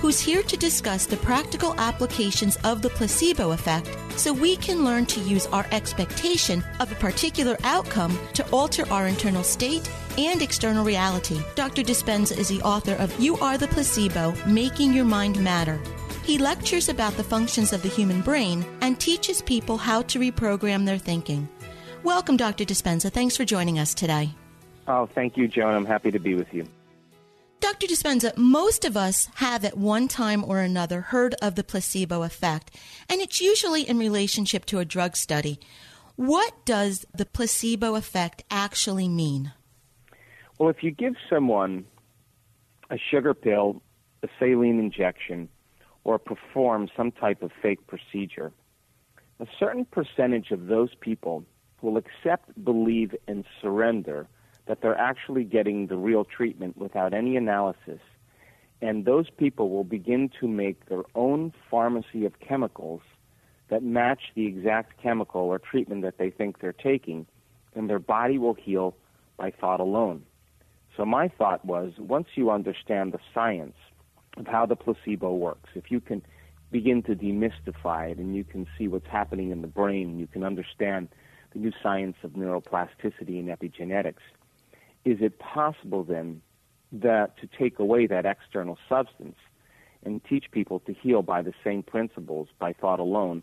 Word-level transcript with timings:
who's 0.00 0.20
here 0.20 0.42
to 0.44 0.56
discuss 0.56 1.06
the 1.06 1.16
practical 1.16 1.74
applications 1.78 2.56
of 2.64 2.82
the 2.82 2.90
placebo 2.90 3.52
effect 3.52 3.96
so 4.16 4.32
we 4.32 4.56
can 4.56 4.84
learn 4.84 5.04
to 5.06 5.20
use 5.20 5.46
our 5.48 5.66
expectation 5.72 6.64
of 6.80 6.90
a 6.90 6.96
particular 6.96 7.56
outcome 7.64 8.18
to 8.34 8.48
alter 8.50 8.84
our 8.90 9.06
internal 9.08 9.42
state 9.42 9.90
and 10.16 10.40
external 10.42 10.84
reality. 10.84 11.40
Dr. 11.54 11.82
Dispenza 11.82 12.36
is 12.36 12.48
the 12.48 12.62
author 12.62 12.94
of 12.94 13.18
You 13.18 13.36
Are 13.38 13.58
the 13.58 13.68
Placebo 13.68 14.34
Making 14.46 14.92
Your 14.92 15.04
Mind 15.04 15.42
Matter. 15.42 15.80
He 16.24 16.38
lectures 16.38 16.88
about 16.88 17.16
the 17.16 17.24
functions 17.24 17.72
of 17.72 17.82
the 17.82 17.88
human 17.88 18.20
brain 18.20 18.64
and 18.80 19.00
teaches 19.00 19.42
people 19.42 19.78
how 19.78 20.02
to 20.02 20.18
reprogram 20.18 20.84
their 20.84 20.98
thinking. 20.98 21.48
Welcome, 22.04 22.36
Dr. 22.36 22.64
Dispenza. 22.64 23.10
Thanks 23.10 23.36
for 23.36 23.44
joining 23.44 23.78
us 23.78 23.94
today. 23.94 24.30
Oh, 24.86 25.06
thank 25.06 25.36
you, 25.36 25.48
Joan. 25.48 25.74
I'm 25.74 25.86
happy 25.86 26.10
to 26.10 26.18
be 26.18 26.34
with 26.34 26.52
you. 26.52 26.66
Dr. 27.60 27.88
Dispenza, 27.88 28.36
most 28.36 28.84
of 28.84 28.96
us 28.96 29.28
have 29.36 29.64
at 29.64 29.76
one 29.76 30.06
time 30.06 30.44
or 30.44 30.60
another 30.60 31.00
heard 31.00 31.34
of 31.42 31.56
the 31.56 31.64
placebo 31.64 32.22
effect, 32.22 32.74
and 33.08 33.20
it's 33.20 33.40
usually 33.40 33.82
in 33.82 33.98
relationship 33.98 34.64
to 34.66 34.78
a 34.78 34.84
drug 34.84 35.16
study. 35.16 35.58
What 36.14 36.64
does 36.64 37.04
the 37.12 37.26
placebo 37.26 37.96
effect 37.96 38.44
actually 38.50 39.08
mean? 39.08 39.52
Well, 40.58 40.68
if 40.68 40.82
you 40.82 40.90
give 40.90 41.14
someone 41.28 41.84
a 42.90 42.98
sugar 42.98 43.34
pill, 43.34 43.82
a 44.22 44.28
saline 44.38 44.78
injection, 44.78 45.48
or 46.04 46.18
perform 46.18 46.88
some 46.96 47.10
type 47.12 47.42
of 47.42 47.50
fake 47.60 47.86
procedure, 47.86 48.52
a 49.40 49.46
certain 49.58 49.84
percentage 49.84 50.50
of 50.52 50.66
those 50.66 50.94
people 51.00 51.44
will 51.82 51.96
accept, 51.96 52.64
believe, 52.64 53.14
and 53.26 53.44
surrender 53.60 54.26
that 54.68 54.82
they're 54.82 54.98
actually 54.98 55.44
getting 55.44 55.86
the 55.86 55.96
real 55.96 56.24
treatment 56.24 56.76
without 56.76 57.14
any 57.14 57.36
analysis. 57.36 58.00
And 58.80 59.04
those 59.06 59.28
people 59.30 59.70
will 59.70 59.82
begin 59.82 60.30
to 60.40 60.46
make 60.46 60.86
their 60.86 61.02
own 61.14 61.52
pharmacy 61.70 62.24
of 62.24 62.38
chemicals 62.38 63.00
that 63.70 63.82
match 63.82 64.20
the 64.34 64.46
exact 64.46 65.02
chemical 65.02 65.40
or 65.40 65.58
treatment 65.58 66.02
that 66.02 66.18
they 66.18 66.30
think 66.30 66.60
they're 66.60 66.72
taking, 66.72 67.26
and 67.74 67.90
their 67.90 67.98
body 67.98 68.38
will 68.38 68.54
heal 68.54 68.94
by 69.36 69.50
thought 69.50 69.80
alone. 69.80 70.22
So, 70.96 71.04
my 71.04 71.28
thought 71.28 71.64
was 71.64 71.92
once 71.98 72.28
you 72.34 72.50
understand 72.50 73.12
the 73.12 73.20
science 73.34 73.76
of 74.36 74.46
how 74.46 74.66
the 74.66 74.76
placebo 74.76 75.34
works, 75.34 75.70
if 75.74 75.90
you 75.90 76.00
can 76.00 76.22
begin 76.70 77.02
to 77.04 77.14
demystify 77.14 78.10
it 78.10 78.18
and 78.18 78.34
you 78.36 78.44
can 78.44 78.66
see 78.76 78.88
what's 78.88 79.06
happening 79.06 79.50
in 79.50 79.62
the 79.62 79.68
brain, 79.68 80.18
you 80.18 80.26
can 80.26 80.44
understand 80.44 81.08
the 81.52 81.58
new 81.58 81.72
science 81.82 82.16
of 82.22 82.32
neuroplasticity 82.32 83.38
and 83.38 83.48
epigenetics, 83.48 84.24
is 85.08 85.22
it 85.22 85.38
possible 85.38 86.04
then 86.04 86.42
that 86.92 87.38
to 87.38 87.48
take 87.58 87.78
away 87.78 88.06
that 88.06 88.26
external 88.26 88.76
substance 88.88 89.36
and 90.04 90.22
teach 90.24 90.44
people 90.50 90.80
to 90.80 90.92
heal 90.92 91.22
by 91.22 91.40
the 91.40 91.54
same 91.64 91.82
principles 91.82 92.48
by 92.58 92.74
thought 92.74 93.00
alone 93.00 93.42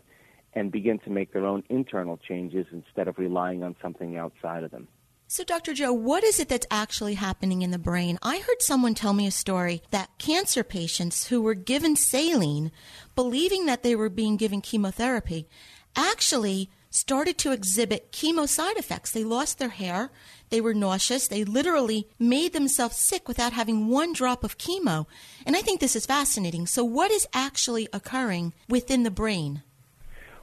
and 0.54 0.70
begin 0.70 0.98
to 1.00 1.10
make 1.10 1.32
their 1.32 1.44
own 1.44 1.64
internal 1.68 2.16
changes 2.16 2.66
instead 2.72 3.08
of 3.08 3.18
relying 3.18 3.64
on 3.64 3.74
something 3.82 4.16
outside 4.16 4.62
of 4.62 4.70
them? 4.70 4.86
So, 5.26 5.42
Dr. 5.42 5.74
Joe, 5.74 5.92
what 5.92 6.22
is 6.22 6.38
it 6.38 6.48
that's 6.48 6.68
actually 6.70 7.14
happening 7.14 7.62
in 7.62 7.72
the 7.72 7.78
brain? 7.78 8.16
I 8.22 8.38
heard 8.38 8.62
someone 8.62 8.94
tell 8.94 9.12
me 9.12 9.26
a 9.26 9.32
story 9.32 9.82
that 9.90 10.16
cancer 10.18 10.62
patients 10.62 11.26
who 11.26 11.42
were 11.42 11.54
given 11.54 11.96
saline, 11.96 12.70
believing 13.16 13.66
that 13.66 13.82
they 13.82 13.96
were 13.96 14.08
being 14.08 14.36
given 14.36 14.60
chemotherapy, 14.60 15.48
actually 15.96 16.70
started 16.96 17.36
to 17.38 17.52
exhibit 17.52 18.10
chemo 18.10 18.48
side 18.48 18.76
effects. 18.76 19.10
They 19.10 19.24
lost 19.24 19.58
their 19.58 19.68
hair, 19.68 20.10
they 20.50 20.60
were 20.60 20.74
nauseous, 20.74 21.28
they 21.28 21.44
literally 21.44 22.08
made 22.18 22.52
themselves 22.52 22.96
sick 22.96 23.28
without 23.28 23.52
having 23.52 23.88
one 23.88 24.12
drop 24.12 24.42
of 24.42 24.58
chemo. 24.58 25.06
And 25.44 25.54
I 25.56 25.60
think 25.60 25.80
this 25.80 25.94
is 25.94 26.06
fascinating. 26.06 26.66
So, 26.66 26.84
what 26.84 27.10
is 27.10 27.28
actually 27.32 27.88
occurring 27.92 28.54
within 28.68 29.02
the 29.02 29.10
brain? 29.10 29.62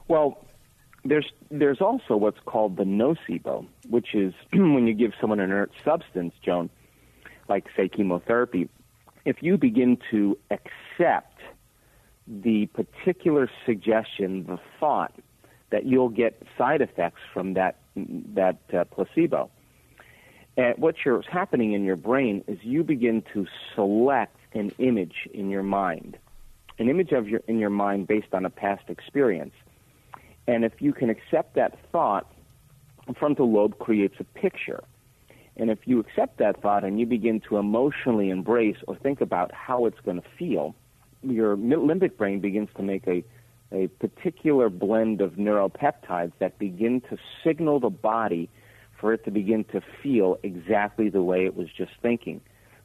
Well, 0.06 0.46
there's 1.04 1.30
there's 1.50 1.80
also 1.80 2.16
what's 2.16 2.40
called 2.46 2.76
the 2.76 2.84
nocebo, 2.84 3.66
which 3.88 4.14
is 4.14 4.32
when 4.52 4.86
you 4.86 4.94
give 4.94 5.12
someone 5.20 5.40
an 5.40 5.50
inert 5.50 5.72
substance, 5.84 6.34
Joan, 6.44 6.70
like 7.48 7.66
say 7.76 7.88
chemotherapy. 7.88 8.68
If 9.24 9.42
you 9.42 9.56
begin 9.56 9.98
to 10.10 10.38
accept 10.50 11.40
the 12.26 12.66
particular 12.66 13.50
suggestion, 13.66 14.44
the 14.46 14.58
thought 14.78 15.12
that 15.70 15.86
you'll 15.86 16.08
get 16.08 16.40
side 16.56 16.80
effects 16.80 17.20
from 17.32 17.54
that 17.54 17.76
that 17.96 18.58
uh, 18.72 18.84
placebo. 18.84 19.50
And 20.56 20.76
what's 20.78 20.98
happening 21.30 21.72
in 21.72 21.84
your 21.84 21.96
brain 21.96 22.44
is 22.46 22.58
you 22.62 22.84
begin 22.84 23.22
to 23.32 23.46
select 23.74 24.36
an 24.52 24.72
image 24.78 25.28
in 25.32 25.50
your 25.50 25.64
mind, 25.64 26.16
an 26.78 26.88
image 26.88 27.12
of 27.12 27.28
your 27.28 27.40
in 27.48 27.58
your 27.58 27.70
mind 27.70 28.06
based 28.06 28.32
on 28.32 28.44
a 28.44 28.50
past 28.50 28.84
experience. 28.88 29.54
And 30.46 30.64
if 30.64 30.80
you 30.80 30.92
can 30.92 31.10
accept 31.10 31.54
that 31.54 31.78
thought, 31.90 32.30
the 33.06 33.14
frontal 33.14 33.50
lobe 33.50 33.78
creates 33.78 34.16
a 34.20 34.24
picture. 34.24 34.84
And 35.56 35.70
if 35.70 35.86
you 35.86 36.00
accept 36.00 36.38
that 36.38 36.60
thought 36.60 36.84
and 36.84 36.98
you 36.98 37.06
begin 37.06 37.40
to 37.48 37.56
emotionally 37.58 38.30
embrace 38.30 38.76
or 38.86 38.96
think 38.96 39.20
about 39.20 39.52
how 39.52 39.86
it's 39.86 40.00
going 40.00 40.20
to 40.20 40.28
feel, 40.38 40.74
your 41.22 41.56
limbic 41.56 42.16
brain 42.16 42.40
begins 42.40 42.68
to 42.76 42.82
make 42.82 43.06
a 43.06 43.24
a 43.72 43.88
particular 43.88 44.68
blend 44.68 45.20
of 45.20 45.32
neuropeptides 45.32 46.32
that 46.38 46.58
begin 46.58 47.00
to 47.02 47.16
signal 47.42 47.80
the 47.80 47.90
body 47.90 48.48
for 49.00 49.12
it 49.12 49.24
to 49.24 49.30
begin 49.30 49.64
to 49.64 49.80
feel 50.02 50.38
exactly 50.42 51.08
the 51.08 51.22
way 51.22 51.44
it 51.44 51.56
was 51.56 51.68
just 51.76 51.92
thinking. 52.00 52.40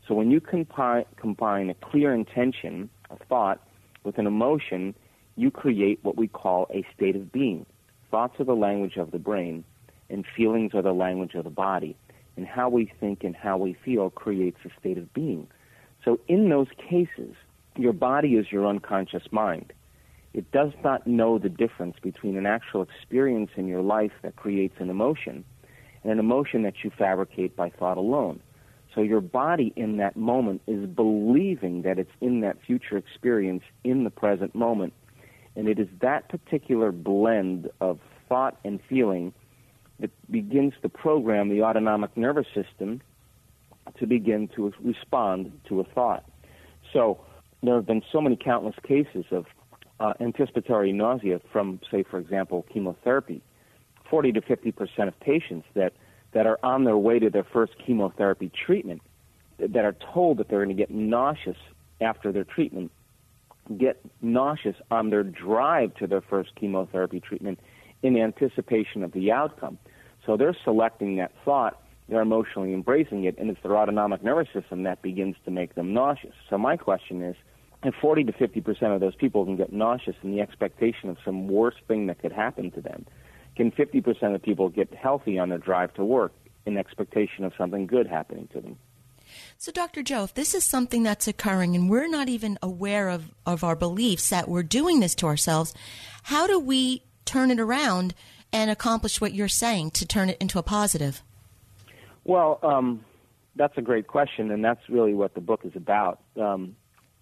So 0.07 0.15
when 0.15 0.31
you 0.31 0.41
combine, 0.41 1.05
combine 1.17 1.69
a 1.69 1.75
clear 1.75 2.13
intention, 2.13 2.89
a 3.09 3.17
thought, 3.25 3.61
with 4.03 4.17
an 4.17 4.27
emotion, 4.27 4.95
you 5.35 5.51
create 5.51 5.99
what 6.01 6.17
we 6.17 6.27
call 6.27 6.67
a 6.73 6.85
state 6.95 7.15
of 7.15 7.31
being. 7.31 7.65
Thoughts 8.09 8.39
are 8.39 8.45
the 8.45 8.55
language 8.55 8.97
of 8.97 9.11
the 9.11 9.19
brain, 9.19 9.63
and 10.09 10.25
feelings 10.35 10.73
are 10.73 10.81
the 10.81 10.93
language 10.93 11.35
of 11.35 11.43
the 11.43 11.49
body. 11.49 11.95
And 12.35 12.47
how 12.47 12.69
we 12.69 12.91
think 12.99 13.23
and 13.23 13.35
how 13.35 13.57
we 13.57 13.73
feel 13.85 14.09
creates 14.09 14.57
a 14.65 14.69
state 14.79 14.97
of 14.97 15.13
being. 15.13 15.47
So 16.03 16.19
in 16.27 16.49
those 16.49 16.67
cases, 16.77 17.35
your 17.75 17.93
body 17.93 18.35
is 18.35 18.51
your 18.51 18.65
unconscious 18.65 19.23
mind. 19.31 19.73
It 20.33 20.51
does 20.51 20.71
not 20.83 21.07
know 21.07 21.39
the 21.39 21.49
difference 21.49 21.97
between 22.01 22.37
an 22.37 22.45
actual 22.45 22.83
experience 22.83 23.51
in 23.55 23.67
your 23.67 23.81
life 23.81 24.11
that 24.21 24.35
creates 24.35 24.75
an 24.79 24.89
emotion 24.89 25.43
and 26.03 26.11
an 26.11 26.19
emotion 26.19 26.63
that 26.63 26.75
you 26.83 26.91
fabricate 26.97 27.55
by 27.55 27.69
thought 27.69 27.97
alone. 27.97 28.39
So 28.93 29.01
your 29.01 29.21
body 29.21 29.73
in 29.75 29.97
that 29.97 30.15
moment 30.15 30.61
is 30.67 30.85
believing 30.87 31.83
that 31.83 31.99
it's 31.99 32.11
in 32.21 32.41
that 32.41 32.57
future 32.65 32.97
experience 32.97 33.63
in 33.83 34.03
the 34.03 34.09
present 34.09 34.55
moment. 34.55 34.93
And 35.55 35.67
it 35.67 35.79
is 35.79 35.87
that 36.01 36.29
particular 36.29 36.91
blend 36.91 37.69
of 37.81 37.99
thought 38.27 38.57
and 38.63 38.79
feeling 38.87 39.33
that 39.99 40.11
begins 40.31 40.73
to 40.81 40.89
program 40.89 41.49
the 41.49 41.63
autonomic 41.63 42.15
nervous 42.15 42.47
system 42.53 43.01
to 43.97 44.07
begin 44.07 44.47
to 44.55 44.73
respond 44.81 45.59
to 45.67 45.79
a 45.79 45.83
thought. 45.83 46.23
So 46.93 47.19
there 47.61 47.75
have 47.75 47.85
been 47.85 48.03
so 48.11 48.21
many 48.21 48.37
countless 48.37 48.75
cases 48.87 49.25
of 49.31 49.45
uh, 49.99 50.13
anticipatory 50.19 50.91
nausea 50.91 51.39
from, 51.51 51.79
say, 51.91 52.03
for 52.03 52.19
example, 52.19 52.65
chemotherapy. 52.71 53.41
40 54.09 54.31
to 54.33 54.41
50 54.41 54.71
percent 54.71 55.07
of 55.07 55.19
patients 55.19 55.67
that, 55.75 55.93
that 56.33 56.47
are 56.47 56.57
on 56.63 56.83
their 56.83 56.97
way 56.97 57.19
to 57.19 57.29
their 57.29 57.43
first 57.43 57.73
chemotherapy 57.85 58.51
treatment 58.65 59.01
that 59.59 59.85
are 59.85 59.95
told 60.13 60.37
that 60.37 60.49
they're 60.49 60.63
going 60.63 60.75
to 60.75 60.81
get 60.81 60.89
nauseous 60.89 61.57
after 62.01 62.31
their 62.31 62.45
treatment 62.45 62.91
get 63.77 64.01
nauseous 64.21 64.75
on 64.89 65.09
their 65.09 65.23
drive 65.23 65.93
to 65.95 66.07
their 66.07 66.21
first 66.21 66.55
chemotherapy 66.55 67.19
treatment 67.19 67.59
in 68.01 68.17
anticipation 68.17 69.03
of 69.03 69.11
the 69.11 69.31
outcome. 69.31 69.77
So 70.25 70.37
they're 70.37 70.57
selecting 70.63 71.17
that 71.17 71.31
thought, 71.45 71.81
they're 72.07 72.21
emotionally 72.21 72.73
embracing 72.73 73.25
it, 73.25 73.37
and 73.37 73.49
it's 73.49 73.61
their 73.61 73.77
autonomic 73.77 74.23
nervous 74.23 74.47
system 74.53 74.83
that 74.83 75.01
begins 75.01 75.35
to 75.45 75.51
make 75.51 75.75
them 75.75 75.93
nauseous. 75.93 76.33
So 76.49 76.57
my 76.57 76.77
question 76.77 77.21
is, 77.21 77.35
if 77.83 77.95
40 78.01 78.25
to 78.25 78.31
50 78.33 78.61
percent 78.61 78.93
of 78.93 78.99
those 78.99 79.15
people 79.15 79.45
can 79.45 79.55
get 79.55 79.71
nauseous 79.71 80.15
in 80.23 80.31
the 80.31 80.41
expectation 80.41 81.09
of 81.09 81.17
some 81.23 81.47
worse 81.47 81.75
thing 81.87 82.07
that 82.07 82.19
could 82.19 82.31
happen 82.31 82.71
to 82.71 82.81
them, 82.81 83.05
can 83.55 83.71
50 83.71 84.01
percent 84.01 84.35
of 84.35 84.41
people 84.41 84.69
get 84.69 84.93
healthy 84.93 85.39
on 85.39 85.49
their 85.49 85.57
drive 85.57 85.93
to 85.95 86.05
work 86.05 86.33
in 86.65 86.77
expectation 86.77 87.45
of 87.45 87.53
something 87.57 87.87
good 87.87 88.07
happening 88.07 88.47
to 88.53 88.61
them? 88.61 88.77
So, 89.57 89.71
Dr. 89.71 90.01
Joe, 90.01 90.23
if 90.23 90.33
this 90.33 90.53
is 90.53 90.63
something 90.63 91.03
that's 91.03 91.27
occurring 91.27 91.75
and 91.75 91.89
we're 91.89 92.07
not 92.07 92.29
even 92.29 92.57
aware 92.61 93.09
of, 93.09 93.31
of 93.45 93.63
our 93.63 93.75
beliefs 93.75 94.29
that 94.29 94.47
we're 94.47 94.63
doing 94.63 94.99
this 94.99 95.15
to 95.15 95.27
ourselves, 95.27 95.73
how 96.23 96.47
do 96.47 96.59
we 96.59 97.03
turn 97.25 97.51
it 97.51 97.59
around 97.59 98.15
and 98.51 98.71
accomplish 98.71 99.21
what 99.21 99.33
you're 99.33 99.47
saying 99.47 99.91
to 99.91 100.05
turn 100.05 100.29
it 100.29 100.37
into 100.39 100.57
a 100.57 100.63
positive? 100.63 101.21
Well, 102.23 102.59
um, 102.63 103.05
that's 103.55 103.77
a 103.77 103.81
great 103.81 104.07
question, 104.07 104.51
and 104.51 104.63
that's 104.63 104.81
really 104.89 105.13
what 105.13 105.35
the 105.35 105.41
book 105.41 105.61
is 105.63 105.75
about. 105.75 106.19
Um, 106.39 106.75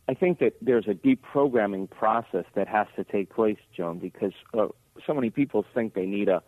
I 0.10 0.14
think 0.14 0.40
that 0.40 0.54
there's 0.62 0.88
a 0.88 0.94
deprogramming 0.94 1.90
process 1.90 2.46
that 2.56 2.68
has 2.68 2.88
to 2.96 3.04
take 3.04 3.30
place, 3.30 3.58
Joan, 3.76 4.00
because 4.00 4.32
uh, 4.58 4.68
so 5.06 5.14
many 5.14 5.30
people 5.30 5.66
think 5.74 5.94
they 5.94 6.06
need 6.06 6.30
a 6.30 6.42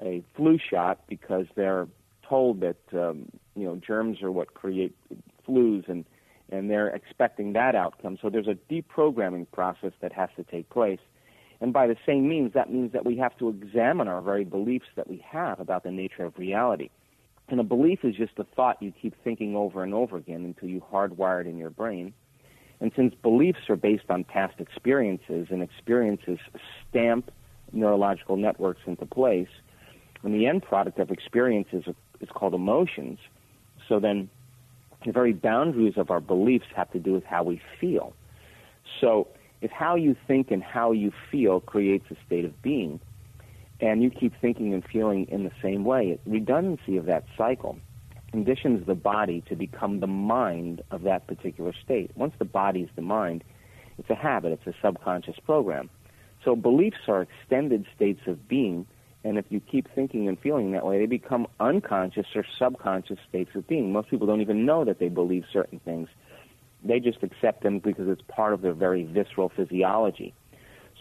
a 0.00 0.22
flu 0.36 0.58
shot 0.58 1.00
because 1.08 1.46
they're 1.54 1.86
told 2.28 2.60
that 2.60 2.76
um, 2.92 3.28
you 3.54 3.64
know 3.64 3.76
germs 3.76 4.22
are 4.22 4.30
what 4.30 4.54
create 4.54 4.94
flus, 5.46 5.88
and 5.88 6.04
and 6.50 6.70
they're 6.70 6.88
expecting 6.88 7.52
that 7.54 7.74
outcome. 7.74 8.18
So 8.20 8.30
there's 8.30 8.48
a 8.48 8.58
deprogramming 8.72 9.46
process 9.52 9.92
that 10.00 10.12
has 10.12 10.28
to 10.36 10.44
take 10.44 10.68
place. 10.70 11.00
And 11.60 11.72
by 11.72 11.86
the 11.86 11.96
same 12.04 12.28
means, 12.28 12.52
that 12.54 12.72
means 12.72 12.92
that 12.92 13.06
we 13.06 13.16
have 13.18 13.36
to 13.38 13.48
examine 13.48 14.08
our 14.08 14.20
very 14.20 14.44
beliefs 14.44 14.88
that 14.96 15.08
we 15.08 15.24
have 15.28 15.60
about 15.60 15.84
the 15.84 15.92
nature 15.92 16.24
of 16.24 16.36
reality. 16.36 16.90
And 17.48 17.60
a 17.60 17.62
belief 17.62 18.00
is 18.04 18.16
just 18.16 18.32
a 18.38 18.44
thought 18.44 18.82
you 18.82 18.92
keep 18.92 19.14
thinking 19.22 19.54
over 19.54 19.82
and 19.82 19.94
over 19.94 20.16
again 20.16 20.44
until 20.44 20.68
you 20.68 20.82
hardwire 20.92 21.40
it 21.40 21.46
in 21.46 21.56
your 21.56 21.70
brain. 21.70 22.12
And 22.82 22.90
since 22.96 23.14
beliefs 23.14 23.70
are 23.70 23.76
based 23.76 24.06
on 24.10 24.24
past 24.24 24.58
experiences 24.58 25.46
and 25.50 25.62
experiences 25.62 26.40
stamp 26.90 27.30
neurological 27.70 28.36
networks 28.36 28.80
into 28.86 29.06
place, 29.06 29.48
and 30.24 30.34
the 30.34 30.46
end 30.46 30.64
product 30.64 30.98
of 30.98 31.12
experiences 31.12 31.84
is 32.20 32.28
called 32.34 32.54
emotions, 32.54 33.20
so 33.88 34.00
then 34.00 34.28
the 35.06 35.12
very 35.12 35.32
boundaries 35.32 35.94
of 35.96 36.10
our 36.10 36.20
beliefs 36.20 36.66
have 36.74 36.90
to 36.90 36.98
do 36.98 37.12
with 37.12 37.22
how 37.22 37.44
we 37.44 37.62
feel. 37.80 38.14
So 39.00 39.28
if 39.60 39.70
how 39.70 39.94
you 39.94 40.16
think 40.26 40.50
and 40.50 40.60
how 40.60 40.90
you 40.90 41.12
feel 41.30 41.60
creates 41.60 42.06
a 42.10 42.16
state 42.26 42.44
of 42.44 42.62
being, 42.62 42.98
and 43.80 44.02
you 44.02 44.10
keep 44.10 44.32
thinking 44.40 44.74
and 44.74 44.84
feeling 44.84 45.28
in 45.28 45.44
the 45.44 45.52
same 45.62 45.84
way, 45.84 46.18
redundancy 46.26 46.96
of 46.96 47.04
that 47.04 47.26
cycle 47.38 47.78
conditions 48.32 48.86
the 48.86 48.94
body 48.94 49.44
to 49.48 49.54
become 49.54 50.00
the 50.00 50.06
mind 50.06 50.82
of 50.90 51.02
that 51.02 51.26
particular 51.26 51.72
state. 51.84 52.10
Once 52.16 52.32
the 52.38 52.44
body 52.44 52.80
is 52.80 52.88
the 52.96 53.02
mind, 53.02 53.44
it's 53.98 54.08
a 54.10 54.14
habit, 54.14 54.52
it's 54.52 54.66
a 54.66 54.74
subconscious 54.82 55.36
program. 55.44 55.90
So 56.44 56.56
beliefs 56.56 56.96
are 57.08 57.22
extended 57.22 57.86
states 57.94 58.22
of 58.26 58.48
being, 58.48 58.86
and 59.22 59.38
if 59.38 59.44
you 59.50 59.60
keep 59.60 59.86
thinking 59.94 60.28
and 60.28 60.38
feeling 60.40 60.72
that 60.72 60.84
way, 60.84 60.98
they 60.98 61.06
become 61.06 61.46
unconscious 61.60 62.26
or 62.34 62.44
subconscious 62.58 63.18
states 63.28 63.50
of 63.54 63.68
being. 63.68 63.92
Most 63.92 64.08
people 64.08 64.26
don't 64.26 64.40
even 64.40 64.64
know 64.64 64.84
that 64.84 64.98
they 64.98 65.08
believe 65.08 65.44
certain 65.52 65.78
things. 65.84 66.08
They 66.82 66.98
just 66.98 67.22
accept 67.22 67.62
them 67.62 67.78
because 67.78 68.08
it's 68.08 68.22
part 68.26 68.54
of 68.54 68.62
their 68.62 68.72
very 68.72 69.04
visceral 69.04 69.52
physiology. 69.54 70.34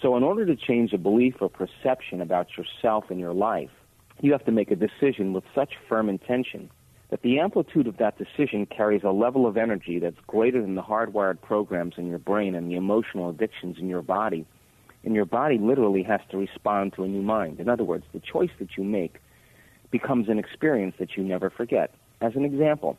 So 0.01 0.17
in 0.17 0.23
order 0.23 0.45
to 0.45 0.55
change 0.55 0.93
a 0.93 0.97
belief 0.97 1.35
or 1.39 1.49
perception 1.49 2.21
about 2.21 2.49
yourself 2.57 3.05
and 3.09 3.19
your 3.19 3.33
life, 3.33 3.71
you 4.19 4.33
have 4.33 4.45
to 4.45 4.51
make 4.51 4.69
a 4.69 4.75
decision 4.75 5.33
with 5.33 5.43
such 5.55 5.73
firm 5.87 6.09
intention 6.09 6.69
that 7.11 7.21
the 7.21 7.39
amplitude 7.39 7.87
of 7.87 7.97
that 7.97 8.17
decision 8.17 8.65
carries 8.65 9.03
a 9.03 9.11
level 9.11 9.45
of 9.45 9.57
energy 9.57 9.99
that's 9.99 10.19
greater 10.27 10.61
than 10.61 10.75
the 10.75 10.81
hardwired 10.81 11.41
programs 11.41 11.95
in 11.97 12.07
your 12.07 12.17
brain 12.17 12.55
and 12.55 12.71
the 12.71 12.75
emotional 12.75 13.29
addictions 13.29 13.77
in 13.77 13.87
your 13.87 14.01
body. 14.01 14.45
And 15.03 15.13
your 15.13 15.25
body 15.25 15.57
literally 15.57 16.03
has 16.03 16.21
to 16.31 16.37
respond 16.37 16.93
to 16.93 17.03
a 17.03 17.07
new 17.07 17.21
mind. 17.21 17.59
In 17.59 17.67
other 17.67 17.83
words, 17.83 18.05
the 18.13 18.21
choice 18.21 18.51
that 18.59 18.77
you 18.77 18.85
make 18.85 19.19
becomes 19.91 20.29
an 20.29 20.39
experience 20.39 20.95
that 20.99 21.17
you 21.17 21.23
never 21.23 21.49
forget. 21.49 21.93
As 22.21 22.35
an 22.35 22.45
example, 22.45 22.97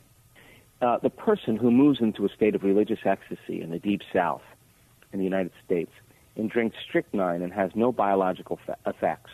uh, 0.82 0.98
the 1.02 1.10
person 1.10 1.56
who 1.56 1.70
moves 1.70 2.00
into 2.00 2.26
a 2.26 2.28
state 2.28 2.54
of 2.54 2.64
religious 2.64 2.98
ecstasy 3.06 3.62
in 3.62 3.70
the 3.70 3.78
deep 3.78 4.02
south 4.12 4.42
in 5.12 5.20
the 5.20 5.24
United 5.24 5.52
States 5.64 5.92
and 6.36 6.50
drinks 6.50 6.76
strychnine 6.86 7.40
and 7.40 7.52
has 7.52 7.70
no 7.74 7.92
biological 7.92 8.58
fa- 8.66 8.76
effects, 8.84 9.30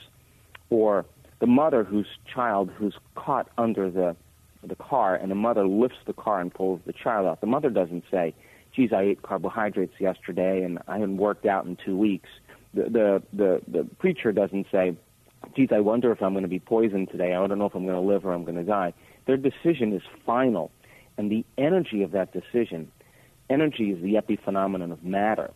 or 0.71 1.05
the 1.41 1.47
mother 1.47 1.83
whose 1.83 2.07
child 2.33 2.71
who's 2.77 2.95
caught 3.17 3.49
under 3.57 3.91
the 3.91 4.15
the 4.63 4.77
car 4.77 5.15
and 5.15 5.31
the 5.31 5.37
mother 5.37 5.67
lifts 5.67 5.99
the 6.07 6.13
car 6.13 6.41
and 6.41 6.53
pulls 6.53 6.81
the 6.87 6.93
child 6.93 7.27
out. 7.27 7.41
The 7.41 7.47
mother 7.47 7.71
doesn't 7.71 8.05
say, 8.11 8.35
geez, 8.75 8.93
I 8.93 9.03
ate 9.03 9.23
carbohydrates 9.23 9.95
yesterday 9.99 10.63
and 10.63 10.79
I 10.89 10.95
haven't 10.95 11.17
worked 11.17 11.47
out 11.47 11.65
in 11.65 11.77
two 11.85 11.97
weeks. 11.97 12.29
The, 12.75 12.85
the, 12.85 13.23
the, 13.33 13.63
the 13.69 13.85
preacher 13.99 14.33
doesn't 14.33 14.67
say, 14.71 14.97
geez, 15.57 15.69
I 15.73 15.81
wonder 15.81 16.13
if 16.13 16.23
I'm 16.23 16.33
going 16.33 16.43
to 16.43 16.49
be 16.49 16.59
poisoned 16.59 17.11
today. 17.11 17.35
I 17.35 17.47
don't 17.47 17.59
know 17.59 17.67
if 17.67 17.75
I'm 17.75 17.87
going 17.87 17.95
to 17.95 18.01
live 18.01 18.27
or 18.27 18.33
I'm 18.33 18.45
going 18.45 18.57
to 18.57 18.65
die. 18.65 18.93
Their 19.27 19.37
decision 19.37 19.93
is 19.93 20.03
final. 20.27 20.71
And 21.17 21.31
the 21.31 21.45
energy 21.57 22.03
of 22.03 22.13
that 22.13 22.33
decision, 22.33 22.91
energy 23.51 23.91
is 23.91 24.03
the 24.03 24.15
epiphenomenon 24.15 24.93
of 24.93 25.03
matter. 25.03 25.51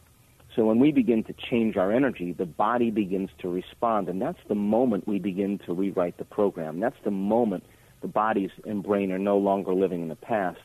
So 0.55 0.67
when 0.67 0.79
we 0.79 0.93
begin 0.93 1.25
to 1.25 1.33
change 1.33 1.77
our 1.77 1.93
energy, 1.93 2.33
the 2.33 2.45
body 2.47 2.91
begins 2.91 3.31
to 3.39 3.49
respond. 3.49 4.09
And 4.09 4.21
that's 4.21 4.39
the 4.49 4.55
moment 4.55 5.09
we 5.09 5.19
begin 5.19 5.59
to 5.67 5.73
rewrite 5.73 6.19
the 6.19 6.25
program. 6.25 6.81
That's 6.81 6.97
the 7.05 7.11
moment 7.11 7.65
the 8.03 8.09
bodies 8.09 8.51
and 8.67 8.83
brain 8.83 9.11
are 9.13 9.19
no 9.19 9.39
longer 9.39 9.73
living 9.75 10.03
in 10.03 10.09
the 10.09 10.17
past, 10.17 10.61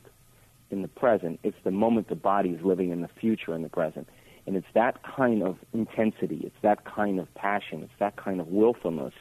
in 0.70 0.82
the 0.82 0.88
present. 0.88 1.40
It's 1.44 1.58
the 1.64 1.72
moment 1.72 2.10
the 2.10 2.16
body 2.16 2.50
is 2.50 2.62
living 2.64 2.92
in 2.92 3.02
the 3.02 3.10
future, 3.20 3.56
in 3.56 3.62
the 3.62 3.70
present. 3.70 4.10
And 4.46 4.56
it's 4.56 4.68
that 4.74 5.02
kind 5.04 5.44
of 5.44 5.58
intensity, 5.74 6.42
it's 6.44 6.56
that 6.62 6.86
kind 6.86 7.20
of 7.20 7.34
passion, 7.36 7.84
it's 7.84 8.00
that 8.00 8.16
kind 8.16 8.40
of 8.40 8.48
willfulness 8.48 9.14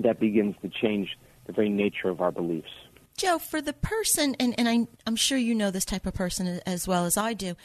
that 0.00 0.20
begins 0.20 0.56
to 0.62 0.68
change 0.68 1.16
the 1.46 1.52
very 1.52 1.68
nature 1.68 2.08
of 2.08 2.20
our 2.20 2.32
beliefs. 2.32 2.70
Joe, 3.16 3.38
for 3.38 3.62
the 3.62 3.72
person, 3.72 4.36
and, 4.38 4.54
and 4.58 4.68
I, 4.68 4.86
I'm 5.06 5.16
sure 5.16 5.38
you 5.38 5.54
know 5.54 5.70
this 5.70 5.86
type 5.86 6.04
of 6.04 6.12
person 6.12 6.60
as 6.66 6.86
well 6.86 7.06
as 7.06 7.16
I 7.16 7.32
do, 7.32 7.56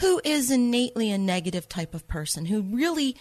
who 0.00 0.20
is 0.22 0.50
innately 0.50 1.10
a 1.10 1.16
negative 1.16 1.66
type 1.68 1.94
of 1.94 2.06
person, 2.08 2.44
who 2.44 2.60
really 2.60 3.16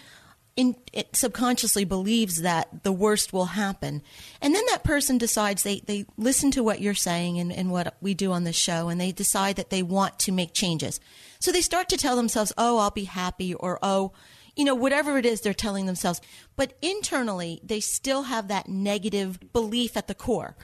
in, 0.57 0.75
subconsciously 1.13 1.85
believes 1.85 2.41
that 2.41 2.83
the 2.83 2.91
worst 2.91 3.31
will 3.31 3.45
happen. 3.45 4.01
And 4.41 4.53
then 4.53 4.63
that 4.71 4.83
person 4.83 5.17
decides 5.17 5.63
they, 5.63 5.79
they 5.81 6.05
listen 6.17 6.51
to 6.51 6.63
what 6.63 6.81
you're 6.81 6.95
saying 6.95 7.39
and, 7.39 7.53
and 7.53 7.71
what 7.71 7.95
we 8.01 8.13
do 8.13 8.33
on 8.33 8.43
this 8.43 8.57
show, 8.57 8.89
and 8.89 8.99
they 8.99 9.13
decide 9.13 9.55
that 9.55 9.69
they 9.69 9.83
want 9.83 10.19
to 10.19 10.33
make 10.33 10.53
changes. 10.53 10.99
So 11.39 11.51
they 11.51 11.61
start 11.61 11.87
to 11.89 11.97
tell 11.97 12.17
themselves, 12.17 12.51
oh, 12.57 12.79
I'll 12.79 12.91
be 12.91 13.05
happy, 13.05 13.53
or 13.53 13.79
oh, 13.81 14.11
you 14.55 14.65
know, 14.65 14.75
whatever 14.75 15.19
it 15.19 15.25
is 15.25 15.41
they're 15.41 15.53
telling 15.53 15.85
themselves. 15.85 16.19
But 16.55 16.73
internally, 16.81 17.61
they 17.63 17.79
still 17.79 18.23
have 18.23 18.47
that 18.47 18.67
negative 18.67 19.39
belief 19.53 19.95
at 19.95 20.07
the 20.07 20.15
core. 20.15 20.57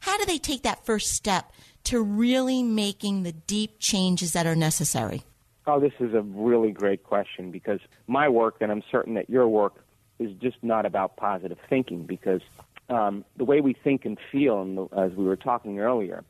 How 0.00 0.18
do 0.18 0.26
they 0.26 0.38
take 0.38 0.64
that 0.64 0.84
first 0.84 1.12
step 1.12 1.52
to 1.84 2.02
really 2.02 2.62
making 2.62 3.22
the 3.22 3.32
deep 3.32 3.78
changes 3.78 4.32
that 4.32 4.46
are 4.46 4.56
necessary? 4.56 5.22
Oh, 5.66 5.80
this 5.80 5.94
is 5.98 6.12
a 6.14 6.20
really 6.20 6.72
great 6.72 7.04
question 7.04 7.50
because 7.50 7.80
my 8.06 8.28
work, 8.28 8.56
and 8.60 8.70
I'm 8.70 8.82
certain 8.90 9.14
that 9.14 9.30
your 9.30 9.48
work, 9.48 9.84
is 10.18 10.30
just 10.40 10.56
not 10.62 10.86
about 10.86 11.16
positive 11.16 11.58
thinking 11.68 12.04
because 12.04 12.42
um, 12.88 13.24
the 13.36 13.44
way 13.44 13.60
we 13.60 13.72
think 13.72 14.04
and 14.04 14.18
feel, 14.30 14.60
and 14.62 14.88
as 14.96 15.12
we 15.16 15.24
were 15.24 15.36
talking 15.36 15.80
earlier, 15.80 16.22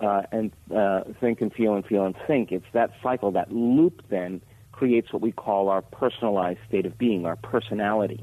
uh, 0.00 0.22
and 0.30 0.52
uh, 0.74 1.04
think 1.20 1.40
and 1.40 1.52
feel 1.52 1.74
and 1.74 1.84
feel 1.86 2.04
and 2.04 2.14
think, 2.26 2.52
it's 2.52 2.66
that 2.72 2.90
cycle, 3.02 3.32
that 3.32 3.50
loop 3.50 4.02
then 4.10 4.42
creates 4.72 5.12
what 5.12 5.22
we 5.22 5.32
call 5.32 5.70
our 5.70 5.80
personalized 5.80 6.60
state 6.68 6.84
of 6.84 6.98
being, 6.98 7.24
our 7.24 7.36
personality. 7.36 8.22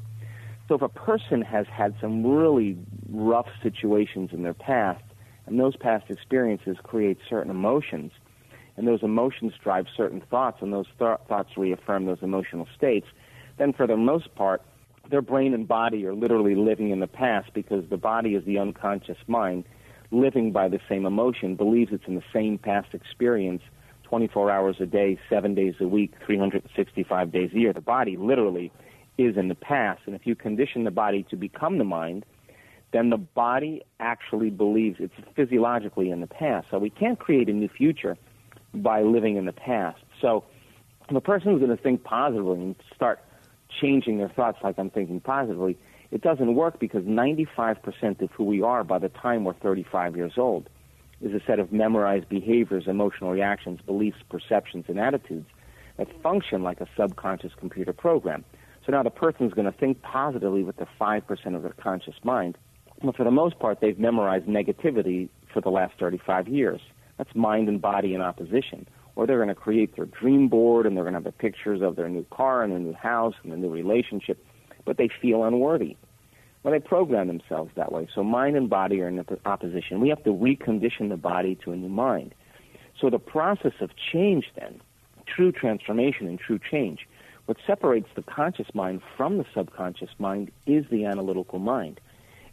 So 0.68 0.76
if 0.76 0.82
a 0.84 0.90
person 0.90 1.42
has 1.42 1.66
had 1.68 1.96
some 2.00 2.26
really 2.26 2.78
rough 3.10 3.48
situations 3.62 4.30
in 4.32 4.44
their 4.44 4.54
past 4.54 5.04
And 5.46 5.60
those 5.60 5.76
past 5.76 6.10
experiences 6.10 6.78
create 6.84 7.18
certain 7.30 7.52
emotions. 7.52 8.12
And 8.76 8.88
those 8.88 9.04
emotions 9.04 9.54
drive 9.64 9.86
certain 9.96 10.22
thoughts, 10.22 10.58
and 10.62 10.74
those 10.74 10.88
th- 10.98 11.20
thoughts 11.28 11.50
reaffirm 11.58 12.06
those 12.06 12.22
emotional 12.22 12.68
states. 12.76 13.08
Then, 13.58 13.74
for 13.74 13.86
the 13.86 13.98
most 13.98 14.34
part, 14.36 14.64
their 15.10 15.22
brain 15.22 15.54
and 15.54 15.68
body 15.68 16.06
are 16.06 16.16
literally 16.16 16.56
living 16.56 16.90
in 16.90 17.00
the 17.00 17.08
past 17.08 17.54
because 17.54 17.84
the 17.90 17.98
body 17.98 18.36
is 18.36 18.44
the 18.46 18.58
unconscious 18.58 19.18
mind 19.28 19.66
living 20.12 20.52
by 20.52 20.68
the 20.70 20.80
same 20.88 21.06
emotion, 21.06 21.56
believes 21.56 21.92
it's 21.92 22.06
in 22.08 22.16
the 22.16 22.24
same 22.32 22.58
past 22.58 22.94
experience 22.94 23.62
24 24.04 24.52
hours 24.52 24.76
a 24.80 24.86
day, 24.86 25.20
seven 25.30 25.56
days 25.56 25.74
a 25.80 25.88
week, 25.88 26.14
365 26.26 27.32
days 27.32 27.50
a 27.54 27.58
year. 27.58 27.74
The 27.74 27.82
body 27.82 28.16
literally 28.16 28.72
is 29.18 29.38
in 29.38 29.48
the 29.48 29.56
past. 29.56 30.02
And 30.06 30.16
if 30.16 30.26
you 30.26 30.36
condition 30.36 30.84
the 30.84 30.92
body 30.92 31.26
to 31.30 31.36
become 31.36 31.80
the 31.80 31.84
mind, 31.84 32.26
then 32.92 33.10
the 33.10 33.18
body 33.18 33.82
actually 34.00 34.52
believes 34.52 34.98
it's 35.00 35.14
physiologically 35.36 36.12
in 36.12 36.22
the 36.22 36.28
past. 36.28 36.68
So 36.70 36.78
we 36.78 36.92
can't 36.92 37.18
create 37.18 37.50
a 37.50 37.54
new 37.54 37.70
future 37.70 38.18
by 38.74 39.02
living 39.02 39.36
in 39.38 39.46
the 39.46 39.54
past. 39.54 40.02
So 40.22 40.44
if 41.10 41.16
a 41.16 41.22
person 41.22 41.54
is 41.54 41.60
going 41.60 41.76
to 41.76 41.82
think 41.82 42.04
positively 42.04 42.60
and 42.60 42.76
start 42.96 43.20
changing 43.82 44.18
their 44.18 44.30
thoughts 44.30 44.60
like 44.64 44.78
I'm 44.78 44.90
thinking 44.90 45.20
positively, 45.20 45.78
it 46.12 46.22
doesn't 46.22 46.56
work 46.56 46.80
because 46.80 47.04
95% 47.04 48.22
of 48.22 48.32
who 48.32 48.44
we 48.44 48.62
are 48.62 48.84
by 48.84 49.00
the 49.00 49.10
time 49.10 49.44
we're 49.44 49.54
35 49.54 50.16
years 50.16 50.34
old 50.38 50.70
is 51.22 51.34
a 51.34 51.44
set 51.46 51.60
of 51.60 51.72
memorized 51.72 52.30
behaviors, 52.30 52.88
emotional 52.88 53.32
reactions, 53.32 53.80
beliefs, 53.86 54.18
perceptions, 54.30 54.86
and 54.88 55.00
attitudes 55.00 55.48
that 55.98 56.08
function 56.22 56.64
like 56.64 56.82
a 56.82 56.88
subconscious 56.98 57.52
computer 57.58 57.94
program. 57.94 58.44
So 58.86 58.92
now 58.92 59.04
the 59.04 59.10
person 59.10 59.46
is 59.46 59.54
going 59.54 59.72
to 59.72 59.78
think 59.78 60.02
positively 60.02 60.64
with 60.64 60.78
the 60.78 60.88
5% 61.00 61.56
of 61.56 61.64
their 61.64 61.74
conscious 61.74 62.16
mind. 62.24 62.58
But 63.04 63.16
for 63.16 63.24
the 63.24 63.32
most 63.32 63.60
part, 63.60 63.80
they've 63.80 63.98
memorized 63.98 64.46
negativity 64.46 65.30
for 65.54 65.62
the 65.62 65.70
last 65.70 65.94
35 66.00 66.48
years. 66.48 66.82
That's 67.18 67.34
mind 67.36 67.70
and 67.70 67.82
body 67.82 68.14
in 68.14 68.22
opposition. 68.22 68.88
Or 69.16 69.28
they're 69.28 69.38
going 69.38 69.50
to 69.50 69.56
create 69.56 69.96
their 69.96 70.06
dream 70.06 70.48
board 70.48 70.86
and 70.86 70.98
they're 70.98 71.04
going 71.04 71.14
to 71.14 71.18
have 71.18 71.24
the 71.24 71.32
pictures 71.32 71.82
of 71.82 71.96
their 71.96 72.10
new 72.10 72.26
car 72.32 72.64
and 72.64 72.72
their 72.72 72.80
new 72.80 72.94
house 72.94 73.36
and 73.44 73.52
their 73.52 73.60
new 73.60 73.70
relationship, 73.70 74.44
but 74.86 74.98
they 74.98 75.10
feel 75.22 75.44
unworthy. 75.44 75.96
Well, 76.64 76.74
they 76.74 76.80
program 76.80 77.28
themselves 77.28 77.72
that 77.76 77.92
way. 77.92 78.08
So 78.16 78.24
mind 78.24 78.56
and 78.56 78.70
body 78.70 79.02
are 79.02 79.08
in 79.10 79.24
opposition. 79.46 80.00
We 80.00 80.10
have 80.10 80.24
to 80.24 80.32
recondition 80.32 81.10
the 81.10 81.18
body 81.18 81.56
to 81.64 81.74
a 81.74 81.76
new 81.76 81.90
mind. 81.90 82.34
So 83.00 83.10
the 83.10 83.20
process 83.20 83.74
of 83.82 83.92
change 84.12 84.46
then, 84.56 84.82
true 85.26 85.52
transformation 85.52 86.28
and 86.28 86.40
true 86.40 86.60
change, 86.72 87.08
what 87.46 87.58
separates 87.68 88.08
the 88.16 88.24
conscious 88.24 88.68
mind 88.74 89.02
from 89.18 89.38
the 89.38 89.46
subconscious 89.54 90.12
mind 90.18 90.52
is 90.66 90.86
the 90.90 91.06
analytical 91.06 91.60
mind. 91.60 92.00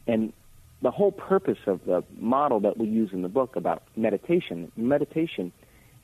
And 0.09 0.33
the 0.83 0.91
whole 0.91 1.13
purpose 1.13 1.59
of 1.67 1.81
the 1.85 2.03
model 2.19 2.61
that 2.61 2.79
we 2.79 2.87
use 2.87 3.11
in 3.13 3.23
the 3.23 3.29
book 3.29 3.57
about 3.57 3.83
meditation, 3.97 4.73
meditation, 4.77 5.53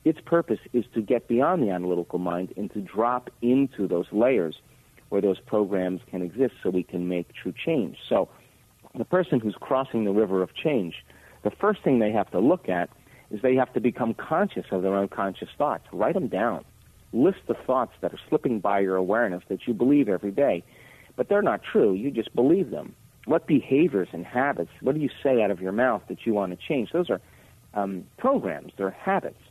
its 0.05 0.19
purpose 0.25 0.59
is 0.73 0.85
to 0.93 1.01
get 1.01 1.27
beyond 1.27 1.63
the 1.63 1.69
analytical 1.69 2.19
mind 2.19 2.53
and 2.55 2.71
to 2.73 2.81
drop 2.81 3.29
into 3.41 3.87
those 3.87 4.05
layers 4.11 4.55
where 5.09 5.21
those 5.21 5.39
programs 5.39 6.01
can 6.09 6.21
exist 6.21 6.53
so 6.61 6.69
we 6.69 6.83
can 6.83 7.07
make 7.07 7.27
true 7.33 7.53
change. 7.65 7.97
So 8.07 8.29
the 8.95 9.05
person 9.05 9.39
who's 9.39 9.55
crossing 9.59 10.05
the 10.05 10.11
river 10.11 10.41
of 10.41 10.53
change, 10.53 10.95
the 11.43 11.51
first 11.51 11.83
thing 11.83 11.99
they 11.99 12.11
have 12.11 12.29
to 12.31 12.39
look 12.39 12.69
at 12.69 12.89
is 13.31 13.41
they 13.41 13.55
have 13.55 13.73
to 13.73 13.81
become 13.81 14.13
conscious 14.13 14.65
of 14.71 14.83
their 14.83 14.95
unconscious 14.97 15.49
thoughts. 15.57 15.85
Write 15.91 16.13
them 16.13 16.27
down. 16.27 16.63
List 17.13 17.39
the 17.47 17.53
thoughts 17.53 17.93
that 18.01 18.13
are 18.13 18.19
slipping 18.29 18.59
by 18.59 18.79
your 18.79 18.95
awareness 18.95 19.43
that 19.49 19.67
you 19.67 19.73
believe 19.73 20.07
every 20.07 20.31
day, 20.31 20.63
but 21.15 21.29
they're 21.29 21.41
not 21.41 21.61
true. 21.63 21.93
You 21.93 22.11
just 22.11 22.33
believe 22.35 22.69
them. 22.69 22.95
What 23.27 23.45
behaviors 23.45 24.07
and 24.13 24.25
habits, 24.25 24.71
what 24.79 24.95
do 24.95 25.01
you 25.01 25.09
say 25.21 25.43
out 25.43 25.51
of 25.51 25.59
your 25.59 25.73
mouth 25.73 26.01
that 26.07 26.25
you 26.25 26.33
want 26.33 26.57
to 26.57 26.67
change? 26.67 26.91
Those 26.93 27.09
are 27.09 27.19
um, 27.73 28.05
programs, 28.17 28.71
they're 28.77 28.89
habits. 28.89 29.41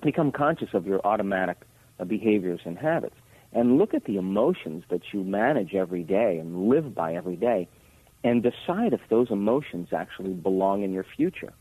Become 0.00 0.30
conscious 0.30 0.68
of 0.74 0.86
your 0.86 1.04
automatic 1.04 1.58
uh, 1.98 2.04
behaviors 2.04 2.60
and 2.64 2.78
habits 2.78 3.16
and 3.52 3.78
look 3.78 3.94
at 3.94 4.04
the 4.04 4.16
emotions 4.16 4.84
that 4.90 5.00
you 5.12 5.24
manage 5.24 5.74
every 5.74 6.04
day 6.04 6.38
and 6.38 6.68
live 6.68 6.94
by 6.94 7.14
every 7.14 7.34
day 7.34 7.66
and 8.22 8.44
decide 8.44 8.92
if 8.92 9.00
those 9.10 9.28
emotions 9.32 9.88
actually 9.92 10.32
belong 10.32 10.84
in 10.84 10.92
your 10.92 11.06
future. 11.16 11.52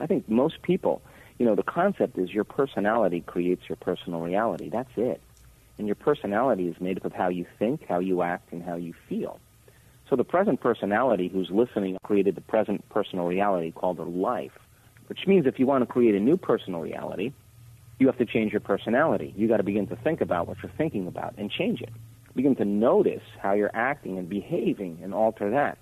I 0.00 0.06
think 0.08 0.28
most 0.28 0.60
people, 0.62 1.02
you 1.38 1.46
know, 1.46 1.54
the 1.54 1.62
concept 1.62 2.18
is 2.18 2.30
your 2.30 2.42
personality 2.42 3.20
creates 3.20 3.62
your 3.68 3.76
personal 3.76 4.22
reality. 4.22 4.70
That's 4.70 4.90
it. 4.96 5.20
And 5.78 5.86
your 5.86 5.94
personality 5.94 6.66
is 6.66 6.80
made 6.80 6.96
up 6.98 7.04
of 7.04 7.12
how 7.12 7.28
you 7.28 7.46
think, 7.60 7.84
how 7.88 8.00
you 8.00 8.22
act, 8.22 8.52
and 8.52 8.60
how 8.60 8.74
you 8.74 8.92
feel. 9.08 9.38
So 10.12 10.16
the 10.16 10.24
present 10.24 10.60
personality 10.60 11.28
who's 11.28 11.48
listening 11.50 11.96
created 12.04 12.34
the 12.34 12.42
present 12.42 12.86
personal 12.90 13.24
reality 13.24 13.72
called 13.72 13.98
a 13.98 14.02
life, 14.02 14.52
which 15.06 15.20
means 15.26 15.46
if 15.46 15.58
you 15.58 15.64
want 15.64 15.80
to 15.80 15.90
create 15.90 16.14
a 16.14 16.20
new 16.20 16.36
personal 16.36 16.80
reality, 16.80 17.32
you 17.98 18.08
have 18.08 18.18
to 18.18 18.26
change 18.26 18.52
your 18.52 18.60
personality. 18.60 19.32
You 19.38 19.48
got 19.48 19.56
to 19.56 19.62
begin 19.62 19.86
to 19.86 19.96
think 19.96 20.20
about 20.20 20.46
what 20.46 20.58
you're 20.62 20.70
thinking 20.76 21.06
about 21.06 21.32
and 21.38 21.50
change 21.50 21.80
it. 21.80 21.88
Begin 22.36 22.54
to 22.56 22.64
notice 22.66 23.22
how 23.42 23.54
you're 23.54 23.70
acting 23.72 24.18
and 24.18 24.28
behaving 24.28 24.98
and 25.02 25.14
alter 25.14 25.48
that. 25.48 25.78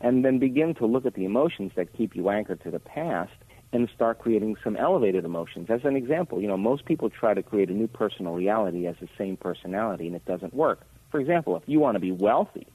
And 0.00 0.24
then 0.24 0.38
begin 0.38 0.74
to 0.76 0.86
look 0.86 1.04
at 1.04 1.12
the 1.12 1.26
emotions 1.26 1.72
that 1.76 1.92
keep 1.92 2.16
you 2.16 2.30
anchored 2.30 2.62
to 2.62 2.70
the 2.70 2.80
past 2.80 3.34
and 3.74 3.86
start 3.94 4.18
creating 4.18 4.56
some 4.64 4.76
elevated 4.76 5.26
emotions. 5.26 5.68
As 5.68 5.84
an 5.84 5.94
example, 5.94 6.40
you 6.40 6.48
know, 6.48 6.56
most 6.56 6.86
people 6.86 7.10
try 7.10 7.34
to 7.34 7.42
create 7.42 7.68
a 7.68 7.74
new 7.74 7.86
personal 7.86 8.32
reality 8.32 8.86
as 8.86 8.96
the 8.98 9.08
same 9.18 9.36
personality 9.36 10.06
and 10.06 10.16
it 10.16 10.24
doesn't 10.24 10.54
work. 10.54 10.86
For 11.10 11.20
example, 11.20 11.54
if 11.58 11.64
you 11.66 11.80
want 11.80 11.96
to 11.96 12.00
be 12.00 12.12
wealthy, 12.12 12.66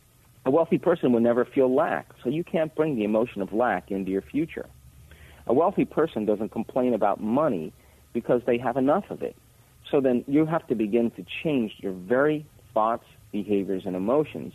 a 0.45 0.51
wealthy 0.51 0.77
person 0.77 1.13
will 1.13 1.21
never 1.21 1.45
feel 1.45 1.73
lack, 1.73 2.09
so 2.21 2.29
you 2.29 2.43
can't 2.43 2.75
bring 2.75 2.95
the 2.95 3.05
emotion 3.05 3.41
of 3.41 3.53
lack 3.53 3.91
into 3.91 4.11
your 4.11 4.21
future. 4.21 4.67
A 5.47 5.53
wealthy 5.53 5.85
person 5.85 6.25
doesn't 6.25 6.49
complain 6.49 6.93
about 6.93 7.21
money 7.21 7.71
because 8.11 8.41
they 8.45 8.57
have 8.57 8.75
enough 8.75 9.05
of 9.09 9.21
it. 9.21 9.35
So 9.89 10.01
then 10.01 10.23
you 10.27 10.45
have 10.45 10.65
to 10.67 10.75
begin 10.75 11.11
to 11.11 11.25
change 11.43 11.73
your 11.77 11.93
very 11.93 12.45
thoughts, 12.73 13.05
behaviors, 13.31 13.83
and 13.85 13.95
emotions. 13.95 14.53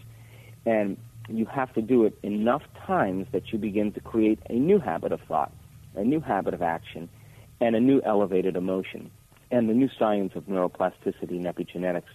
And 0.66 0.96
you 1.28 1.46
have 1.46 1.72
to 1.74 1.82
do 1.82 2.04
it 2.04 2.18
enough 2.22 2.62
times 2.86 3.26
that 3.32 3.52
you 3.52 3.58
begin 3.58 3.92
to 3.92 4.00
create 4.00 4.38
a 4.48 4.54
new 4.54 4.78
habit 4.78 5.12
of 5.12 5.20
thought, 5.22 5.52
a 5.94 6.04
new 6.04 6.20
habit 6.20 6.54
of 6.54 6.62
action, 6.62 7.08
and 7.60 7.74
a 7.74 7.80
new 7.80 8.00
elevated 8.04 8.56
emotion. 8.56 9.10
And 9.50 9.68
the 9.68 9.74
new 9.74 9.88
science 9.98 10.32
of 10.34 10.44
neuroplasticity 10.46 11.30
and 11.30 11.46
epigenetics 11.46 12.10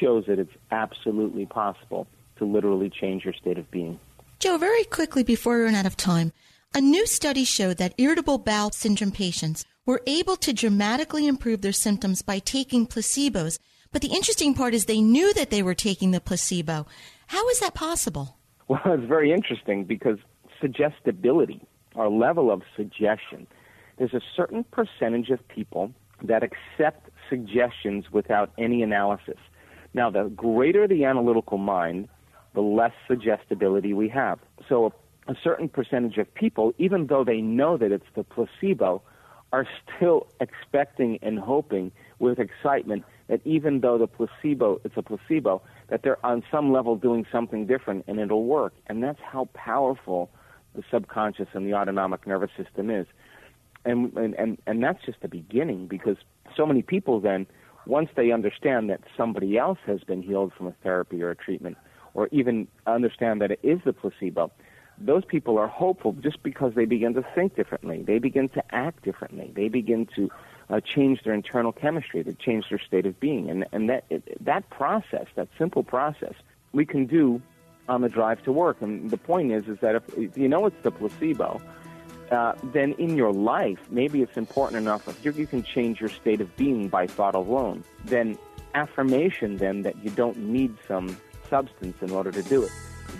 shows 0.00 0.24
that 0.26 0.38
it's 0.38 0.52
absolutely 0.70 1.46
possible 1.46 2.06
to 2.40 2.44
literally 2.44 2.90
change 2.90 3.24
your 3.24 3.34
state 3.34 3.58
of 3.58 3.70
being. 3.70 4.00
Joe, 4.40 4.58
very 4.58 4.84
quickly 4.84 5.22
before 5.22 5.58
we 5.58 5.64
run 5.64 5.74
out 5.74 5.86
of 5.86 5.96
time, 5.96 6.32
a 6.74 6.80
new 6.80 7.06
study 7.06 7.44
showed 7.44 7.76
that 7.76 7.94
irritable 7.98 8.38
bowel 8.38 8.70
syndrome 8.70 9.12
patients 9.12 9.64
were 9.86 10.02
able 10.06 10.36
to 10.36 10.52
dramatically 10.52 11.26
improve 11.26 11.60
their 11.60 11.72
symptoms 11.72 12.22
by 12.22 12.38
taking 12.38 12.86
placebos. 12.86 13.58
But 13.92 14.02
the 14.02 14.14
interesting 14.14 14.54
part 14.54 14.72
is 14.72 14.84
they 14.84 15.00
knew 15.00 15.32
that 15.34 15.50
they 15.50 15.62
were 15.62 15.74
taking 15.74 16.10
the 16.10 16.20
placebo. 16.20 16.86
How 17.26 17.48
is 17.48 17.60
that 17.60 17.74
possible? 17.74 18.36
Well, 18.68 18.80
it's 18.86 19.04
very 19.04 19.32
interesting 19.32 19.84
because 19.84 20.18
suggestibility, 20.60 21.60
our 21.96 22.08
level 22.08 22.50
of 22.52 22.62
suggestion, 22.76 23.46
there's 23.98 24.14
a 24.14 24.20
certain 24.36 24.64
percentage 24.70 25.30
of 25.30 25.46
people 25.48 25.92
that 26.22 26.42
accept 26.42 27.10
suggestions 27.28 28.12
without 28.12 28.52
any 28.58 28.82
analysis. 28.82 29.38
Now, 29.92 30.08
the 30.08 30.24
greater 30.36 30.86
the 30.86 31.04
analytical 31.04 31.58
mind, 31.58 32.08
the 32.54 32.60
less 32.60 32.92
suggestibility 33.06 33.94
we 33.94 34.08
have. 34.08 34.38
So, 34.68 34.92
a, 35.28 35.34
certain 35.42 35.68
percentage 35.68 36.18
of 36.18 36.32
people, 36.34 36.72
even 36.78 37.06
though 37.06 37.24
they 37.24 37.40
know 37.40 37.76
that 37.76 37.92
it's 37.92 38.06
the 38.16 38.24
placebo, 38.24 39.02
are 39.52 39.66
still 39.96 40.26
expecting 40.40 41.18
and 41.22 41.38
hoping 41.38 41.92
with 42.18 42.38
excitement 42.38 43.04
that 43.28 43.40
even 43.44 43.80
though 43.80 43.98
the 43.98 44.06
placebo 44.06 44.80
it's 44.84 44.96
a 44.96 45.02
placebo 45.02 45.62
that 45.88 46.02
they're 46.02 46.24
on 46.24 46.42
some 46.50 46.72
level 46.72 46.96
doing 46.96 47.26
something 47.32 47.66
different 47.66 48.04
and 48.06 48.20
it'll 48.20 48.44
work 48.44 48.72
and 48.86 49.02
that's 49.02 49.20
how 49.20 49.46
powerful 49.54 50.30
the 50.74 50.82
subconscious 50.90 51.48
and 51.52 51.66
the 51.66 51.74
autonomic 51.74 52.26
nervous 52.26 52.50
system 52.56 52.90
is 52.90 53.06
and 53.84 54.12
and 54.16 54.34
and, 54.34 54.58
and 54.66 54.82
that's 54.82 55.04
just 55.04 55.20
the 55.20 55.28
beginning 55.28 55.86
because 55.86 56.16
so 56.56 56.64
many 56.64 56.82
people 56.82 57.20
then 57.20 57.46
once 57.86 58.10
they 58.14 58.30
understand 58.30 58.90
that 58.90 59.00
somebody 59.16 59.56
else 59.56 59.78
has 59.86 60.00
been 60.04 60.22
healed 60.22 60.52
from 60.56 60.66
a 60.66 60.74
therapy 60.82 61.22
or 61.22 61.30
a 61.30 61.36
treatment 61.36 61.76
or 62.14 62.28
even 62.32 62.68
understand 62.86 63.40
that 63.40 63.50
it 63.50 63.60
is 63.62 63.80
the 63.84 63.92
placebo 63.92 64.50
those 65.00 65.24
people 65.24 65.58
are 65.58 65.66
hopeful 65.66 66.12
just 66.12 66.42
because 66.42 66.74
they 66.74 66.84
begin 66.84 67.14
to 67.14 67.24
think 67.34 67.56
differently. 67.56 68.02
They 68.02 68.18
begin 68.18 68.48
to 68.50 68.62
act 68.74 69.02
differently. 69.02 69.50
They 69.54 69.68
begin 69.68 70.06
to 70.14 70.30
uh, 70.68 70.80
change 70.80 71.22
their 71.22 71.32
internal 71.32 71.72
chemistry. 71.72 72.22
They 72.22 72.34
change 72.34 72.68
their 72.68 72.78
state 72.78 73.06
of 73.06 73.18
being. 73.18 73.48
And, 73.48 73.66
and 73.72 73.88
that, 73.88 74.04
it, 74.10 74.44
that 74.44 74.68
process, 74.68 75.26
that 75.36 75.48
simple 75.58 75.82
process, 75.82 76.34
we 76.72 76.84
can 76.84 77.06
do 77.06 77.40
on 77.88 78.02
the 78.02 78.08
drive 78.08 78.42
to 78.44 78.52
work. 78.52 78.82
And 78.82 79.10
the 79.10 79.16
point 79.16 79.52
is, 79.52 79.66
is 79.66 79.78
that 79.80 79.96
if, 80.16 80.36
you 80.36 80.48
know 80.48 80.66
it's 80.66 80.82
the 80.82 80.90
placebo, 80.90 81.60
uh, 82.30 82.52
then 82.62 82.92
in 82.92 83.16
your 83.16 83.32
life, 83.32 83.80
maybe 83.90 84.22
it's 84.22 84.36
important 84.36 84.80
enough 84.80 85.08
if 85.26 85.36
you 85.36 85.46
can 85.46 85.62
change 85.62 85.98
your 85.98 86.10
state 86.10 86.40
of 86.40 86.54
being 86.56 86.88
by 86.88 87.06
thought 87.06 87.34
alone. 87.34 87.82
Then 88.04 88.38
affirmation, 88.74 89.56
then, 89.56 89.82
that 89.82 89.96
you 90.04 90.10
don't 90.10 90.36
need 90.36 90.76
some 90.86 91.16
substance 91.50 91.96
in 92.00 92.10
order 92.10 92.30
to 92.30 92.42
do 92.44 92.62
it 92.62 92.70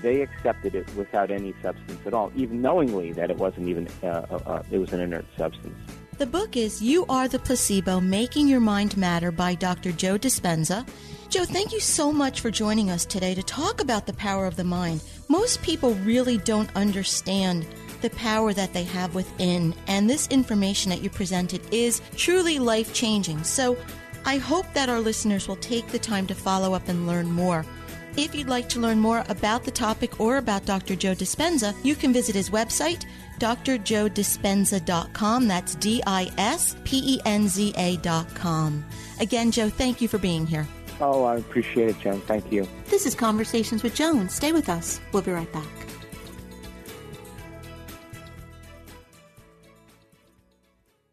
they 0.03 0.23
accepted 0.23 0.75
it 0.75 0.89
without 0.95 1.31
any 1.31 1.55
substance 1.63 2.01
at 2.07 2.15
all, 2.15 2.33
even 2.37 2.63
knowingly 2.63 3.13
that 3.13 3.31
it 3.31 3.37
wasn't 3.37 3.69
even 3.69 3.89
uh, 4.03 4.07
uh, 4.07 4.41
uh, 4.47 4.63
it 4.71 4.79
was 4.79 4.93
an 4.93 5.01
inert 5.01 5.27
substance. 5.37 5.77
The 6.19 6.27
book 6.27 6.57
is 6.57 6.83
You 6.83 7.07
Are 7.09 7.29
the 7.29 7.39
Placebo 7.39 8.01
Making 8.01 8.47
Your 8.47 8.61
Mind 8.61 8.97
Matter 8.97 9.31
by 9.31 9.55
Dr. 9.55 9.93
Joe 9.93 10.19
Dispenza. 10.19 10.87
Joe, 11.31 11.45
thank 11.45 11.73
you 11.73 11.81
so 11.81 12.13
much 12.13 12.41
for 12.41 12.51
joining 12.51 12.91
us 12.91 13.07
today 13.07 13.35
to 13.35 13.43
talk 13.43 13.81
about 13.81 14.07
the 14.07 14.13
power 14.15 14.47
of 14.47 14.57
the 14.57 14.65
mind. 14.65 15.03
Most 15.29 15.63
people 15.63 15.95
really 15.95 16.39
don't 16.39 16.75
understand 16.77 17.67
the 18.03 18.11
power 18.11 18.53
that 18.53 18.73
they 18.73 18.85
have 18.85 19.15
within, 19.15 19.75
and 19.87 20.11
this 20.11 20.27
information 20.29 20.91
that 20.91 21.03
you 21.03 21.11
presented 21.11 21.63
is 21.73 22.03
truly 22.17 22.59
life 22.59 22.93
changing. 22.93 23.43
So 23.45 23.77
I 24.25 24.39
hope 24.39 24.67
that 24.75 24.89
our 24.89 25.01
listeners 25.01 25.49
will 25.49 25.57
take 25.57 25.87
the 25.89 25.99
time 25.99 26.27
to 26.27 26.35
follow 26.35 26.75
up 26.75 26.89
and 26.89 27.07
learn 27.07 27.31
more. 27.31 27.65
If 28.17 28.35
you'd 28.35 28.49
like 28.49 28.69
to 28.71 28.81
learn 28.81 28.99
more 28.99 29.25
about 29.29 29.63
the 29.65 29.71
topic 29.71 30.21
or 30.21 30.39
about 30.39 30.67
Dr. 30.67 30.97
Joe 30.97 31.15
Dispenza, 31.15 31.75
you 31.85 31.95
can 31.95 32.13
visit 32.13 32.35
his 32.35 32.51
website, 32.51 33.05
drjoedispenza.com. 33.39 35.49
That's 35.49 35.75
D 35.77 36.03
I 36.07 36.31
S 36.37 36.77
P 36.85 37.15
E 37.15 37.21
N 37.25 37.49
Z 37.49 37.73
A.com. 37.77 38.85
Again, 39.21 39.51
Joe, 39.51 39.69
thank 39.69 40.01
you 40.01 40.09
for 40.09 40.19
being 40.19 40.47
here. 40.47 40.67
Oh, 41.01 41.25
I 41.25 41.37
appreciate 41.37 41.89
it, 41.89 41.99
Joan. 42.01 42.21
Thank 42.23 42.53
you. 42.53 42.67
This 42.87 43.07
is 43.07 43.15
Conversations 43.15 43.83
with 43.83 43.95
Joan. 43.95 44.29
Stay 44.29 44.53
with 44.53 44.69
us. 44.69 45.01
We'll 45.13 45.23
be 45.23 45.33
right 45.33 45.51
back. 45.53 45.67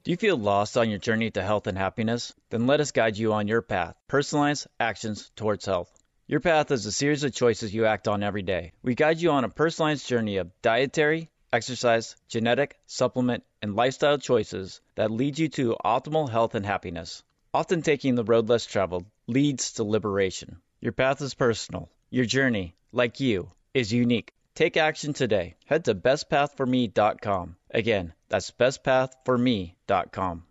Do 0.03 0.11
you 0.11 0.17
feel 0.17 0.37
lost 0.37 0.77
on 0.77 0.89
your 0.89 0.99
journey 0.99 1.31
to 1.31 1.41
health 1.41 1.67
and 1.67 1.77
happiness? 1.77 2.33
Then 2.49 2.65
let 2.65 2.79
us 2.79 2.91
guide 2.91 3.17
you 3.17 3.33
on 3.33 3.49
your 3.49 3.61
path. 3.61 3.95
Personalized 4.07 4.67
actions 4.79 5.29
towards 5.35 5.65
health. 5.65 5.91
Your 6.29 6.41
path 6.41 6.71
is 6.71 6.85
a 6.85 6.91
series 6.91 7.23
of 7.23 7.31
choices 7.31 7.73
you 7.73 7.85
act 7.85 8.05
on 8.05 8.21
every 8.21 8.41
day. 8.41 8.73
We 8.83 8.95
guide 8.95 9.21
you 9.21 9.31
on 9.31 9.45
a 9.45 9.49
personalized 9.49 10.05
journey 10.05 10.35
of 10.35 10.51
dietary, 10.61 11.29
exercise, 11.53 12.17
genetic, 12.27 12.77
supplement, 12.85 13.45
and 13.61 13.77
lifestyle 13.77 14.17
choices 14.17 14.81
that 14.95 15.09
lead 15.09 15.39
you 15.39 15.47
to 15.47 15.77
optimal 15.85 16.29
health 16.29 16.53
and 16.53 16.65
happiness. 16.65 17.23
Often 17.53 17.83
taking 17.83 18.15
the 18.15 18.25
road 18.25 18.49
less 18.49 18.65
traveled 18.65 19.05
leads 19.27 19.71
to 19.73 19.85
liberation. 19.85 20.57
Your 20.81 20.91
path 20.91 21.21
is 21.21 21.33
personal. 21.33 21.87
Your 22.09 22.25
journey, 22.25 22.75
like 22.91 23.21
you, 23.21 23.51
is 23.73 23.93
unique. 23.93 24.33
Take 24.53 24.75
action 24.75 25.13
today. 25.13 25.55
Head 25.65 25.85
to 25.85 25.95
bestpathforme.com. 25.95 27.55
Again, 27.71 28.13
that's 28.27 28.51
bestpathforme.com. 28.51 30.43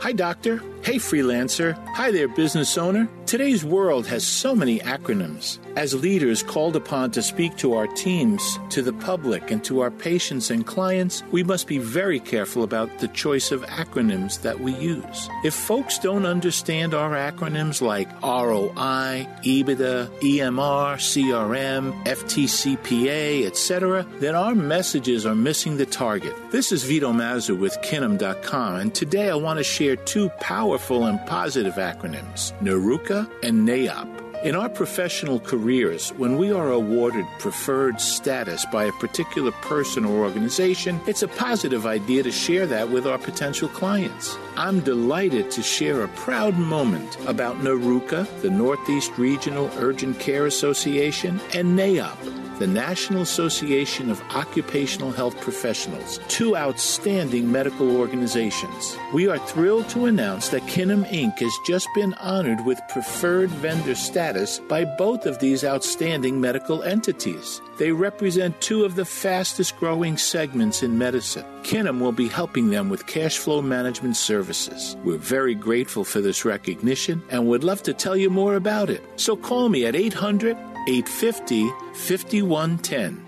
Hi, 0.00 0.12
doctor. 0.12 0.62
Hey, 0.82 0.94
freelancer. 0.94 1.74
Hi 1.88 2.12
there, 2.12 2.28
business 2.28 2.78
owner. 2.78 3.08
Today's 3.26 3.62
world 3.62 4.06
has 4.06 4.26
so 4.26 4.54
many 4.54 4.78
acronyms. 4.78 5.58
As 5.76 5.92
leaders 5.92 6.42
called 6.42 6.76
upon 6.76 7.10
to 7.10 7.20
speak 7.20 7.56
to 7.58 7.74
our 7.74 7.86
teams, 7.88 8.58
to 8.70 8.80
the 8.80 8.92
public, 8.92 9.50
and 9.50 9.62
to 9.64 9.80
our 9.80 9.90
patients 9.90 10.50
and 10.50 10.64
clients, 10.64 11.22
we 11.30 11.42
must 11.42 11.66
be 11.66 11.76
very 11.76 12.20
careful 12.20 12.62
about 12.62 13.00
the 13.00 13.08
choice 13.08 13.50
of 13.50 13.66
acronyms 13.66 14.40
that 14.42 14.60
we 14.60 14.72
use. 14.76 15.28
If 15.44 15.52
folks 15.52 15.98
don't 15.98 16.24
understand 16.24 16.94
our 16.94 17.10
acronyms 17.10 17.82
like 17.82 18.08
ROI, 18.22 19.28
EBITDA, 19.42 20.08
EMR, 20.20 20.96
CRM, 20.96 22.04
FTCPA, 22.06 23.46
etc., 23.46 24.06
then 24.20 24.34
our 24.34 24.54
messages 24.54 25.26
are 25.26 25.34
missing 25.34 25.76
the 25.76 25.86
target. 25.86 26.34
This 26.50 26.72
is 26.72 26.84
Vito 26.84 27.12
Mazur 27.12 27.56
with 27.56 27.76
Kinim.com, 27.82 28.76
and 28.76 28.94
today 28.94 29.28
I 29.28 29.34
want 29.34 29.58
to 29.58 29.64
share 29.64 29.87
two 29.96 30.28
powerful 30.40 31.06
and 31.06 31.24
positive 31.26 31.74
acronyms 31.74 32.52
NARUCA 32.60 33.28
and 33.42 33.68
NAIOP. 33.68 34.27
In 34.44 34.54
our 34.54 34.68
professional 34.68 35.40
careers, 35.40 36.10
when 36.10 36.36
we 36.36 36.52
are 36.52 36.70
awarded 36.70 37.26
preferred 37.40 38.00
status 38.00 38.64
by 38.66 38.84
a 38.84 38.92
particular 38.92 39.50
person 39.50 40.04
or 40.04 40.22
organization, 40.24 41.00
it's 41.08 41.24
a 41.24 41.28
positive 41.28 41.86
idea 41.86 42.22
to 42.22 42.30
share 42.30 42.64
that 42.68 42.88
with 42.88 43.04
our 43.04 43.18
potential 43.18 43.68
clients. 43.68 44.38
I'm 44.56 44.78
delighted 44.78 45.50
to 45.50 45.62
share 45.62 46.04
a 46.04 46.08
proud 46.08 46.56
moment 46.56 47.18
about 47.26 47.56
NARUCA, 47.62 48.40
the 48.40 48.50
Northeast 48.50 49.18
Regional 49.18 49.72
Urgent 49.76 50.20
Care 50.20 50.46
Association, 50.46 51.40
and 51.52 51.76
NAIOP 51.76 52.38
the 52.58 52.66
National 52.66 53.22
Association 53.22 54.10
of 54.10 54.20
Occupational 54.34 55.12
Health 55.12 55.40
Professionals, 55.40 56.18
two 56.26 56.56
outstanding 56.56 57.50
medical 57.50 57.96
organizations. 57.96 58.96
We 59.14 59.28
are 59.28 59.38
thrilled 59.38 59.88
to 59.90 60.06
announce 60.06 60.48
that 60.48 60.62
Kinim 60.62 61.04
Inc. 61.04 61.38
has 61.38 61.56
just 61.64 61.86
been 61.94 62.14
honored 62.14 62.64
with 62.66 62.80
preferred 62.88 63.50
vendor 63.50 63.94
status 63.94 64.27
by 64.68 64.84
both 64.84 65.26
of 65.26 65.38
these 65.38 65.64
outstanding 65.64 66.40
medical 66.40 66.82
entities. 66.82 67.60
They 67.78 67.92
represent 67.92 68.60
two 68.60 68.84
of 68.84 68.94
the 68.94 69.04
fastest 69.04 69.76
growing 69.78 70.16
segments 70.16 70.82
in 70.82 70.98
medicine. 70.98 71.44
Kinim 71.62 72.00
will 72.00 72.12
be 72.12 72.28
helping 72.28 72.70
them 72.70 72.88
with 72.88 73.06
cash 73.06 73.38
flow 73.38 73.62
management 73.62 74.16
services. 74.16 74.96
We're 75.04 75.18
very 75.18 75.54
grateful 75.54 76.04
for 76.04 76.20
this 76.20 76.44
recognition 76.44 77.22
and 77.30 77.46
would 77.46 77.64
love 77.64 77.82
to 77.84 77.94
tell 77.94 78.16
you 78.16 78.30
more 78.30 78.56
about 78.56 78.90
it. 78.90 79.02
So 79.16 79.36
call 79.36 79.68
me 79.68 79.86
at 79.86 79.94
800 79.96 80.56
850 80.56 81.68
5110. 81.94 83.27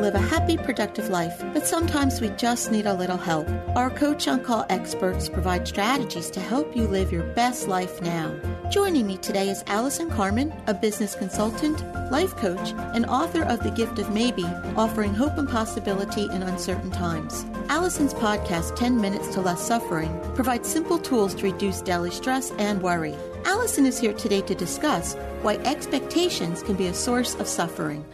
Live 0.00 0.14
a 0.14 0.18
happy, 0.18 0.56
productive 0.56 1.10
life, 1.10 1.42
but 1.52 1.66
sometimes 1.66 2.22
we 2.22 2.30
just 2.30 2.72
need 2.72 2.86
a 2.86 2.94
little 2.94 3.18
help. 3.18 3.46
Our 3.76 3.90
Coach 3.90 4.26
on 4.28 4.42
Call 4.42 4.64
experts 4.70 5.28
provide 5.28 5.68
strategies 5.68 6.30
to 6.30 6.40
help 6.40 6.74
you 6.74 6.86
live 6.86 7.12
your 7.12 7.24
best 7.34 7.68
life 7.68 8.00
now. 8.00 8.34
Joining 8.70 9.06
me 9.06 9.18
today 9.18 9.50
is 9.50 9.62
Allison 9.66 10.08
Carmen, 10.10 10.54
a 10.66 10.72
business 10.72 11.14
consultant, 11.14 11.82
life 12.10 12.34
coach, 12.36 12.72
and 12.94 13.04
author 13.06 13.42
of 13.42 13.62
The 13.62 13.72
Gift 13.72 13.98
of 13.98 14.10
Maybe, 14.14 14.44
offering 14.74 15.12
hope 15.12 15.36
and 15.36 15.48
possibility 15.48 16.24
in 16.24 16.42
uncertain 16.42 16.90
times. 16.90 17.44
Allison's 17.68 18.14
podcast, 18.14 18.76
10 18.76 18.98
Minutes 18.98 19.28
to 19.34 19.42
Less 19.42 19.60
Suffering, 19.60 20.18
provides 20.34 20.68
simple 20.68 20.98
tools 20.98 21.34
to 21.34 21.44
reduce 21.44 21.82
daily 21.82 22.10
stress 22.10 22.52
and 22.52 22.80
worry. 22.80 23.14
Allison 23.44 23.84
is 23.84 24.00
here 24.00 24.14
today 24.14 24.40
to 24.42 24.54
discuss 24.54 25.14
why 25.42 25.56
expectations 25.56 26.62
can 26.62 26.76
be 26.76 26.86
a 26.86 26.94
source 26.94 27.34
of 27.34 27.46
suffering. 27.46 28.04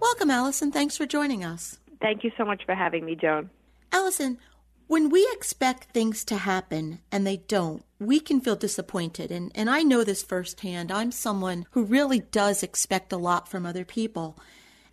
Welcome, 0.00 0.30
Allison. 0.30 0.72
Thanks 0.72 0.96
for 0.96 1.06
joining 1.06 1.44
us. 1.44 1.78
Thank 2.00 2.24
you 2.24 2.32
so 2.36 2.44
much 2.44 2.64
for 2.64 2.74
having 2.74 3.04
me, 3.04 3.14
Joan. 3.14 3.50
Allison, 3.92 4.38
when 4.86 5.10
we 5.10 5.28
expect 5.32 5.92
things 5.92 6.24
to 6.24 6.36
happen 6.36 7.00
and 7.12 7.26
they 7.26 7.36
don't, 7.36 7.84
we 7.98 8.18
can 8.18 8.40
feel 8.40 8.56
disappointed. 8.56 9.30
And, 9.30 9.52
and 9.54 9.68
I 9.68 9.82
know 9.82 10.02
this 10.02 10.22
firsthand. 10.22 10.90
I'm 10.90 11.12
someone 11.12 11.66
who 11.72 11.84
really 11.84 12.20
does 12.20 12.62
expect 12.62 13.12
a 13.12 13.18
lot 13.18 13.46
from 13.46 13.66
other 13.66 13.84
people. 13.84 14.38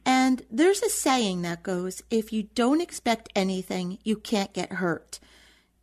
And 0.05 0.43
there's 0.51 0.83
a 0.83 0.89
saying 0.89 1.41
that 1.41 1.63
goes 1.63 2.01
if 2.09 2.31
you 2.31 2.43
don't 2.43 2.81
expect 2.81 3.29
anything, 3.35 3.97
you 4.03 4.17
can't 4.17 4.53
get 4.53 4.73
hurt. 4.73 5.19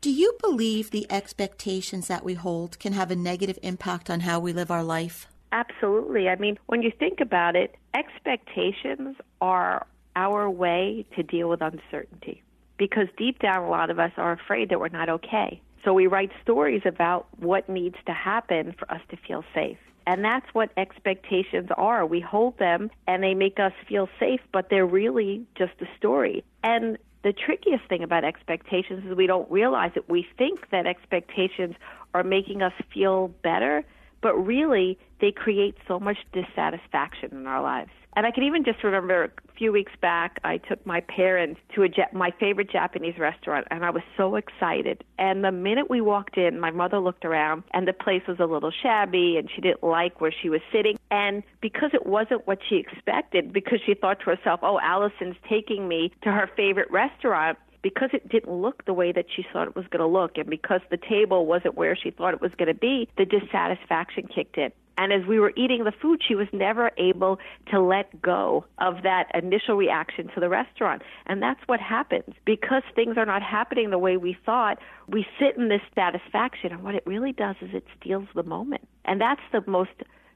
Do 0.00 0.10
you 0.10 0.36
believe 0.40 0.90
the 0.90 1.10
expectations 1.10 2.08
that 2.08 2.24
we 2.24 2.34
hold 2.34 2.78
can 2.78 2.92
have 2.92 3.10
a 3.10 3.16
negative 3.16 3.58
impact 3.62 4.10
on 4.10 4.20
how 4.20 4.38
we 4.38 4.52
live 4.52 4.70
our 4.70 4.84
life? 4.84 5.26
Absolutely. 5.54 6.28
I 6.28 6.34
mean, 6.34 6.58
when 6.66 6.82
you 6.82 6.90
think 6.98 7.20
about 7.20 7.54
it, 7.54 7.76
expectations 7.94 9.16
are 9.40 9.86
our 10.16 10.50
way 10.50 11.06
to 11.14 11.22
deal 11.22 11.48
with 11.48 11.62
uncertainty 11.62 12.42
because 12.76 13.06
deep 13.16 13.38
down, 13.38 13.62
a 13.62 13.70
lot 13.70 13.88
of 13.88 14.00
us 14.00 14.10
are 14.16 14.32
afraid 14.32 14.70
that 14.70 14.80
we're 14.80 14.88
not 14.88 15.08
okay. 15.08 15.62
So 15.84 15.92
we 15.94 16.08
write 16.08 16.32
stories 16.42 16.82
about 16.84 17.28
what 17.38 17.68
needs 17.68 17.94
to 18.06 18.12
happen 18.12 18.74
for 18.76 18.90
us 18.90 19.00
to 19.10 19.16
feel 19.16 19.44
safe. 19.54 19.78
And 20.08 20.24
that's 20.24 20.46
what 20.54 20.70
expectations 20.76 21.68
are. 21.76 22.04
We 22.04 22.18
hold 22.18 22.58
them 22.58 22.90
and 23.06 23.22
they 23.22 23.34
make 23.34 23.60
us 23.60 23.72
feel 23.88 24.08
safe, 24.18 24.40
but 24.52 24.70
they're 24.70 24.84
really 24.84 25.46
just 25.56 25.74
a 25.80 25.86
story. 25.96 26.42
And 26.64 26.98
the 27.22 27.32
trickiest 27.32 27.84
thing 27.88 28.02
about 28.02 28.24
expectations 28.24 29.04
is 29.06 29.16
we 29.16 29.28
don't 29.28 29.48
realize 29.50 29.92
it. 29.94 30.08
We 30.08 30.26
think 30.36 30.70
that 30.70 30.86
expectations 30.86 31.76
are 32.12 32.24
making 32.24 32.60
us 32.60 32.72
feel 32.92 33.28
better, 33.44 33.84
but 34.20 34.34
really 34.34 34.98
they 35.24 35.32
create 35.32 35.74
so 35.88 35.98
much 35.98 36.18
dissatisfaction 36.34 37.30
in 37.32 37.46
our 37.46 37.62
lives. 37.62 37.88
And 38.14 38.26
I 38.26 38.30
can 38.30 38.42
even 38.44 38.62
just 38.62 38.84
remember 38.84 39.24
a 39.24 39.52
few 39.56 39.72
weeks 39.72 39.92
back, 40.02 40.38
I 40.44 40.58
took 40.58 40.84
my 40.84 41.00
parents 41.00 41.60
to 41.74 41.82
a 41.82 41.88
my 42.12 42.30
favorite 42.38 42.70
Japanese 42.70 43.18
restaurant, 43.18 43.66
and 43.70 43.86
I 43.86 43.90
was 43.90 44.02
so 44.18 44.36
excited. 44.36 45.02
And 45.18 45.42
the 45.42 45.50
minute 45.50 45.88
we 45.88 46.02
walked 46.02 46.36
in, 46.36 46.60
my 46.60 46.70
mother 46.70 46.98
looked 46.98 47.24
around, 47.24 47.62
and 47.72 47.88
the 47.88 47.94
place 47.94 48.22
was 48.28 48.38
a 48.38 48.44
little 48.44 48.70
shabby, 48.70 49.38
and 49.38 49.48
she 49.50 49.62
didn't 49.62 49.82
like 49.82 50.20
where 50.20 50.30
she 50.30 50.50
was 50.50 50.60
sitting. 50.70 50.98
And 51.10 51.42
because 51.62 51.90
it 51.94 52.04
wasn't 52.04 52.46
what 52.46 52.58
she 52.68 52.76
expected, 52.76 53.50
because 53.50 53.80
she 53.84 53.94
thought 53.94 54.20
to 54.20 54.26
herself, 54.26 54.60
"Oh, 54.62 54.78
Allison's 54.78 55.36
taking 55.48 55.88
me 55.88 56.12
to 56.22 56.30
her 56.30 56.50
favorite 56.54 56.90
restaurant," 56.90 57.58
because 57.80 58.10
it 58.12 58.28
didn't 58.28 58.52
look 58.52 58.84
the 58.84 58.94
way 58.94 59.10
that 59.10 59.26
she 59.34 59.42
thought 59.42 59.68
it 59.68 59.74
was 59.74 59.86
going 59.86 60.00
to 60.00 60.06
look, 60.06 60.36
and 60.36 60.50
because 60.50 60.82
the 60.90 60.98
table 60.98 61.46
wasn't 61.46 61.74
where 61.74 61.96
she 61.96 62.10
thought 62.10 62.34
it 62.34 62.42
was 62.42 62.54
going 62.58 62.68
to 62.68 62.74
be, 62.74 63.08
the 63.16 63.24
dissatisfaction 63.24 64.28
kicked 64.28 64.58
in. 64.58 64.70
And 64.96 65.12
as 65.12 65.26
we 65.26 65.40
were 65.40 65.52
eating 65.56 65.84
the 65.84 65.92
food, 65.92 66.20
she 66.26 66.34
was 66.34 66.46
never 66.52 66.90
able 66.98 67.38
to 67.70 67.80
let 67.80 68.20
go 68.22 68.64
of 68.78 69.02
that 69.02 69.30
initial 69.34 69.76
reaction 69.76 70.28
to 70.34 70.40
the 70.40 70.48
restaurant. 70.48 71.02
And 71.26 71.42
that's 71.42 71.60
what 71.66 71.80
happens. 71.80 72.34
Because 72.44 72.82
things 72.94 73.16
are 73.16 73.26
not 73.26 73.42
happening 73.42 73.90
the 73.90 73.98
way 73.98 74.16
we 74.16 74.36
thought, 74.46 74.78
we 75.08 75.26
sit 75.38 75.56
in 75.56 75.68
this 75.68 75.82
satisfaction. 75.94 76.72
And 76.72 76.82
what 76.82 76.94
it 76.94 77.02
really 77.06 77.32
does 77.32 77.56
is 77.60 77.70
it 77.72 77.84
steals 78.00 78.28
the 78.34 78.44
moment. 78.44 78.86
And 79.04 79.20
that's 79.20 79.42
the 79.52 79.62
most 79.66 79.90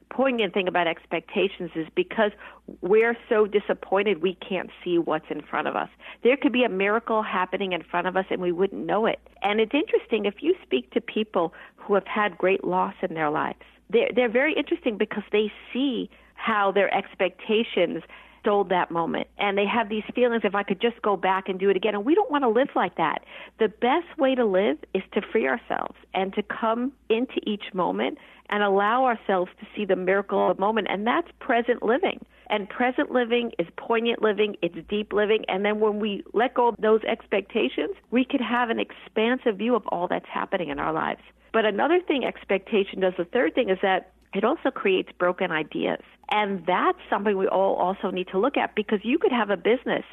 poignant 0.09 0.53
thing 0.53 0.67
about 0.67 0.87
expectations 0.87 1.69
is 1.75 1.87
because 1.95 2.31
we're 2.81 3.15
so 3.29 3.45
disappointed 3.45 4.21
we 4.21 4.35
can't 4.35 4.71
see 4.83 4.97
what's 4.97 5.29
in 5.29 5.41
front 5.41 5.67
of 5.67 5.75
us. 5.75 5.89
There 6.23 6.35
could 6.35 6.51
be 6.51 6.63
a 6.63 6.69
miracle 6.69 7.21
happening 7.21 7.73
in 7.73 7.83
front 7.83 8.07
of 8.07 8.17
us 8.17 8.25
and 8.29 8.41
we 8.41 8.51
wouldn't 8.51 8.85
know 8.85 9.05
it. 9.05 9.19
And 9.43 9.59
it's 9.59 9.73
interesting 9.73 10.25
if 10.25 10.41
you 10.41 10.55
speak 10.63 10.91
to 10.91 11.01
people 11.01 11.53
who 11.75 11.93
have 11.93 12.07
had 12.07 12.37
great 12.37 12.63
loss 12.63 12.95
in 13.07 13.13
their 13.13 13.29
lives 13.29 13.61
they're, 13.89 14.09
they're 14.15 14.31
very 14.31 14.53
interesting 14.53 14.97
because 14.97 15.23
they 15.31 15.51
see 15.73 16.09
how 16.35 16.71
their 16.71 16.93
expectations 16.93 18.03
stole 18.41 18.63
that 18.65 18.91
moment. 18.91 19.27
And 19.37 19.57
they 19.57 19.65
have 19.65 19.89
these 19.89 20.03
feelings 20.15 20.41
if 20.45 20.55
I 20.55 20.63
could 20.63 20.81
just 20.81 21.01
go 21.01 21.17
back 21.17 21.49
and 21.49 21.59
do 21.59 21.69
it 21.69 21.75
again. 21.75 21.93
And 21.95 22.05
we 22.05 22.15
don't 22.15 22.31
want 22.31 22.43
to 22.43 22.49
live 22.49 22.69
like 22.75 22.95
that. 22.95 23.19
The 23.59 23.67
best 23.67 24.17
way 24.17 24.35
to 24.35 24.45
live 24.45 24.77
is 24.93 25.03
to 25.13 25.21
free 25.31 25.47
ourselves 25.47 25.95
and 26.13 26.33
to 26.33 26.43
come 26.43 26.93
into 27.09 27.39
each 27.43 27.73
moment 27.73 28.17
and 28.49 28.63
allow 28.63 29.05
ourselves 29.05 29.51
to 29.59 29.67
see 29.75 29.85
the 29.85 29.95
miracle 29.95 30.49
of 30.49 30.57
the 30.57 30.61
moment. 30.61 30.87
And 30.89 31.05
that's 31.05 31.27
present 31.39 31.83
living. 31.83 32.25
And 32.49 32.67
present 32.67 33.11
living 33.11 33.51
is 33.59 33.67
poignant 33.77 34.23
living, 34.23 34.55
it's 34.63 34.75
deep 34.89 35.13
living. 35.13 35.45
And 35.47 35.63
then 35.63 35.79
when 35.79 35.99
we 35.99 36.23
let 36.33 36.55
go 36.55 36.69
of 36.69 36.75
those 36.79 37.01
expectations, 37.03 37.91
we 38.09 38.25
could 38.25 38.41
have 38.41 38.71
an 38.71 38.79
expansive 38.79 39.57
view 39.57 39.75
of 39.75 39.85
all 39.87 40.07
that's 40.07 40.25
happening 40.33 40.69
in 40.69 40.79
our 40.79 40.91
lives. 40.91 41.21
But 41.51 41.65
another 41.65 41.99
thing 41.99 42.25
expectation 42.25 42.99
does, 43.01 43.13
the 43.17 43.25
third 43.25 43.55
thing 43.55 43.69
is 43.69 43.79
that 43.81 44.11
it 44.33 44.43
also 44.43 44.69
creates 44.69 45.09
broken 45.17 45.51
ideas. 45.51 46.01
And 46.31 46.63
that's 46.65 46.99
something 47.09 47.35
we 47.37 47.47
all 47.47 47.75
also 47.75 48.11
need 48.11 48.27
to 48.29 48.37
look 48.37 48.57
at 48.57 48.75
because 48.75 48.99
you 49.03 49.17
could 49.17 49.31
have 49.31 49.49
a 49.49 49.57
business 49.57 50.03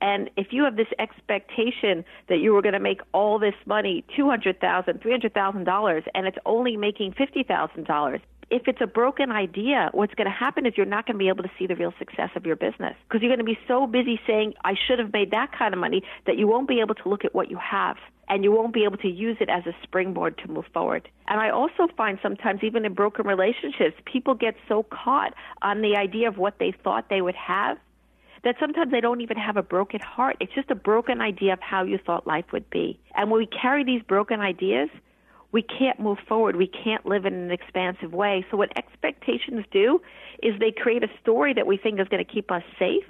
and 0.00 0.28
if 0.36 0.48
you 0.50 0.64
have 0.64 0.76
this 0.76 0.88
expectation 0.98 2.04
that 2.28 2.38
you 2.38 2.52
were 2.52 2.60
going 2.60 2.74
to 2.74 2.80
make 2.80 3.00
all 3.12 3.38
this 3.38 3.54
money, 3.64 4.04
two 4.14 4.28
hundred 4.28 4.60
thousand, 4.60 5.00
three 5.00 5.12
hundred 5.12 5.32
thousand 5.34 5.64
dollars, 5.64 6.04
and 6.14 6.26
it's 6.26 6.36
only 6.44 6.76
making 6.76 7.14
fifty 7.16 7.42
thousand 7.42 7.86
dollars, 7.86 8.20
if 8.54 8.68
it's 8.68 8.80
a 8.80 8.86
broken 8.86 9.32
idea, 9.32 9.90
what's 9.92 10.14
going 10.14 10.28
to 10.28 10.32
happen 10.32 10.64
is 10.64 10.74
you're 10.76 10.86
not 10.86 11.06
going 11.06 11.14
to 11.14 11.18
be 11.18 11.28
able 11.28 11.42
to 11.42 11.50
see 11.58 11.66
the 11.66 11.74
real 11.74 11.92
success 11.98 12.30
of 12.36 12.46
your 12.46 12.54
business 12.54 12.94
because 13.08 13.20
you're 13.20 13.28
going 13.28 13.44
to 13.44 13.44
be 13.44 13.58
so 13.66 13.88
busy 13.88 14.20
saying, 14.28 14.54
I 14.64 14.74
should 14.86 15.00
have 15.00 15.12
made 15.12 15.32
that 15.32 15.50
kind 15.50 15.74
of 15.74 15.80
money 15.80 16.04
that 16.26 16.38
you 16.38 16.46
won't 16.46 16.68
be 16.68 16.80
able 16.80 16.94
to 16.94 17.08
look 17.08 17.24
at 17.24 17.34
what 17.34 17.50
you 17.50 17.56
have 17.56 17.96
and 18.28 18.44
you 18.44 18.52
won't 18.52 18.72
be 18.72 18.84
able 18.84 18.96
to 18.98 19.08
use 19.08 19.36
it 19.40 19.48
as 19.48 19.66
a 19.66 19.72
springboard 19.82 20.38
to 20.38 20.48
move 20.48 20.66
forward. 20.72 21.08
And 21.26 21.40
I 21.40 21.50
also 21.50 21.88
find 21.96 22.16
sometimes, 22.22 22.60
even 22.62 22.84
in 22.84 22.94
broken 22.94 23.26
relationships, 23.26 23.96
people 24.04 24.34
get 24.34 24.54
so 24.68 24.84
caught 24.84 25.34
on 25.60 25.82
the 25.82 25.96
idea 25.96 26.28
of 26.28 26.38
what 26.38 26.60
they 26.60 26.72
thought 26.84 27.08
they 27.10 27.22
would 27.22 27.34
have 27.34 27.76
that 28.44 28.54
sometimes 28.60 28.92
they 28.92 29.00
don't 29.00 29.20
even 29.22 29.38
have 29.38 29.56
a 29.56 29.62
broken 29.62 29.98
heart. 30.00 30.36
It's 30.38 30.52
just 30.54 30.70
a 30.70 30.74
broken 30.74 31.20
idea 31.20 31.54
of 31.54 31.60
how 31.60 31.82
you 31.82 31.98
thought 31.98 32.26
life 32.26 32.44
would 32.52 32.68
be. 32.70 33.00
And 33.16 33.30
when 33.30 33.38
we 33.38 33.46
carry 33.46 33.84
these 33.84 34.02
broken 34.02 34.40
ideas, 34.40 34.90
we 35.54 35.62
can't 35.62 36.00
move 36.00 36.18
forward. 36.28 36.56
We 36.56 36.66
can't 36.66 37.06
live 37.06 37.24
in 37.24 37.32
an 37.32 37.52
expansive 37.52 38.12
way. 38.12 38.44
So, 38.50 38.56
what 38.56 38.76
expectations 38.76 39.64
do 39.70 40.02
is 40.42 40.58
they 40.58 40.72
create 40.72 41.04
a 41.04 41.08
story 41.22 41.54
that 41.54 41.64
we 41.64 41.76
think 41.76 42.00
is 42.00 42.08
going 42.08 42.22
to 42.22 42.30
keep 42.30 42.50
us 42.50 42.64
safe. 42.76 43.04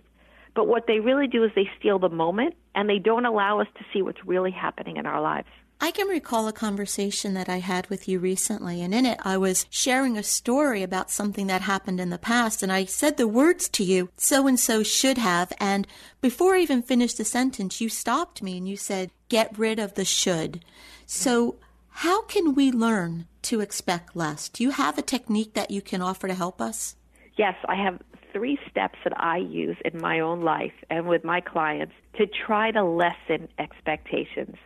But 0.55 0.69
what 0.69 0.87
they 0.87 1.01
really 1.01 1.27
do 1.27 1.43
is 1.43 1.51
they 1.57 1.69
steal 1.81 1.99
the 1.99 2.11
moment 2.11 2.55
and 2.75 2.89
they 2.89 2.99
don't 2.99 3.25
allow 3.25 3.61
us 3.61 3.67
to 3.79 3.85
see 3.93 4.03
what's 4.03 4.23
really 4.27 4.51
happening 4.51 4.99
in 4.99 5.07
our 5.07 5.23
lives. 5.23 5.49
I 5.81 5.91
can 5.91 6.07
recall 6.07 6.47
a 6.47 6.53
conversation 6.53 7.33
that 7.33 7.49
I 7.49 7.59
had 7.59 7.89
with 7.89 8.09
you 8.09 8.19
recently, 8.19 8.81
and 8.83 8.95
in 8.95 9.07
it 9.07 9.19
I 9.25 9.39
was 9.39 9.67
sharing 9.71 10.17
a 10.17 10.23
story 10.23 10.83
about 10.83 11.11
something 11.11 11.47
that 11.47 11.63
happened 11.63 11.99
in 11.99 12.11
the 12.11 12.19
past, 12.19 12.63
and 12.63 12.71
I 12.71 12.85
said 12.85 13.17
the 13.17 13.27
words 13.27 13.69
to 13.71 13.83
you, 13.83 14.11
so 14.17 14.47
and 14.47 14.61
so 14.61 14.83
should 14.83 15.19
have, 15.19 15.53
and 15.59 15.87
before 16.21 16.55
I 16.55 16.61
even 16.61 16.83
finished 16.83 17.19
the 17.19 17.25
sentence, 17.25 17.81
you 17.81 17.89
stopped 17.89 18.43
me 18.43 18.59
and 18.59 18.69
you 18.69 18.77
said, 18.77 19.11
get 19.29 19.59
rid 19.59 19.79
of 19.79 19.95
the 19.95 20.05
should. 20.05 20.65
So, 21.07 21.57
how 21.99 22.23
can 22.23 22.55
we 22.55 22.73
learn 22.73 23.27
to 23.43 23.61
expect 23.61 24.17
less? 24.17 24.49
Do 24.49 24.65
you 24.65 24.71
have 24.71 24.99
a 24.99 25.03
technique 25.03 25.55
that 25.55 25.71
you 25.71 25.81
can 25.81 26.03
offer 26.03 26.27
to 26.27 26.35
help 26.35 26.61
us? 26.61 26.97
Yes, 27.37 27.55
I 27.69 27.77
have 27.77 28.01
three 28.33 28.59
steps 28.69 28.99
that 29.05 29.19
I 29.19 29.39
use 29.39 29.77
in 29.85 30.01
my 30.01 30.19
own 30.19 30.43
life 30.43 30.73
and 30.91 31.07
with 31.07 31.23
my 31.23 31.41
clients 31.41 31.95
to 32.19 32.27
try 32.27 32.73
to 32.73 32.83
lessen 32.83 33.49
expectations. 33.61 34.57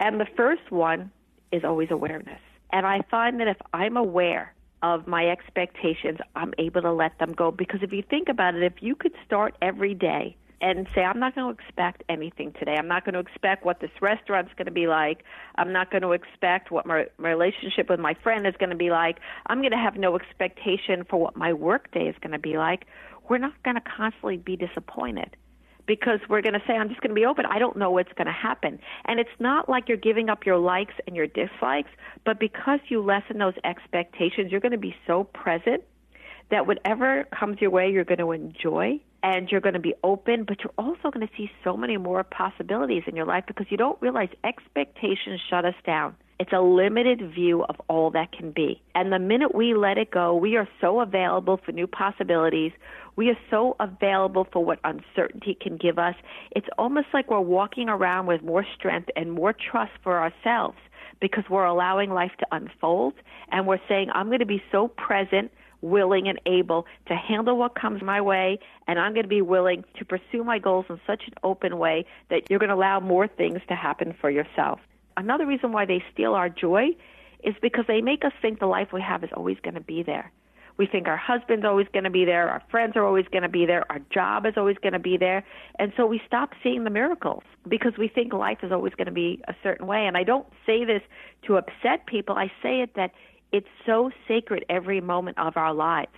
And 0.00 0.20
the 0.20 0.26
first 0.36 0.70
one 0.70 1.12
is 1.52 1.62
always 1.64 1.92
awareness. 1.92 2.40
And 2.72 2.84
I 2.84 3.02
find 3.08 3.38
that 3.38 3.46
if 3.46 3.58
I'm 3.72 3.96
aware 3.96 4.52
of 4.82 5.06
my 5.06 5.28
expectations, 5.28 6.18
I'm 6.34 6.52
able 6.58 6.82
to 6.82 6.92
let 6.92 7.18
them 7.20 7.34
go. 7.34 7.52
Because 7.52 7.82
if 7.82 7.92
you 7.92 8.02
think 8.02 8.28
about 8.28 8.56
it, 8.56 8.64
if 8.64 8.82
you 8.82 8.96
could 8.96 9.14
start 9.24 9.56
every 9.62 9.94
day 9.94 10.36
and 10.64 10.88
say, 10.94 11.02
I'm 11.02 11.20
not 11.20 11.34
going 11.34 11.54
to 11.54 11.62
expect 11.62 12.04
anything 12.08 12.54
today. 12.58 12.76
I'm 12.78 12.88
not 12.88 13.04
going 13.04 13.12
to 13.12 13.18
expect 13.20 13.66
what 13.66 13.80
this 13.80 13.90
restaurant's 14.00 14.52
going 14.56 14.64
to 14.64 14.72
be 14.72 14.86
like. 14.86 15.22
I'm 15.56 15.74
not 15.74 15.90
going 15.90 16.00
to 16.00 16.12
expect 16.12 16.70
what 16.70 16.86
my, 16.86 17.04
my 17.18 17.28
relationship 17.28 17.90
with 17.90 18.00
my 18.00 18.14
friend 18.22 18.46
is 18.46 18.54
going 18.58 18.70
to 18.70 18.76
be 18.76 18.88
like. 18.88 19.18
I'm 19.46 19.58
going 19.58 19.72
to 19.72 19.76
have 19.76 19.96
no 19.96 20.16
expectation 20.16 21.04
for 21.04 21.20
what 21.20 21.36
my 21.36 21.52
work 21.52 21.92
day 21.92 22.04
is 22.04 22.16
going 22.22 22.32
to 22.32 22.38
be 22.38 22.56
like. 22.56 22.86
We're 23.28 23.36
not 23.36 23.52
going 23.62 23.76
to 23.76 23.82
constantly 23.82 24.38
be 24.38 24.56
disappointed 24.56 25.36
because 25.86 26.20
we're 26.30 26.40
going 26.40 26.54
to 26.54 26.62
say, 26.66 26.72
I'm 26.72 26.88
just 26.88 27.02
going 27.02 27.14
to 27.14 27.14
be 27.14 27.26
open. 27.26 27.44
I 27.44 27.58
don't 27.58 27.76
know 27.76 27.90
what's 27.90 28.12
going 28.14 28.26
to 28.26 28.32
happen. 28.32 28.78
And 29.04 29.20
it's 29.20 29.28
not 29.38 29.68
like 29.68 29.86
you're 29.86 29.98
giving 29.98 30.30
up 30.30 30.46
your 30.46 30.56
likes 30.56 30.94
and 31.06 31.14
your 31.14 31.26
dislikes, 31.26 31.90
but 32.24 32.40
because 32.40 32.80
you 32.88 33.02
lessen 33.02 33.36
those 33.36 33.52
expectations, 33.64 34.50
you're 34.50 34.62
going 34.62 34.72
to 34.72 34.78
be 34.78 34.96
so 35.06 35.24
present 35.24 35.84
that 36.50 36.66
whatever 36.66 37.24
comes 37.38 37.60
your 37.60 37.70
way, 37.70 37.90
you're 37.90 38.04
going 38.04 38.18
to 38.18 38.32
enjoy 38.32 38.98
and 39.24 39.48
you're 39.50 39.62
going 39.62 39.74
to 39.74 39.80
be 39.80 39.94
open, 40.04 40.44
but 40.44 40.58
you're 40.62 40.74
also 40.76 41.10
going 41.10 41.26
to 41.26 41.32
see 41.34 41.50
so 41.64 41.78
many 41.78 41.96
more 41.96 42.22
possibilities 42.22 43.04
in 43.06 43.16
your 43.16 43.24
life 43.24 43.44
because 43.46 43.66
you 43.70 43.78
don't 43.78 44.00
realize 44.02 44.28
expectations 44.44 45.40
shut 45.48 45.64
us 45.64 45.74
down. 45.86 46.14
It's 46.38 46.52
a 46.52 46.60
limited 46.60 47.32
view 47.32 47.62
of 47.62 47.76
all 47.88 48.10
that 48.10 48.32
can 48.32 48.50
be. 48.50 48.82
And 48.94 49.10
the 49.10 49.18
minute 49.18 49.54
we 49.54 49.72
let 49.72 49.96
it 49.96 50.10
go, 50.10 50.34
we 50.36 50.56
are 50.56 50.68
so 50.78 51.00
available 51.00 51.58
for 51.64 51.72
new 51.72 51.86
possibilities. 51.86 52.72
We 53.16 53.30
are 53.30 53.38
so 53.50 53.76
available 53.80 54.46
for 54.52 54.62
what 54.62 54.78
uncertainty 54.84 55.56
can 55.58 55.78
give 55.78 55.98
us. 55.98 56.16
It's 56.50 56.66
almost 56.76 57.06
like 57.14 57.30
we're 57.30 57.40
walking 57.40 57.88
around 57.88 58.26
with 58.26 58.42
more 58.42 58.66
strength 58.76 59.08
and 59.16 59.32
more 59.32 59.54
trust 59.54 59.92
for 60.02 60.18
ourselves 60.18 60.76
because 61.20 61.44
we're 61.48 61.64
allowing 61.64 62.10
life 62.10 62.32
to 62.40 62.46
unfold 62.52 63.14
and 63.50 63.66
we're 63.66 63.80
saying, 63.88 64.10
I'm 64.12 64.26
going 64.26 64.40
to 64.40 64.46
be 64.46 64.62
so 64.70 64.88
present, 64.88 65.50
willing, 65.84 66.28
and 66.28 66.40
able 66.46 66.86
to 67.06 67.14
handle 67.14 67.56
what 67.56 67.74
comes 67.74 68.02
my 68.02 68.20
way, 68.20 68.58
and 68.88 68.98
I'm 68.98 69.12
going 69.12 69.24
to 69.24 69.28
be 69.28 69.42
willing 69.42 69.84
to 69.98 70.04
pursue 70.04 70.42
my 70.42 70.58
goals 70.58 70.86
in 70.88 71.00
such 71.06 71.22
an 71.26 71.34
open 71.42 71.78
way 71.78 72.06
that 72.30 72.50
you're 72.50 72.58
going 72.58 72.70
to 72.70 72.74
allow 72.74 73.00
more 73.00 73.28
things 73.28 73.60
to 73.68 73.74
happen 73.74 74.14
for 74.20 74.30
yourself. 74.30 74.80
Another 75.16 75.46
reason 75.46 75.72
why 75.72 75.84
they 75.84 76.02
steal 76.12 76.34
our 76.34 76.48
joy 76.48 76.88
is 77.44 77.54
because 77.60 77.84
they 77.86 78.00
make 78.00 78.24
us 78.24 78.32
think 78.40 78.58
the 78.58 78.66
life 78.66 78.88
we 78.92 79.02
have 79.02 79.22
is 79.22 79.30
always 79.36 79.58
going 79.62 79.74
to 79.74 79.80
be 79.80 80.02
there. 80.02 80.32
We 80.76 80.86
think 80.86 81.06
our 81.06 81.16
husband's 81.16 81.64
always 81.64 81.86
going 81.92 82.04
to 82.04 82.10
be 82.10 82.24
there, 82.24 82.48
our 82.48 82.62
friends 82.68 82.96
are 82.96 83.04
always 83.04 83.26
going 83.30 83.42
to 83.42 83.48
be 83.48 83.64
there, 83.64 83.84
our 83.92 84.00
job 84.10 84.44
is 84.44 84.54
always 84.56 84.76
going 84.78 84.94
to 84.94 84.98
be 84.98 85.16
there. 85.16 85.44
And 85.78 85.92
so 85.96 86.04
we 86.04 86.20
stop 86.26 86.50
seeing 86.64 86.82
the 86.82 86.90
miracles 86.90 87.44
because 87.68 87.92
we 87.96 88.08
think 88.08 88.32
life 88.32 88.58
is 88.64 88.72
always 88.72 88.92
going 88.94 89.06
to 89.06 89.12
be 89.12 89.40
a 89.46 89.54
certain 89.62 89.86
way. 89.86 90.06
And 90.06 90.16
I 90.16 90.24
don't 90.24 90.46
say 90.66 90.84
this 90.84 91.02
to 91.46 91.58
upset 91.58 92.06
people, 92.06 92.36
I 92.36 92.50
say 92.60 92.80
it 92.80 92.94
that 92.96 93.12
it's 93.54 93.68
so 93.86 94.10
sacred 94.26 94.64
every 94.68 95.00
moment 95.00 95.38
of 95.38 95.56
our 95.56 95.72
lives. 95.72 96.10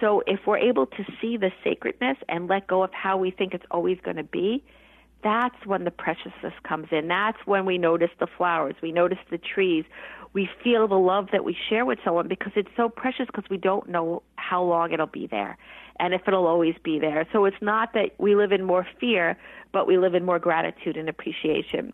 So 0.00 0.24
if 0.26 0.40
we're 0.44 0.58
able 0.58 0.86
to 0.86 1.04
see 1.20 1.36
the 1.36 1.52
sacredness 1.62 2.16
and 2.28 2.48
let 2.48 2.66
go 2.66 2.82
of 2.82 2.92
how 2.92 3.16
we 3.16 3.30
think 3.30 3.54
it's 3.54 3.64
always 3.70 3.98
going 4.02 4.16
to 4.16 4.24
be, 4.24 4.64
that's 5.22 5.54
when 5.66 5.84
the 5.84 5.92
preciousness 5.92 6.52
comes 6.64 6.88
in. 6.90 7.06
That's 7.06 7.38
when 7.44 7.64
we 7.64 7.78
notice 7.78 8.10
the 8.18 8.26
flowers, 8.26 8.74
we 8.82 8.90
notice 8.90 9.18
the 9.30 9.38
trees, 9.38 9.84
we 10.32 10.50
feel 10.64 10.88
the 10.88 10.98
love 10.98 11.28
that 11.30 11.44
we 11.44 11.56
share 11.68 11.84
with 11.84 12.00
someone 12.04 12.26
because 12.26 12.52
it's 12.56 12.70
so 12.76 12.88
precious 12.88 13.26
because 13.26 13.48
we 13.48 13.56
don't 13.56 13.88
know 13.88 14.24
how 14.34 14.60
long 14.60 14.92
it'll 14.92 15.06
be 15.06 15.28
there 15.28 15.56
and 16.00 16.12
if 16.12 16.22
it'll 16.26 16.48
always 16.48 16.74
be 16.82 16.98
there. 16.98 17.24
So 17.32 17.44
it's 17.44 17.62
not 17.62 17.92
that 17.94 18.14
we 18.18 18.34
live 18.34 18.50
in 18.50 18.64
more 18.64 18.84
fear, 18.98 19.38
but 19.72 19.86
we 19.86 19.96
live 19.96 20.14
in 20.16 20.24
more 20.24 20.40
gratitude 20.40 20.96
and 20.96 21.08
appreciation. 21.08 21.92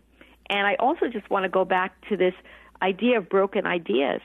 And 0.49 0.65
I 0.65 0.73
also 0.79 1.07
just 1.07 1.29
want 1.29 1.43
to 1.43 1.49
go 1.49 1.65
back 1.65 1.93
to 2.09 2.17
this 2.17 2.33
idea 2.81 3.19
of 3.19 3.29
broken 3.29 3.67
ideas 3.67 4.21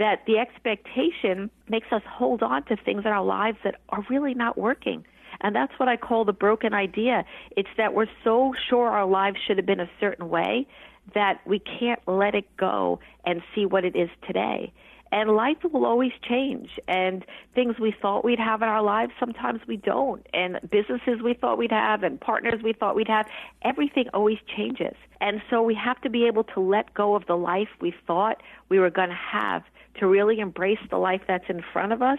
that 0.00 0.26
the 0.26 0.38
expectation 0.38 1.50
makes 1.68 1.86
us 1.92 2.02
hold 2.08 2.42
on 2.42 2.64
to 2.64 2.76
things 2.76 3.02
in 3.04 3.12
our 3.12 3.24
lives 3.24 3.58
that 3.62 3.76
are 3.90 4.04
really 4.10 4.34
not 4.34 4.58
working 4.58 5.04
And 5.40 5.54
that's 5.54 5.72
what 5.78 5.88
I 5.88 5.96
call 5.96 6.24
the 6.24 6.32
broken 6.32 6.74
idea. 6.74 7.24
It's 7.56 7.68
that 7.76 7.94
we're 7.94 8.06
so 8.24 8.54
sure 8.68 8.88
our 8.88 9.06
lives 9.06 9.38
should 9.46 9.56
have 9.56 9.66
been 9.66 9.80
a 9.80 9.90
certain 9.98 10.28
way 10.28 10.66
that 11.14 11.40
we 11.46 11.58
can't 11.58 12.00
let 12.06 12.34
it 12.34 12.44
go 12.56 13.00
and 13.24 13.42
see 13.54 13.66
what 13.66 13.84
it 13.84 13.96
is 13.96 14.10
today. 14.26 14.72
And 15.12 15.30
life 15.30 15.56
will 15.72 15.86
always 15.86 16.12
change. 16.22 16.78
And 16.86 17.24
things 17.54 17.80
we 17.80 17.92
thought 18.00 18.24
we'd 18.24 18.38
have 18.38 18.62
in 18.62 18.68
our 18.68 18.82
lives, 18.82 19.12
sometimes 19.18 19.60
we 19.66 19.76
don't. 19.76 20.24
And 20.32 20.60
businesses 20.70 21.20
we 21.22 21.34
thought 21.34 21.58
we'd 21.58 21.72
have 21.72 22.04
and 22.04 22.20
partners 22.20 22.62
we 22.62 22.72
thought 22.72 22.94
we'd 22.94 23.08
have, 23.08 23.26
everything 23.62 24.04
always 24.14 24.38
changes. 24.56 24.94
And 25.20 25.42
so 25.50 25.62
we 25.62 25.74
have 25.74 26.00
to 26.02 26.10
be 26.10 26.26
able 26.26 26.44
to 26.44 26.60
let 26.60 26.94
go 26.94 27.16
of 27.16 27.26
the 27.26 27.36
life 27.36 27.68
we 27.80 27.92
thought 28.06 28.40
we 28.68 28.78
were 28.78 28.90
going 28.90 29.08
to 29.08 29.16
have 29.16 29.64
to 29.98 30.06
really 30.06 30.40
embrace 30.40 30.78
the 30.90 30.98
life 30.98 31.22
that's 31.26 31.44
in 31.48 31.62
front 31.72 31.92
of 31.92 32.02
us 32.02 32.18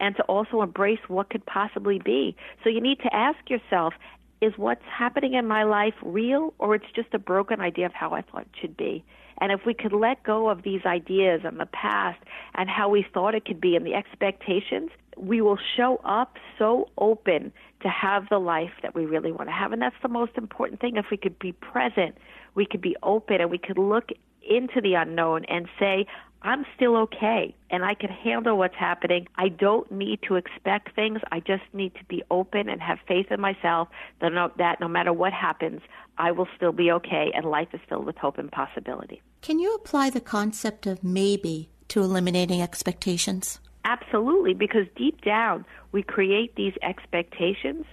and 0.00 0.16
to 0.16 0.22
also 0.24 0.62
embrace 0.62 1.00
what 1.08 1.30
could 1.30 1.44
possibly 1.46 1.98
be. 1.98 2.36
So 2.62 2.70
you 2.70 2.80
need 2.80 3.00
to 3.00 3.14
ask 3.14 3.38
yourself, 3.50 3.94
is 4.40 4.52
what's 4.56 4.84
happening 4.84 5.34
in 5.34 5.46
my 5.46 5.64
life 5.64 5.94
real 6.02 6.54
or 6.58 6.74
it's 6.74 6.86
just 6.94 7.08
a 7.12 7.18
broken 7.18 7.60
idea 7.60 7.86
of 7.86 7.92
how 7.92 8.12
I 8.12 8.22
thought 8.22 8.42
it 8.42 8.60
should 8.60 8.76
be? 8.76 9.04
And 9.40 9.52
if 9.52 9.60
we 9.66 9.74
could 9.74 9.92
let 9.92 10.22
go 10.22 10.48
of 10.48 10.62
these 10.62 10.82
ideas 10.84 11.42
and 11.44 11.60
the 11.60 11.66
past 11.66 12.18
and 12.54 12.68
how 12.68 12.88
we 12.88 13.06
thought 13.14 13.34
it 13.34 13.44
could 13.44 13.60
be 13.60 13.76
and 13.76 13.86
the 13.86 13.94
expectations, 13.94 14.90
we 15.16 15.40
will 15.40 15.58
show 15.76 16.00
up 16.04 16.36
so 16.58 16.88
open 16.98 17.52
to 17.80 17.88
have 17.88 18.28
the 18.28 18.38
life 18.38 18.72
that 18.82 18.94
we 18.94 19.06
really 19.06 19.32
want 19.32 19.48
to 19.48 19.52
have. 19.52 19.72
And 19.72 19.80
that's 19.80 19.96
the 20.02 20.08
most 20.08 20.32
important 20.36 20.80
thing. 20.80 20.96
If 20.96 21.06
we 21.10 21.16
could 21.16 21.38
be 21.38 21.52
present, 21.52 22.16
we 22.54 22.66
could 22.66 22.80
be 22.80 22.96
open 23.02 23.40
and 23.40 23.50
we 23.50 23.58
could 23.58 23.78
look 23.78 24.10
into 24.48 24.80
the 24.80 24.94
unknown 24.94 25.44
and 25.44 25.68
say, 25.78 26.06
I'm 26.42 26.64
still 26.76 26.96
okay 26.96 27.54
and 27.70 27.84
I 27.84 27.94
can 27.94 28.10
handle 28.10 28.56
what's 28.56 28.74
happening. 28.74 29.26
I 29.36 29.48
don't 29.48 29.90
need 29.90 30.20
to 30.28 30.36
expect 30.36 30.94
things. 30.94 31.20
I 31.32 31.40
just 31.40 31.64
need 31.72 31.94
to 31.96 32.04
be 32.04 32.22
open 32.30 32.68
and 32.68 32.80
have 32.80 32.98
faith 33.08 33.30
in 33.30 33.40
myself 33.40 33.88
that 34.20 34.32
no, 34.32 34.52
that 34.56 34.80
no 34.80 34.88
matter 34.88 35.12
what 35.12 35.32
happens, 35.32 35.80
I 36.16 36.32
will 36.32 36.48
still 36.56 36.72
be 36.72 36.90
okay 36.92 37.32
and 37.34 37.44
life 37.44 37.68
is 37.72 37.80
filled 37.88 38.06
with 38.06 38.16
hope 38.16 38.38
and 38.38 38.50
possibility. 38.50 39.20
Can 39.42 39.58
you 39.58 39.74
apply 39.74 40.10
the 40.10 40.20
concept 40.20 40.86
of 40.86 41.02
maybe 41.02 41.70
to 41.88 42.02
eliminating 42.02 42.62
expectations? 42.62 43.60
Absolutely, 43.84 44.54
because 44.54 44.86
deep 44.96 45.22
down 45.22 45.64
we 45.92 46.02
create 46.02 46.54
these 46.54 46.74
expectations 46.82 47.86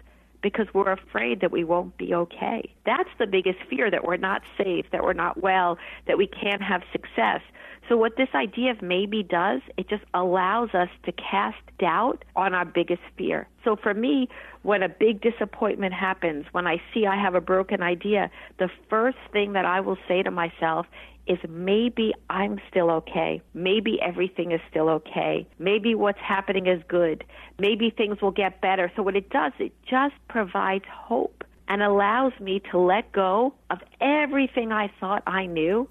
because 0.45 0.67
we're 0.75 0.91
afraid 0.91 1.41
that 1.41 1.51
we 1.51 1.63
won't 1.63 1.97
be 1.97 2.13
okay. 2.13 2.71
That's 2.85 3.09
the 3.17 3.25
biggest 3.25 3.57
fear 3.67 3.89
that 3.89 4.03
we're 4.03 4.15
not 4.15 4.43
safe, 4.59 4.85
that 4.91 5.01
we're 5.01 5.13
not 5.13 5.41
well, 5.41 5.79
that 6.05 6.19
we 6.19 6.27
can't 6.27 6.61
have 6.61 6.83
success. 6.91 7.41
So 7.89 7.97
what 7.97 8.15
this 8.15 8.29
idea 8.35 8.69
of 8.69 8.83
maybe 8.83 9.23
does, 9.23 9.61
it 9.75 9.89
just 9.89 10.03
allows 10.13 10.69
us 10.75 10.89
to 11.05 11.11
cast 11.13 11.57
doubt 11.79 12.23
on 12.35 12.53
our 12.53 12.63
biggest 12.63 13.01
fear. 13.17 13.47
So 13.63 13.75
for 13.75 13.95
me, 13.95 14.29
when 14.61 14.83
a 14.83 14.89
big 14.89 15.19
disappointment 15.19 15.95
happens, 15.95 16.45
when 16.51 16.67
I 16.67 16.79
see 16.93 17.07
I 17.07 17.19
have 17.19 17.33
a 17.33 17.41
broken 17.41 17.81
idea, 17.81 18.29
the 18.59 18.69
first 18.87 19.17
thing 19.33 19.53
that 19.53 19.65
I 19.65 19.79
will 19.79 19.97
say 20.07 20.21
to 20.21 20.29
myself 20.29 20.85
is 21.27 21.39
maybe 21.49 22.13
I'm 22.29 22.59
still 22.69 22.91
okay. 22.91 23.41
Maybe 23.53 23.99
everything 24.01 24.51
is 24.51 24.61
still 24.69 24.89
okay. 24.89 25.47
Maybe 25.57 25.95
what's 25.95 26.19
happening 26.19 26.67
is 26.67 26.81
good. 26.87 27.23
Maybe 27.59 27.89
things 27.89 28.21
will 28.21 28.31
get 28.31 28.61
better. 28.61 28.91
So 28.95 29.03
what 29.03 29.15
it 29.15 29.29
does, 29.29 29.53
it 29.59 29.73
just 29.89 30.15
provides 30.27 30.85
hope 30.89 31.43
and 31.67 31.81
allows 31.81 32.33
me 32.39 32.61
to 32.71 32.77
let 32.77 33.11
go 33.11 33.53
of 33.69 33.79
everything 33.99 34.71
I 34.71 34.91
thought 34.99 35.23
I 35.25 35.47
knew 35.47 35.87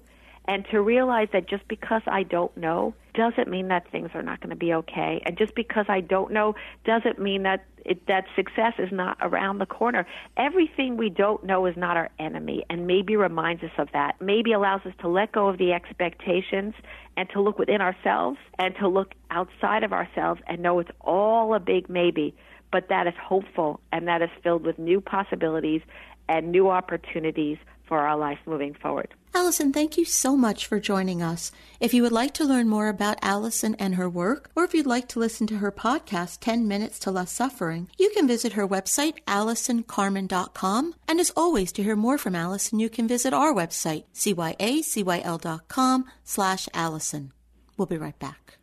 and 0.47 0.65
to 0.71 0.81
realize 0.81 1.27
that 1.33 1.49
just 1.49 1.67
because 1.67 2.01
I 2.07 2.23
don't 2.23 2.55
know 2.55 2.93
doesn't 3.13 3.49
mean 3.49 3.69
that 3.69 3.89
things 3.91 4.11
are 4.13 4.21
not 4.21 4.41
going 4.41 4.51
to 4.51 4.55
be 4.55 4.73
okay. 4.73 5.21
And 5.25 5.37
just 5.37 5.55
because 5.55 5.85
I 5.89 6.01
don't 6.01 6.31
know 6.31 6.55
doesn't 6.85 7.19
mean 7.19 7.43
that 7.43 7.65
it, 7.85 8.05
that 8.07 8.25
success 8.35 8.73
is 8.79 8.91
not 8.91 9.17
around 9.21 9.59
the 9.59 9.65
corner. 9.65 10.05
Everything 10.37 10.97
we 10.97 11.09
don't 11.09 11.43
know 11.45 11.65
is 11.65 11.77
not 11.77 11.95
our 11.95 12.09
enemy, 12.19 12.65
and 12.69 12.87
maybe 12.87 13.15
reminds 13.15 13.63
us 13.63 13.71
of 13.77 13.89
that. 13.93 14.19
Maybe 14.19 14.51
allows 14.53 14.81
us 14.85 14.93
to 15.01 15.07
let 15.07 15.31
go 15.31 15.47
of 15.47 15.57
the 15.57 15.71
expectations 15.71 16.73
and 17.15 17.29
to 17.29 17.41
look 17.41 17.59
within 17.59 17.81
ourselves 17.81 18.37
and 18.59 18.75
to 18.79 18.87
look 18.87 19.13
outside 19.29 19.83
of 19.83 19.93
ourselves 19.93 20.41
and 20.47 20.61
know 20.61 20.79
it's 20.79 20.91
all 21.01 21.53
a 21.53 21.59
big 21.59 21.89
maybe, 21.89 22.35
but 22.71 22.89
that 22.89 23.07
is 23.07 23.13
hopeful 23.21 23.79
and 23.91 24.07
that 24.07 24.21
is 24.21 24.29
filled 24.43 24.65
with 24.65 24.79
new 24.79 24.99
possibilities 24.99 25.81
and 26.27 26.51
new 26.51 26.69
opportunities 26.69 27.57
for 27.87 27.99
our 27.99 28.17
life 28.17 28.39
moving 28.45 28.73
forward. 28.73 29.13
Allison, 29.33 29.73
thank 29.73 29.97
you 29.97 30.05
so 30.05 30.37
much 30.37 30.65
for 30.65 30.79
joining 30.79 31.21
us. 31.21 31.51
If 31.81 31.93
you 31.93 32.01
would 32.03 32.13
like 32.13 32.33
to 32.35 32.45
learn 32.45 32.69
more 32.69 32.87
about 32.87 33.19
Allison 33.21 33.75
and 33.75 33.95
her 33.95 34.09
work, 34.09 34.49
or 34.55 34.63
if 34.63 34.73
you'd 34.73 34.85
like 34.85 35.09
to 35.09 35.19
listen 35.19 35.45
to 35.47 35.57
her 35.57 35.73
podcast, 35.73 36.37
10 36.39 36.67
Minutes 36.67 36.99
to 36.99 37.11
Less 37.11 37.33
Suffering, 37.33 37.89
you 37.97 38.09
can 38.11 38.27
visit 38.27 38.53
her 38.53 38.65
website, 38.65 39.15
AllisonCarmen.com. 39.27 40.95
And 41.07 41.19
as 41.19 41.33
always, 41.35 41.73
to 41.73 41.83
hear 41.83 41.97
more 41.97 42.17
from 42.17 42.33
Allison, 42.33 42.79
you 42.79 42.89
can 42.89 43.09
visit 43.09 43.33
our 43.33 43.53
website, 43.53 44.05
cyacyl.com 44.13 46.05
slash 46.23 46.69
Allison. 46.73 47.33
We'll 47.75 47.87
be 47.87 47.97
right 47.97 48.17
back. 48.17 48.57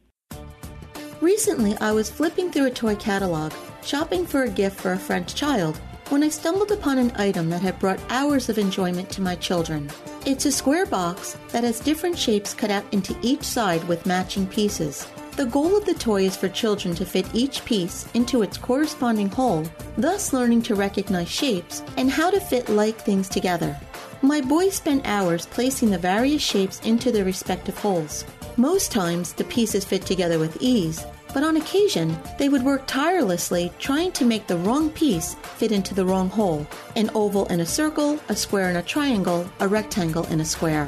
Recently, 1.20 1.76
I 1.76 1.92
was 1.92 2.10
flipping 2.10 2.50
through 2.50 2.66
a 2.66 2.70
toy 2.70 2.96
catalog, 2.96 3.52
shopping 3.84 4.26
for 4.26 4.42
a 4.42 4.50
gift 4.50 4.80
for 4.80 4.92
a 4.92 4.98
French 4.98 5.34
child, 5.34 5.78
when 6.12 6.22
I 6.22 6.28
stumbled 6.28 6.70
upon 6.70 6.98
an 6.98 7.10
item 7.16 7.48
that 7.48 7.62
had 7.62 7.78
brought 7.78 7.98
hours 8.10 8.50
of 8.50 8.58
enjoyment 8.58 9.08
to 9.12 9.22
my 9.22 9.34
children. 9.34 9.88
It's 10.26 10.44
a 10.44 10.52
square 10.52 10.84
box 10.84 11.38
that 11.52 11.64
has 11.64 11.80
different 11.80 12.18
shapes 12.18 12.52
cut 12.52 12.70
out 12.70 12.84
into 12.92 13.16
each 13.22 13.42
side 13.42 13.82
with 13.84 14.04
matching 14.04 14.46
pieces. 14.46 15.08
The 15.36 15.46
goal 15.46 15.74
of 15.74 15.86
the 15.86 15.94
toy 15.94 16.24
is 16.24 16.36
for 16.36 16.50
children 16.50 16.94
to 16.96 17.06
fit 17.06 17.34
each 17.34 17.64
piece 17.64 18.06
into 18.12 18.42
its 18.42 18.58
corresponding 18.58 19.30
hole, 19.30 19.64
thus 19.96 20.34
learning 20.34 20.60
to 20.64 20.74
recognize 20.74 21.30
shapes 21.30 21.82
and 21.96 22.10
how 22.10 22.30
to 22.30 22.40
fit 22.40 22.68
like 22.68 23.00
things 23.00 23.30
together. 23.30 23.74
My 24.20 24.42
boys 24.42 24.74
spent 24.74 25.08
hours 25.08 25.46
placing 25.46 25.90
the 25.90 25.96
various 25.96 26.42
shapes 26.42 26.78
into 26.80 27.10
their 27.10 27.24
respective 27.24 27.78
holes. 27.78 28.26
Most 28.58 28.92
times, 28.92 29.32
the 29.32 29.44
pieces 29.44 29.86
fit 29.86 30.04
together 30.04 30.38
with 30.38 30.58
ease, 30.60 31.06
but 31.32 31.42
on 31.42 31.56
occasion, 31.56 32.16
they 32.38 32.48
would 32.48 32.62
work 32.62 32.86
tirelessly 32.86 33.72
trying 33.78 34.12
to 34.12 34.24
make 34.24 34.46
the 34.46 34.56
wrong 34.58 34.90
piece 34.90 35.34
fit 35.34 35.72
into 35.72 35.94
the 35.94 36.04
wrong 36.04 36.28
hole 36.28 36.66
an 36.96 37.10
oval 37.14 37.46
in 37.46 37.60
a 37.60 37.66
circle, 37.66 38.18
a 38.28 38.36
square 38.36 38.70
in 38.70 38.76
a 38.76 38.82
triangle, 38.82 39.50
a 39.60 39.68
rectangle 39.68 40.24
in 40.26 40.40
a 40.40 40.44
square. 40.44 40.86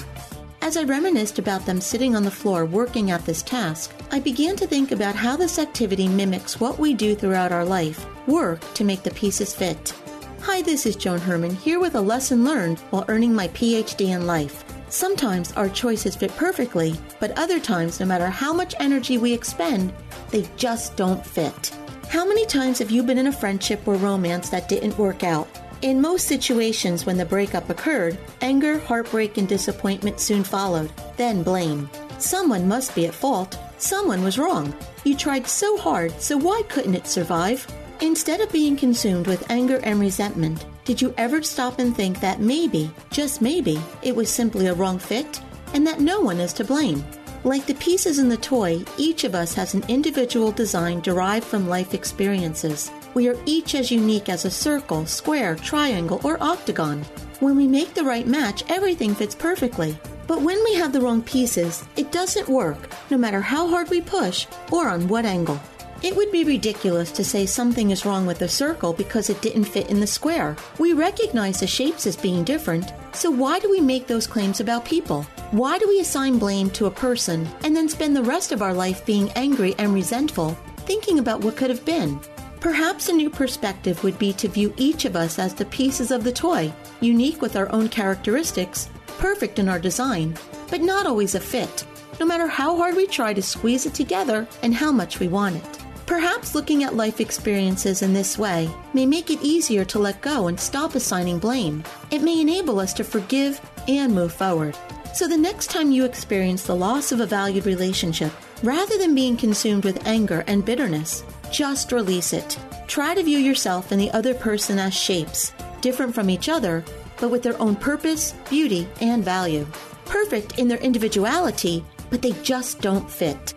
As 0.60 0.76
I 0.76 0.84
reminisced 0.84 1.38
about 1.38 1.66
them 1.66 1.80
sitting 1.80 2.16
on 2.16 2.24
the 2.24 2.30
floor 2.30 2.64
working 2.64 3.10
at 3.10 3.24
this 3.26 3.42
task, 3.42 3.92
I 4.10 4.18
began 4.18 4.56
to 4.56 4.66
think 4.66 4.92
about 4.92 5.14
how 5.14 5.36
this 5.36 5.58
activity 5.58 6.08
mimics 6.08 6.58
what 6.58 6.78
we 6.78 6.94
do 6.94 7.14
throughout 7.14 7.52
our 7.52 7.64
life 7.64 8.06
work 8.26 8.60
to 8.74 8.84
make 8.84 9.02
the 9.02 9.10
pieces 9.10 9.54
fit. 9.54 9.94
Hi, 10.40 10.62
this 10.62 10.86
is 10.86 10.96
Joan 10.96 11.20
Herman 11.20 11.54
here 11.54 11.80
with 11.80 11.94
a 11.94 12.00
lesson 12.00 12.44
learned 12.44 12.78
while 12.90 13.04
earning 13.08 13.34
my 13.34 13.48
PhD 13.48 14.08
in 14.08 14.26
life. 14.26 14.64
Sometimes 14.88 15.52
our 15.52 15.68
choices 15.68 16.16
fit 16.16 16.34
perfectly, 16.36 16.94
but 17.20 17.36
other 17.38 17.58
times, 17.58 18.00
no 18.00 18.06
matter 18.06 18.28
how 18.28 18.52
much 18.52 18.74
energy 18.78 19.18
we 19.18 19.32
expend, 19.32 19.92
they 20.30 20.48
just 20.56 20.96
don't 20.96 21.24
fit. 21.24 21.76
How 22.08 22.24
many 22.24 22.46
times 22.46 22.78
have 22.78 22.90
you 22.90 23.02
been 23.02 23.18
in 23.18 23.26
a 23.26 23.32
friendship 23.32 23.86
or 23.86 23.94
romance 23.94 24.50
that 24.50 24.68
didn't 24.68 24.98
work 24.98 25.24
out? 25.24 25.48
In 25.82 26.00
most 26.00 26.28
situations, 26.28 27.04
when 27.04 27.16
the 27.16 27.24
breakup 27.24 27.68
occurred, 27.68 28.16
anger, 28.40 28.78
heartbreak, 28.78 29.36
and 29.36 29.48
disappointment 29.48 30.20
soon 30.20 30.44
followed, 30.44 30.90
then 31.16 31.42
blame. 31.42 31.90
Someone 32.18 32.68
must 32.68 32.94
be 32.94 33.06
at 33.06 33.14
fault. 33.14 33.58
Someone 33.78 34.22
was 34.22 34.38
wrong. 34.38 34.74
You 35.04 35.16
tried 35.16 35.46
so 35.46 35.76
hard, 35.76 36.18
so 36.20 36.36
why 36.36 36.62
couldn't 36.68 36.94
it 36.94 37.06
survive? 37.06 37.66
Instead 38.00 38.40
of 38.40 38.52
being 38.52 38.76
consumed 38.76 39.26
with 39.26 39.50
anger 39.50 39.80
and 39.82 40.00
resentment, 40.00 40.64
did 40.84 41.00
you 41.00 41.14
ever 41.16 41.42
stop 41.42 41.78
and 41.78 41.96
think 41.96 42.20
that 42.20 42.40
maybe, 42.40 42.90
just 43.10 43.40
maybe, 43.40 43.80
it 44.02 44.14
was 44.14 44.28
simply 44.28 44.66
a 44.66 44.74
wrong 44.74 44.98
fit 44.98 45.40
and 45.72 45.86
that 45.86 46.00
no 46.00 46.20
one 46.20 46.38
is 46.38 46.52
to 46.54 46.64
blame? 46.64 47.02
Like 47.42 47.64
the 47.64 47.74
pieces 47.74 48.18
in 48.18 48.28
the 48.28 48.36
toy, 48.36 48.84
each 48.98 49.24
of 49.24 49.34
us 49.34 49.54
has 49.54 49.72
an 49.72 49.84
individual 49.88 50.52
design 50.52 51.00
derived 51.00 51.46
from 51.46 51.68
life 51.68 51.94
experiences. 51.94 52.90
We 53.14 53.28
are 53.28 53.36
each 53.46 53.74
as 53.74 53.90
unique 53.90 54.28
as 54.28 54.44
a 54.44 54.50
circle, 54.50 55.06
square, 55.06 55.54
triangle, 55.56 56.20
or 56.22 56.42
octagon. 56.42 57.02
When 57.40 57.56
we 57.56 57.66
make 57.66 57.94
the 57.94 58.04
right 58.04 58.26
match, 58.26 58.62
everything 58.68 59.14
fits 59.14 59.34
perfectly. 59.34 59.98
But 60.26 60.42
when 60.42 60.62
we 60.64 60.74
have 60.74 60.92
the 60.92 61.00
wrong 61.00 61.22
pieces, 61.22 61.82
it 61.96 62.12
doesn't 62.12 62.48
work, 62.48 62.90
no 63.10 63.16
matter 63.16 63.40
how 63.40 63.68
hard 63.68 63.88
we 63.88 64.02
push 64.02 64.46
or 64.70 64.88
on 64.88 65.08
what 65.08 65.24
angle. 65.24 65.60
It 66.04 66.14
would 66.16 66.30
be 66.30 66.44
ridiculous 66.44 67.10
to 67.12 67.24
say 67.24 67.46
something 67.46 67.90
is 67.90 68.04
wrong 68.04 68.26
with 68.26 68.42
a 68.42 68.46
circle 68.46 68.92
because 68.92 69.30
it 69.30 69.40
didn't 69.40 69.64
fit 69.64 69.88
in 69.88 70.00
the 70.00 70.06
square. 70.06 70.54
We 70.78 70.92
recognize 70.92 71.60
the 71.60 71.66
shapes 71.66 72.06
as 72.06 72.14
being 72.14 72.44
different, 72.44 72.92
so 73.14 73.30
why 73.30 73.58
do 73.58 73.70
we 73.70 73.80
make 73.80 74.06
those 74.06 74.26
claims 74.26 74.60
about 74.60 74.84
people? 74.84 75.22
Why 75.52 75.78
do 75.78 75.88
we 75.88 76.00
assign 76.00 76.38
blame 76.38 76.68
to 76.72 76.84
a 76.84 76.90
person 76.90 77.48
and 77.64 77.74
then 77.74 77.88
spend 77.88 78.14
the 78.14 78.22
rest 78.22 78.52
of 78.52 78.60
our 78.60 78.74
life 78.74 79.06
being 79.06 79.30
angry 79.30 79.74
and 79.78 79.94
resentful, 79.94 80.50
thinking 80.80 81.20
about 81.20 81.40
what 81.40 81.56
could 81.56 81.70
have 81.70 81.86
been? 81.86 82.20
Perhaps 82.60 83.08
a 83.08 83.12
new 83.14 83.30
perspective 83.30 84.04
would 84.04 84.18
be 84.18 84.34
to 84.34 84.46
view 84.46 84.74
each 84.76 85.06
of 85.06 85.16
us 85.16 85.38
as 85.38 85.54
the 85.54 85.64
pieces 85.64 86.10
of 86.10 86.22
the 86.22 86.32
toy, 86.32 86.70
unique 87.00 87.40
with 87.40 87.56
our 87.56 87.72
own 87.72 87.88
characteristics, 87.88 88.90
perfect 89.16 89.58
in 89.58 89.70
our 89.70 89.78
design, 89.78 90.36
but 90.68 90.82
not 90.82 91.06
always 91.06 91.34
a 91.34 91.40
fit, 91.40 91.86
no 92.20 92.26
matter 92.26 92.46
how 92.46 92.76
hard 92.76 92.94
we 92.94 93.06
try 93.06 93.32
to 93.32 93.40
squeeze 93.40 93.86
it 93.86 93.94
together 93.94 94.46
and 94.60 94.74
how 94.74 94.92
much 94.92 95.18
we 95.18 95.28
want 95.28 95.56
it. 95.56 95.83
Perhaps 96.06 96.54
looking 96.54 96.84
at 96.84 96.96
life 96.96 97.18
experiences 97.18 98.02
in 98.02 98.12
this 98.12 98.36
way 98.36 98.68
may 98.92 99.06
make 99.06 99.30
it 99.30 99.42
easier 99.42 99.84
to 99.86 99.98
let 99.98 100.20
go 100.20 100.48
and 100.48 100.60
stop 100.60 100.94
assigning 100.94 101.38
blame. 101.38 101.82
It 102.10 102.22
may 102.22 102.40
enable 102.40 102.78
us 102.78 102.92
to 102.94 103.04
forgive 103.04 103.60
and 103.88 104.14
move 104.14 104.32
forward. 104.32 104.76
So 105.14 105.26
the 105.26 105.38
next 105.38 105.70
time 105.70 105.92
you 105.92 106.04
experience 106.04 106.64
the 106.64 106.76
loss 106.76 107.10
of 107.10 107.20
a 107.20 107.26
valued 107.26 107.64
relationship, 107.64 108.32
rather 108.62 108.98
than 108.98 109.14
being 109.14 109.36
consumed 109.36 109.84
with 109.84 110.06
anger 110.06 110.44
and 110.46 110.64
bitterness, 110.64 111.24
just 111.50 111.90
release 111.90 112.34
it. 112.34 112.58
Try 112.86 113.14
to 113.14 113.22
view 113.22 113.38
yourself 113.38 113.90
and 113.90 114.00
the 114.00 114.10
other 114.10 114.34
person 114.34 114.78
as 114.78 114.92
shapes, 114.92 115.52
different 115.80 116.14
from 116.14 116.28
each 116.28 116.50
other, 116.50 116.84
but 117.18 117.30
with 117.30 117.42
their 117.42 117.60
own 117.62 117.76
purpose, 117.76 118.34
beauty, 118.50 118.86
and 119.00 119.24
value. 119.24 119.66
Perfect 120.04 120.58
in 120.58 120.68
their 120.68 120.78
individuality, 120.78 121.82
but 122.10 122.20
they 122.20 122.32
just 122.42 122.80
don't 122.80 123.10
fit. 123.10 123.54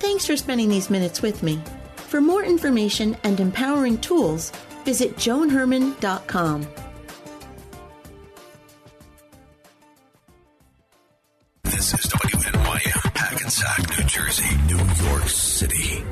Thanks 0.00 0.26
for 0.26 0.36
spending 0.36 0.68
these 0.68 0.90
minutes 0.90 1.22
with 1.22 1.42
me. 1.42 1.62
For 2.08 2.22
more 2.22 2.42
information 2.42 3.18
and 3.22 3.38
empowering 3.38 3.98
tools, 3.98 4.50
visit 4.86 5.16
joanherman.com. 5.16 6.66
This 11.64 11.92
is 11.92 12.06
WNYM, 12.06 13.14
Hackensack, 13.14 13.98
New 13.98 14.04
Jersey, 14.06 14.56
New 14.68 14.78
York 15.06 15.28
City. 15.28 16.02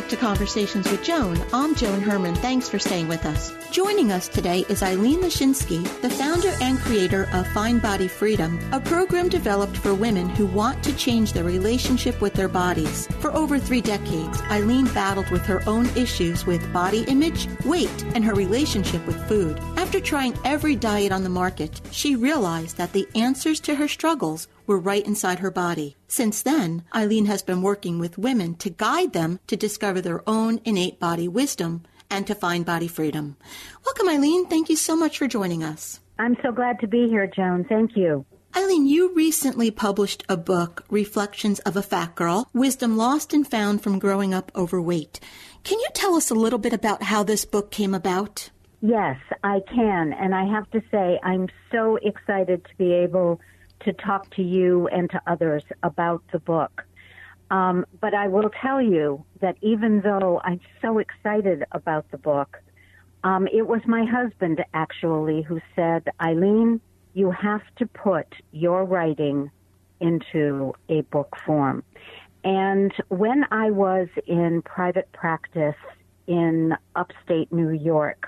Back 0.00 0.08
to 0.08 0.16
Conversations 0.16 0.90
with 0.90 1.04
Joan. 1.04 1.38
I'm 1.52 1.74
Joan 1.74 2.00
Herman. 2.00 2.34
Thanks 2.36 2.70
for 2.70 2.78
staying 2.78 3.06
with 3.06 3.26
us. 3.26 3.52
Joining 3.70 4.10
us 4.12 4.28
today 4.28 4.64
is 4.70 4.82
Eileen 4.82 5.20
Lashinsky, 5.20 5.82
the 6.00 6.08
founder 6.08 6.54
and 6.62 6.78
creator 6.78 7.28
of 7.34 7.46
Find 7.48 7.82
Body 7.82 8.08
Freedom, 8.08 8.58
a 8.72 8.80
program 8.80 9.28
developed 9.28 9.76
for 9.76 9.92
women 9.92 10.30
who 10.30 10.46
want 10.46 10.82
to 10.84 10.96
change 10.96 11.34
their 11.34 11.44
relationship 11.44 12.18
with 12.22 12.32
their 12.32 12.48
bodies. 12.48 13.08
For 13.20 13.30
over 13.32 13.58
three 13.58 13.82
decades, 13.82 14.40
Eileen 14.50 14.86
battled 14.86 15.30
with 15.30 15.44
her 15.44 15.62
own 15.68 15.84
issues 15.90 16.46
with 16.46 16.72
body 16.72 17.02
image, 17.02 17.46
weight, 17.66 18.04
and 18.14 18.24
her 18.24 18.34
relationship 18.34 19.06
with 19.06 19.22
food. 19.28 19.60
After 19.76 20.00
trying 20.00 20.34
every 20.46 20.76
diet 20.76 21.12
on 21.12 21.24
the 21.24 21.28
market, 21.28 21.78
she 21.90 22.16
realized 22.16 22.78
that 22.78 22.94
the 22.94 23.06
answers 23.14 23.60
to 23.60 23.74
her 23.74 23.86
struggles 23.86 24.48
were 24.70 24.78
right 24.78 25.04
inside 25.04 25.40
her 25.40 25.50
body. 25.50 25.96
Since 26.06 26.42
then, 26.42 26.84
Eileen 26.94 27.26
has 27.26 27.42
been 27.42 27.60
working 27.60 27.98
with 27.98 28.16
women 28.16 28.54
to 28.58 28.70
guide 28.70 29.12
them 29.12 29.40
to 29.48 29.56
discover 29.56 30.00
their 30.00 30.22
own 30.28 30.60
innate 30.64 31.00
body 31.00 31.26
wisdom 31.26 31.82
and 32.08 32.24
to 32.28 32.36
find 32.36 32.64
body 32.64 32.86
freedom. 32.86 33.36
Welcome, 33.84 34.08
Eileen. 34.08 34.46
Thank 34.46 34.70
you 34.70 34.76
so 34.76 34.94
much 34.94 35.18
for 35.18 35.26
joining 35.26 35.64
us. 35.64 35.98
I'm 36.20 36.36
so 36.40 36.52
glad 36.52 36.78
to 36.80 36.86
be 36.86 37.08
here, 37.08 37.26
Joan. 37.26 37.64
Thank 37.64 37.96
you. 37.96 38.24
Eileen, 38.56 38.86
you 38.86 39.12
recently 39.12 39.72
published 39.72 40.22
a 40.28 40.36
book, 40.36 40.84
Reflections 40.88 41.58
of 41.60 41.76
a 41.76 41.82
Fat 41.82 42.14
Girl 42.14 42.48
Wisdom 42.52 42.96
Lost 42.96 43.32
and 43.32 43.44
Found 43.50 43.82
from 43.82 43.98
Growing 43.98 44.32
Up 44.32 44.52
Overweight. 44.54 45.18
Can 45.64 45.80
you 45.80 45.88
tell 45.94 46.14
us 46.14 46.30
a 46.30 46.34
little 46.34 46.60
bit 46.60 46.72
about 46.72 47.02
how 47.02 47.24
this 47.24 47.44
book 47.44 47.72
came 47.72 47.92
about? 47.92 48.50
Yes, 48.82 49.16
I 49.42 49.62
can. 49.74 50.12
And 50.12 50.32
I 50.32 50.44
have 50.44 50.70
to 50.70 50.80
say, 50.92 51.18
I'm 51.24 51.48
so 51.72 51.96
excited 51.96 52.64
to 52.64 52.76
be 52.76 52.92
able 52.92 53.40
to 53.80 53.92
talk 53.92 54.34
to 54.36 54.42
you 54.42 54.88
and 54.88 55.10
to 55.10 55.20
others 55.26 55.62
about 55.82 56.22
the 56.32 56.38
book. 56.38 56.84
Um, 57.50 57.84
but 58.00 58.14
I 58.14 58.28
will 58.28 58.50
tell 58.62 58.80
you 58.80 59.24
that 59.40 59.56
even 59.60 60.02
though 60.02 60.40
I'm 60.44 60.60
so 60.80 60.98
excited 60.98 61.64
about 61.72 62.10
the 62.10 62.18
book, 62.18 62.62
um, 63.24 63.48
it 63.52 63.66
was 63.66 63.80
my 63.86 64.04
husband 64.04 64.64
actually 64.72 65.42
who 65.42 65.60
said, 65.74 66.08
Eileen, 66.20 66.80
you 67.12 67.30
have 67.30 67.62
to 67.76 67.86
put 67.86 68.26
your 68.52 68.84
writing 68.84 69.50
into 70.00 70.74
a 70.88 71.02
book 71.02 71.36
form. 71.44 71.82
And 72.44 72.92
when 73.08 73.44
I 73.50 73.70
was 73.70 74.08
in 74.26 74.62
private 74.62 75.10
practice 75.12 75.74
in 76.26 76.74
upstate 76.94 77.52
New 77.52 77.70
York 77.70 78.26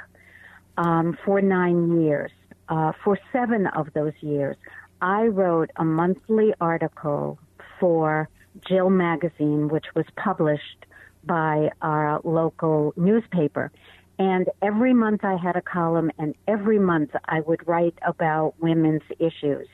um, 0.76 1.16
for 1.24 1.40
nine 1.40 2.02
years, 2.02 2.32
uh, 2.68 2.92
for 3.04 3.18
seven 3.32 3.66
of 3.68 3.88
those 3.94 4.12
years, 4.20 4.56
I 5.02 5.24
wrote 5.24 5.70
a 5.74 5.84
monthly 5.84 6.54
article 6.60 7.36
for 7.80 8.28
Jill 8.68 8.88
Magazine, 8.88 9.66
which 9.66 9.86
was 9.96 10.04
published 10.16 10.86
by 11.24 11.70
our 11.82 12.20
local 12.22 12.94
newspaper. 12.96 13.72
And 14.20 14.48
every 14.62 14.94
month 14.94 15.24
I 15.24 15.34
had 15.34 15.56
a 15.56 15.60
column, 15.60 16.12
and 16.18 16.36
every 16.46 16.78
month 16.78 17.10
I 17.24 17.40
would 17.40 17.66
write 17.66 17.98
about 18.06 18.54
women's 18.60 19.02
issues, 19.18 19.66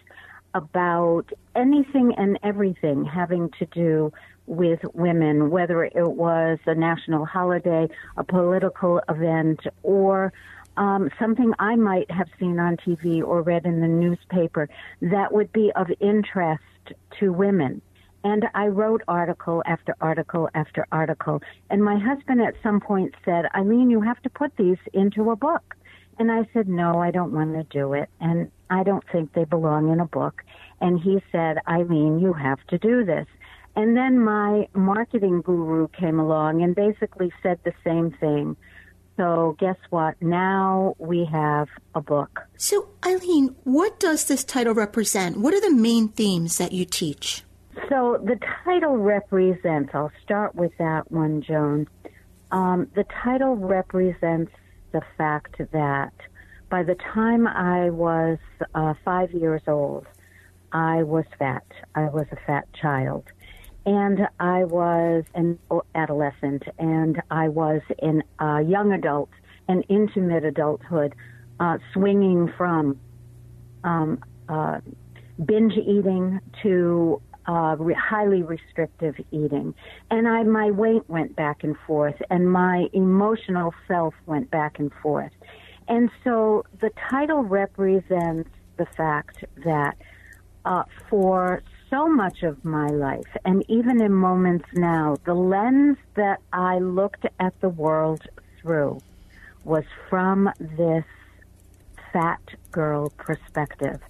about 0.55 1.25
anything 1.55 2.14
and 2.17 2.38
everything 2.43 3.05
having 3.05 3.51
to 3.59 3.67
do 3.67 4.11
with 4.47 4.81
women, 4.95 5.51
whether 5.51 5.85
it 5.85 6.11
was 6.11 6.59
a 6.64 6.75
national 6.75 7.27
holiday, 7.27 7.87
a 8.17 8.25
political 8.25 9.03
event, 9.11 9.61
or 9.83 10.33
um, 10.79 11.11
something 11.19 11.53
I 11.59 11.77
might 11.77 12.11
have 12.11 12.29
seen 12.38 12.59
on 12.59 12.77
TV 12.79 13.23
or 13.23 13.43
read 13.43 13.67
in 13.67 13.81
the 13.81 13.88
newspaper 13.88 14.69
that 15.03 15.33
would 15.33 15.53
be 15.53 15.73
of 15.75 15.88
interest 16.01 16.62
to 17.19 17.33
women. 17.33 17.83
And 18.25 18.47
I 18.55 18.67
wrote 18.69 19.03
article 19.09 19.62
after 19.67 19.95
article 20.01 20.49
after 20.55 20.87
article. 20.91 21.43
And 21.71 21.85
my 21.85 21.99
husband 21.99 22.41
at 22.41 22.55
some 22.62 22.81
point 22.81 23.14
said, 23.25 23.47
Eileen, 23.55 23.91
you 23.91 24.01
have 24.01 24.21
to 24.23 24.31
put 24.31 24.57
these 24.57 24.79
into 24.93 25.31
a 25.31 25.37
book. 25.37 25.75
And 26.19 26.33
I 26.33 26.49
said, 26.53 26.69
no, 26.69 27.01
I 27.01 27.11
don't 27.11 27.33
want 27.33 27.55
to 27.55 27.62
do 27.64 27.93
it. 27.93 28.09
And 28.21 28.51
I 28.71 28.83
don't 28.83 29.05
think 29.12 29.33
they 29.33 29.45
belong 29.45 29.93
in 29.93 30.01
a 30.01 30.07
book. 30.07 30.43
And 30.81 31.01
he 31.01 31.23
said, 31.31 31.59
Eileen, 31.69 32.19
you 32.19 32.33
have 32.33 32.59
to 32.69 32.79
do 32.79 33.05
this. 33.05 33.27
And 33.77 33.97
then 33.97 34.19
my 34.19 34.69
marketing 34.75 35.43
guru 35.43 35.87
came 35.88 36.19
along 36.19 36.62
and 36.62 36.75
basically 36.75 37.33
said 37.43 37.61
the 37.62 37.75
same 37.85 38.11
thing. 38.11 38.57
So 39.18 39.57
guess 39.59 39.76
what? 39.90 40.14
Now 40.22 40.94
we 40.98 41.24
have 41.24 41.68
a 41.94 42.00
book. 42.00 42.40
So, 42.57 42.88
Eileen, 43.04 43.57
what 43.64 43.98
does 43.98 44.26
this 44.26 44.44
title 44.44 44.74
represent? 44.74 45.38
What 45.38 45.52
are 45.54 45.61
the 45.61 45.74
main 45.74 46.09
themes 46.09 46.57
that 46.59 46.70
you 46.70 46.85
teach? 46.85 47.42
So 47.88 48.22
the 48.24 48.38
title 48.64 48.96
represents, 48.96 49.90
I'll 49.92 50.12
start 50.22 50.54
with 50.54 50.70
that 50.78 51.11
one, 51.11 51.42
Joan. 51.42 51.88
Um, 52.52 52.88
the 52.94 53.04
title 53.24 53.57
represents 53.57 54.52
the 54.92 55.02
fact 55.16 55.61
that 55.72 56.12
by 56.70 56.85
the 56.85 56.94
time 56.94 57.48
I 57.48 57.90
was 57.90 58.38
uh, 58.74 58.94
five 59.04 59.33
years 59.33 59.62
old, 59.66 60.07
I 60.70 61.02
was 61.02 61.24
fat. 61.40 61.64
I 61.96 62.02
was 62.02 62.26
a 62.31 62.37
fat 62.46 62.68
child 62.81 63.24
and 63.88 64.29
I 64.38 64.64
was 64.64 65.24
an 65.35 65.59
adolescent, 65.94 66.64
and 66.79 67.22
I 67.31 67.48
was 67.48 67.81
in 67.98 68.22
a 68.38 68.61
young 68.61 68.92
adult 68.92 69.31
and 69.66 69.83
into 69.88 70.20
mid 70.20 70.44
adulthood, 70.44 71.14
uh, 71.59 71.79
swinging 71.94 72.53
from 72.59 73.01
um, 73.85 74.22
uh, 74.51 74.81
binge 75.42 75.72
eating 75.72 76.38
to 76.62 77.22
uh, 77.46 77.77
re- 77.79 77.94
highly 77.94 78.42
restrictive 78.42 79.14
eating, 79.31 79.74
and 80.11 80.29
I 80.29 80.42
my 80.42 80.70
weight 80.70 81.09
went 81.09 81.35
back 81.35 81.64
and 81.64 81.74
forth, 81.87 82.20
and 82.29 82.53
my 82.53 82.88
emotional 82.92 83.72
self 83.87 84.12
went 84.27 84.51
back 84.51 84.79
and 84.79 84.92
forth, 85.03 85.33
and 85.88 86.11
so 86.24 86.66
the 86.83 86.90
title 87.09 87.42
represents 87.42 88.51
the 88.77 88.87
fact 88.98 89.44
that 89.64 89.96
uh, 90.66 90.83
for 91.09 91.62
so 91.90 92.09
much 92.09 92.42
of 92.42 92.64
my 92.64 92.87
life, 92.88 93.37
and 93.44 93.64
even 93.68 94.01
in 94.01 94.12
moments 94.12 94.66
now, 94.74 95.16
the 95.24 95.35
lens 95.35 95.96
that 96.14 96.40
I 96.53 96.79
looked 96.79 97.27
at 97.40 97.59
the 97.61 97.68
world 97.68 98.22
through 98.61 99.01
was 99.64 99.85
from 100.09 100.51
this 100.59 101.05
fat 102.12 102.42
girl 102.70 103.11
perspective. 103.16 104.01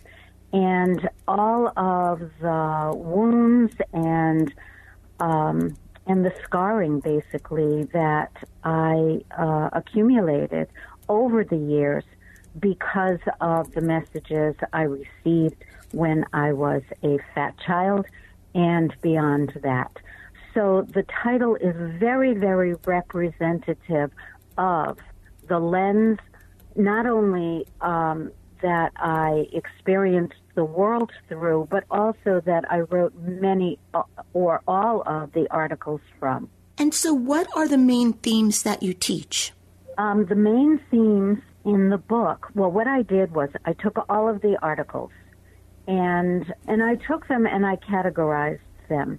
And 0.53 1.09
all 1.27 1.69
of 1.77 2.21
the 2.41 2.93
wounds 2.95 3.75
and 3.93 4.53
um, 5.21 5.77
and 6.07 6.25
the 6.25 6.33
scarring, 6.43 7.01
basically, 7.01 7.85
that 7.93 8.33
I 8.65 9.21
uh, 9.37 9.69
accumulated 9.75 10.69
over 11.09 11.45
the 11.45 11.59
years 11.59 12.05
because 12.59 13.21
of 13.43 13.71
the 13.73 13.83
messages 13.83 14.55
I 14.73 14.83
received 14.83 15.63
when 15.93 16.25
I 16.33 16.53
was 16.53 16.83
a 17.03 17.19
fat 17.35 17.55
child 17.65 18.07
and 18.55 18.95
beyond 19.03 19.53
that. 19.63 19.91
So 20.55 20.87
the 20.93 21.05
title 21.23 21.57
is 21.57 21.75
very, 21.99 22.35
very 22.35 22.75
representative 22.85 24.11
of 24.57 24.99
the 25.49 25.59
lens, 25.59 26.19
not 26.75 27.07
only 27.07 27.67
um, 27.81 28.33
that 28.63 28.93
I 28.97 29.47
experienced 29.53 30.35
the 30.55 30.65
world 30.65 31.13
through, 31.29 31.69
but 31.71 31.85
also 31.91 32.41
that 32.45 32.65
I 32.71 32.81
wrote 32.81 33.15
many 33.17 33.79
uh, 33.95 34.03
or 34.33 34.63
all 34.67 35.03
of 35.07 35.33
the 35.33 35.47
articles 35.51 36.01
from. 36.19 36.49
And 36.77 36.95
so, 36.95 37.13
what 37.13 37.49
are 37.57 37.69
the 37.69 37.79
main 37.79 38.13
themes 38.15 38.63
that 38.63 38.83
you 38.83 38.95
teach? 38.95 39.53
Um, 39.97 40.27
the 40.27 40.35
main 40.35 40.81
themes 40.91 41.39
in 41.65 41.91
the 41.91 41.99
book, 41.99 42.51
well, 42.55 42.71
what 42.71 42.87
I 42.87 43.03
did 43.03 43.35
was 43.35 43.51
I 43.65 43.73
took 43.73 44.05
all 44.09 44.29
of 44.29 44.41
the 44.41 44.57
articles 44.63 45.11
and 45.89 46.55
and 46.69 46.83
I 46.83 46.95
took 46.95 47.27
them 47.27 47.47
and 47.47 47.67
I 47.67 47.77
categorized 47.77 48.61
them. 48.89 49.19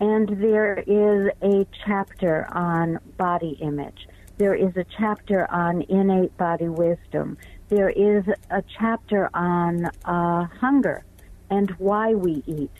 And 0.00 0.28
there 0.40 0.76
is 0.86 1.30
a 1.42 1.66
chapter 1.84 2.46
on 2.52 2.98
body 3.16 3.58
image. 3.60 4.08
There 4.38 4.54
is 4.54 4.76
a 4.76 4.84
chapter 4.96 5.50
on 5.50 5.82
innate 5.82 6.36
body 6.36 6.68
wisdom. 6.68 7.36
There 7.68 7.90
is 7.90 8.24
a 8.50 8.62
chapter 8.78 9.28
on 9.34 9.86
uh, 10.04 10.44
hunger 10.60 11.04
and 11.50 11.70
why 11.72 12.14
we 12.14 12.42
eat, 12.46 12.72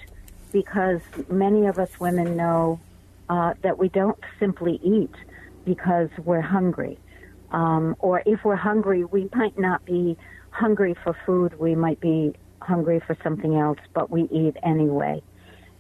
because 0.53 1.01
many 1.29 1.67
of 1.67 1.79
us 1.79 2.01
women 2.01 2.37
know 2.37 2.81
uh, 3.29 3.55
that 3.63 3.79
we 3.79 3.89
don't 3.89 4.19
simply 4.39 4.81
eat 4.83 5.15
because 5.65 6.09
we're 6.25 6.41
hungry. 6.41 6.99
Um, 7.51 7.97
or 8.01 8.23
if 8.27 8.45
we're 8.45 8.57
hungry, 8.57 9.05
we 9.05 9.29
might 9.35 9.59
not 9.59 9.85
be 9.85 10.17
hungry 10.51 10.95
for 11.03 11.17
food. 11.25 11.59
We 11.59 11.75
might 11.75 12.01
be 12.01 12.35
hungry 12.65 13.01
for 13.07 13.17
something 13.23 13.57
else, 13.57 13.79
but 13.93 14.11
we 14.11 14.23
eat 14.25 14.57
anyway. 14.63 15.23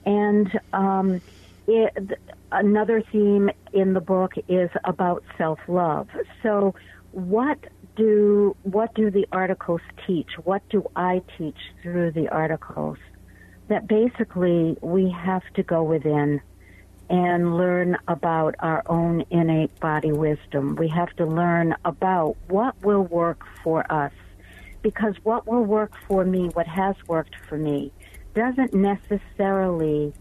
And 0.05 0.61
um, 0.72 1.20
it, 1.66 2.18
another 2.53 3.03
theme 3.12 3.51
in 3.72 3.95
the 3.95 4.01
book 4.01 4.32
is 4.49 4.70
about 4.85 5.24
self-love. 5.39 6.09
So, 6.43 6.74
what 7.12 7.59
do 7.97 8.57
what 8.62 8.93
do 8.95 9.11
the 9.11 9.26
articles 9.32 9.80
teach? 10.07 10.30
What 10.43 10.68
do 10.68 10.91
I 10.97 11.22
teach 11.39 11.59
through 11.82 12.12
the 12.12 12.28
articles? 12.28 12.99
That 13.68 13.87
basically 13.87 14.76
we 14.82 15.11
have 15.11 15.43
to 15.55 15.62
go 15.62 15.82
within 15.82 16.41
and 17.09 17.57
learn 17.57 17.97
about 18.09 18.55
our 18.59 18.82
own 18.87 19.24
innate 19.30 19.78
body 19.80 20.12
wisdom. 20.12 20.76
We 20.76 20.89
have 20.89 21.14
to 21.16 21.26
learn 21.26 21.74
about 21.85 22.37
what 22.49 22.80
will 22.82 23.05
work 23.05 23.45
for 23.62 23.91
us. 23.93 24.12
Because 24.85 25.14
what 25.22 25.47
will 25.47 25.64
work 25.64 25.93
for 26.07 26.26
me, 26.26 26.51
what 26.53 26.66
has 26.66 26.95
worked 27.09 27.35
for 27.49 27.57
me, 27.57 27.91
doesn't 28.35 28.74
necessarily 28.74 30.12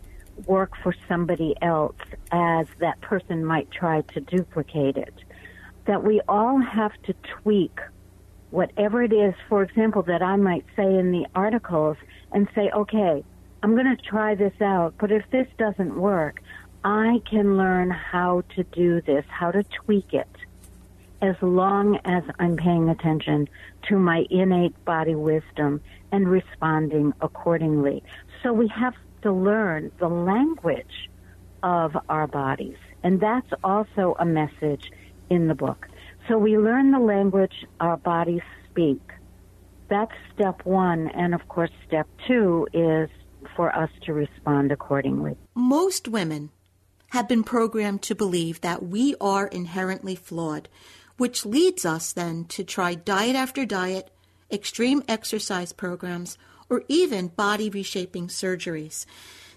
work 0.46 0.72
for 0.82 0.96
somebody 1.08 1.54
else 1.62 1.98
as 2.32 2.66
that 2.80 3.02
person 3.02 3.44
might 3.44 3.70
try 3.72 4.02
to 4.14 4.22
duplicate 4.22 4.96
it. 4.96 5.14
That 5.86 6.06
we 6.06 6.22
all 6.30 6.62
have 6.62 6.94
to 7.04 7.14
tweak 7.42 7.78
whatever 8.52 9.04
it 9.04 9.12
is, 9.12 9.34
for 9.50 9.64
example, 9.64 10.02
that 10.04 10.22
I 10.22 10.38
might 10.38 10.66
say 10.78 10.86
in 10.86 11.12
the 11.12 11.26
articles 11.36 11.98
and 12.32 12.48
say, 12.56 12.70
okay, 12.74 13.22
I'm 13.64 13.76
going 13.76 13.98
to 13.98 14.02
try 14.02 14.34
this 14.34 14.54
out, 14.62 14.94
but 14.98 15.12
if 15.12 15.30
this 15.30 15.48
doesn't 15.58 15.98
work, 15.98 16.42
I 16.86 17.22
can 17.30 17.58
learn 17.58 17.90
how 17.90 18.44
to 18.56 18.64
do 18.64 19.02
this, 19.02 19.26
how 19.28 19.52
to 19.52 19.64
tweak 19.64 20.14
it, 20.14 20.30
as 21.24 21.36
long 21.42 21.98
as 22.04 22.22
I'm 22.38 22.58
paying 22.58 22.90
attention 22.90 23.48
to 23.88 23.98
my 23.98 24.26
innate 24.30 24.76
body 24.84 25.16
wisdom 25.16 25.80
and 26.12 26.28
responding 26.28 27.14
accordingly. 27.22 28.04
So 28.44 28.52
we 28.52 28.68
have 28.68 28.94
to 29.22 29.32
learn 29.32 29.90
the 30.00 30.10
language 30.10 31.10
of 31.64 31.96
our 32.10 32.28
bodies. 32.28 32.76
And 33.04 33.22
that's 33.22 33.50
also 33.64 34.18
a 34.20 34.26
message 34.26 34.92
in 35.30 35.48
the 35.48 35.56
book. 35.56 35.88
So 36.28 36.38
we 36.38 36.58
learn 36.58 36.92
the 36.92 37.00
language 37.00 37.66
our 37.80 37.96
bodies 37.96 38.42
speak. 38.70 39.00
That's 39.88 40.12
step 40.36 40.66
one. 40.66 41.08
And 41.08 41.34
of 41.34 41.48
course, 41.48 41.72
step 41.88 42.08
two 42.28 42.68
is 42.74 43.10
for 43.56 43.74
us 43.74 43.90
to 44.06 44.14
respond 44.14 44.74
accordingly. 44.74 45.38
Most 45.56 46.10
women 46.10 46.50
have 47.10 47.30
been 47.30 47.44
programmed 47.44 48.02
to 48.02 48.16
believe 48.16 48.60
that 48.62 48.84
we 48.84 49.16
are 49.22 49.48
inherently 49.48 50.16
flawed, 50.16 50.68
which 51.24 51.46
leads 51.46 51.86
us 51.86 52.12
then 52.12 52.44
to 52.44 52.66
try 52.66 52.94
diet 52.94 53.34
after 53.34 53.66
diet, 53.66 54.12
extreme 54.52 55.02
exercise 55.08 55.72
programs, 55.72 56.38
or 56.70 56.84
even 56.90 57.30
body 57.30 57.70
reshaping 57.70 58.28
surgeries. 58.28 59.06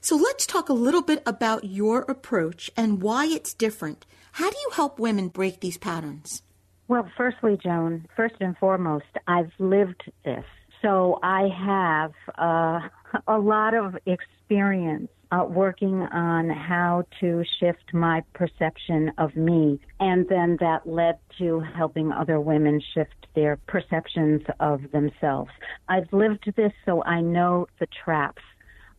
So 0.01 0.14
let's 0.14 0.47
talk 0.47 0.69
a 0.69 0.73
little 0.73 1.03
bit 1.03 1.25
about 1.27 1.64
your 1.64 2.03
approach 2.03 2.71
and 2.77 3.03
why 3.03 3.27
it's 3.27 3.53
different. 3.53 4.07
How 4.31 4.49
do 4.49 4.57
you 4.57 4.71
help 4.75 5.01
women 5.01 5.27
break 5.27 5.59
these 5.59 5.77
patterns? 5.77 6.41
Well, 6.87 7.11
firstly, 7.17 7.59
Joan, 7.61 8.07
first 8.14 8.37
and 8.39 8.57
foremost, 8.59 9.07
I've 9.27 9.51
lived 9.59 10.05
this. 10.25 10.45
So 10.83 11.19
I 11.25 11.49
have 11.49 12.12
uh, 12.39 12.89
a 13.27 13.41
lot 13.41 13.75
of 13.75 13.99
experience 14.07 15.11
uh, 15.33 15.45
working 15.49 16.03
on 16.03 16.49
how 16.49 17.05
to 17.20 17.45
shift 17.61 17.93
my 17.93 18.22
perception 18.33 19.12
of 19.18 19.35
me. 19.37 19.81
And 20.01 20.29
then 20.29 20.57
that 20.61 20.87
led 20.87 21.18
to 21.39 21.61
helping 21.61 22.12
other 22.12 22.41
women 22.41 22.81
shift 22.95 23.27
their 23.35 23.59
perceptions 23.66 24.43
of 24.61 24.81
themselves. 24.93 25.51
I've 25.89 26.12
lived 26.12 26.53
this, 26.57 26.72
so 26.85 27.03
I 27.05 27.20
know 27.20 27.66
the 27.79 27.87
traps. 28.05 28.43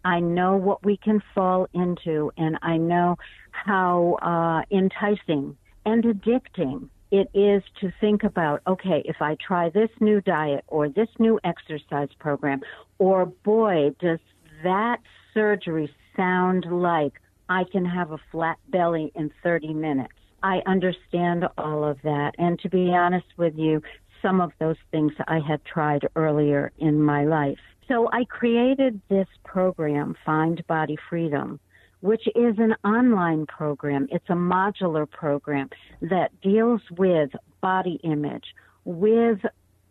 I 0.06 0.20
know 0.20 0.56
what 0.56 0.86
we 0.86 0.98
can 0.98 1.22
fall 1.34 1.68
into, 1.74 2.32
and 2.38 2.58
I 2.62 2.78
know 2.78 3.18
how 3.52 4.18
uh, 4.22 4.76
enticing 4.76 5.58
and 5.86 6.04
addicting 6.04 6.90
it 7.12 7.30
is 7.34 7.64
to 7.80 7.92
think 8.02 8.24
about 8.24 8.62
okay, 8.68 9.02
if 9.06 9.18
I 9.22 9.36
try 9.36 9.70
this 9.70 9.90
new 10.00 10.22
diet 10.22 10.64
or 10.68 10.90
this 10.90 11.08
new 11.20 11.40
exercise 11.44 12.10
program, 12.20 12.62
or 13.00 13.26
boy, 13.26 13.92
does 14.00 14.20
that 14.64 15.00
surgery 15.34 15.90
sound 16.18 16.66
like 16.70 17.14
I 17.48 17.64
can 17.72 17.86
have 17.86 18.12
a 18.12 18.18
flat 18.32 18.58
belly 18.70 19.12
in 19.16 19.32
30 19.44 19.74
minutes. 19.74 20.14
I 20.44 20.62
understand 20.66 21.46
all 21.58 21.84
of 21.84 22.02
that. 22.04 22.34
And 22.38 22.60
to 22.60 22.70
be 22.70 22.90
honest 22.94 23.28
with 23.38 23.58
you, 23.58 23.82
some 24.22 24.42
of 24.42 24.52
those 24.60 24.76
things 24.92 25.14
I 25.28 25.40
had 25.40 25.64
tried 25.64 26.08
earlier 26.16 26.72
in 26.78 27.02
my 27.02 27.24
life. 27.24 27.60
So 27.88 28.10
I 28.12 28.26
created 28.26 29.00
this 29.10 29.28
program, 29.46 30.16
Find 30.26 30.66
Body 30.68 30.98
Freedom, 31.10 31.60
which 32.02 32.28
is 32.36 32.56
an 32.58 32.76
online 32.84 33.46
program. 33.46 34.08
It's 34.12 34.30
a 34.30 34.34
modular 34.34 35.10
program 35.10 35.70
that 36.02 36.32
deals 36.42 36.82
with 36.98 37.32
body 37.62 38.00
image, 38.04 38.46
with 38.84 39.40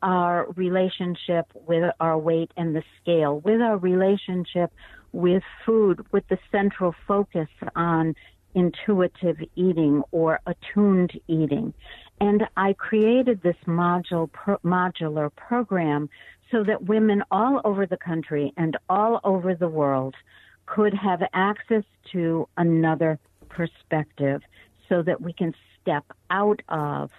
our 0.03 0.47
relationship 0.57 1.47
with 1.55 1.91
our 2.01 2.19
weight 2.19 2.53
and 2.57 2.77
the 2.77 2.83
scale, 3.01 3.41
with 3.41 3.61
our 3.61 3.79
relationship 3.79 4.73
with 5.17 5.43
food, 5.65 6.07
with 6.13 6.29
the 6.29 6.39
central 6.53 6.95
focus 7.09 7.49
on 7.75 8.15
intuitive 8.55 9.39
eating 9.55 10.03
or 10.13 10.41
attuned 10.47 11.13
eating. 11.27 11.73
And 12.21 12.45
I 12.57 12.75
created 12.75 13.43
this 13.43 13.57
module, 13.67 14.31
pro, 14.31 14.59
modular 14.59 15.35
program 15.35 16.11
so 16.51 16.63
that 16.65 16.85
women 16.85 17.23
all 17.31 17.63
over 17.65 17.87
the 17.87 17.97
country 17.97 18.53
and 18.59 18.77
all 18.91 19.21
over 19.25 19.55
the 19.55 19.69
world 19.69 20.15
could 20.67 20.93
have 20.93 21.23
access 21.33 21.85
to 22.13 22.47
another 22.59 23.19
perspective 23.49 24.43
so 24.89 25.03
that 25.03 25.21
we 25.21 25.33
can 25.33 25.55
step 25.81 26.05
out 26.31 26.61
of 26.69 27.11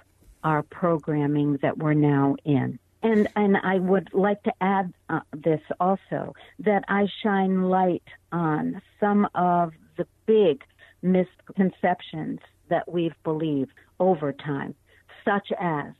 our 0.44 0.62
programming 0.62 1.58
that 1.64 1.78
we're 1.80 1.94
now 1.94 2.36
in. 2.46 2.78
And 3.04 3.28
and 3.36 3.58
I 3.58 3.80
would 3.80 4.10
like 4.14 4.42
to 4.44 4.54
add 4.60 4.94
uh, 5.10 5.20
this 5.34 5.62
also 5.80 6.34
that 6.60 6.84
I 6.88 7.08
shine 7.24 7.64
light 7.64 8.04
on 8.32 8.82
some 9.00 9.28
of 9.36 9.74
the 9.98 10.08
big 10.26 10.64
misconceptions 11.02 12.40
that 12.70 12.92
we've 12.92 13.16
believed 13.24 13.72
over 14.00 14.34
time, 14.34 14.76
such 15.24 15.52
as 15.60 15.94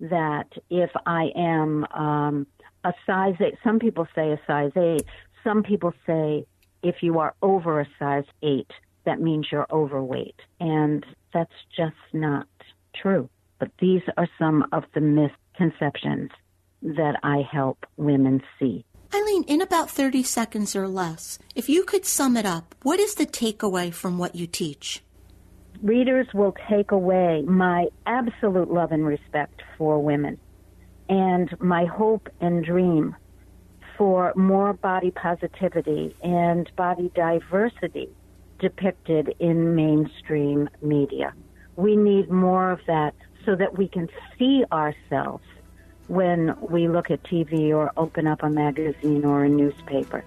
that 0.00 0.48
if 0.70 0.90
I 1.06 1.30
am 1.36 1.84
um, 1.92 2.46
a 2.84 2.92
size 3.06 3.34
eight, 3.40 3.56
some 3.64 3.78
people 3.78 4.06
say 4.14 4.32
a 4.32 4.40
size 4.46 4.72
eight, 4.76 5.04
some 5.44 5.62
people 5.62 5.92
say 6.06 6.46
if 6.82 7.02
you 7.02 7.18
are 7.18 7.34
over 7.42 7.80
a 7.80 7.88
size 7.98 8.24
eight, 8.42 8.70
that 9.04 9.20
means 9.20 9.48
you're 9.50 9.66
overweight. 9.70 10.40
And 10.60 11.04
that's 11.32 11.52
just 11.76 11.96
not 12.12 12.46
true. 12.94 13.28
But 13.58 13.70
these 13.80 14.02
are 14.16 14.28
some 14.38 14.66
of 14.72 14.84
the 14.94 15.00
misconceptions 15.58 16.30
that 16.82 17.18
I 17.22 17.42
help 17.50 17.86
women 17.96 18.42
see. 18.58 18.84
Eileen, 19.14 19.44
in 19.44 19.62
about 19.62 19.90
30 19.90 20.22
seconds 20.22 20.76
or 20.76 20.86
less, 20.86 21.38
if 21.54 21.68
you 21.68 21.84
could 21.84 22.04
sum 22.04 22.36
it 22.36 22.44
up, 22.46 22.74
what 22.82 23.00
is 23.00 23.14
the 23.14 23.26
takeaway 23.26 23.92
from 23.92 24.18
what 24.18 24.34
you 24.34 24.46
teach? 24.46 25.02
Readers 25.82 26.26
will 26.34 26.54
take 26.68 26.90
away 26.90 27.42
my 27.46 27.86
absolute 28.06 28.70
love 28.70 28.92
and 28.92 29.06
respect 29.06 29.62
for 29.76 30.02
women 30.02 30.38
and 31.08 31.48
my 31.60 31.84
hope 31.86 32.28
and 32.40 32.64
dream 32.64 33.16
for 33.96 34.32
more 34.36 34.74
body 34.74 35.10
positivity 35.10 36.14
and 36.22 36.70
body 36.76 37.10
diversity 37.14 38.08
depicted 38.60 39.34
in 39.38 39.74
mainstream 39.74 40.68
media. 40.82 41.32
We 41.76 41.96
need 41.96 42.30
more 42.30 42.70
of 42.72 42.80
that 42.86 43.14
so 43.44 43.56
that 43.56 43.76
we 43.76 43.88
can 43.88 44.08
see 44.38 44.64
ourselves 44.72 45.44
when 46.08 46.56
we 46.60 46.88
look 46.88 47.10
at 47.10 47.22
TV 47.24 47.70
or 47.70 47.92
open 47.96 48.26
up 48.26 48.42
a 48.42 48.50
magazine 48.50 49.24
or 49.24 49.44
a 49.44 49.48
newspaper. 49.48 50.24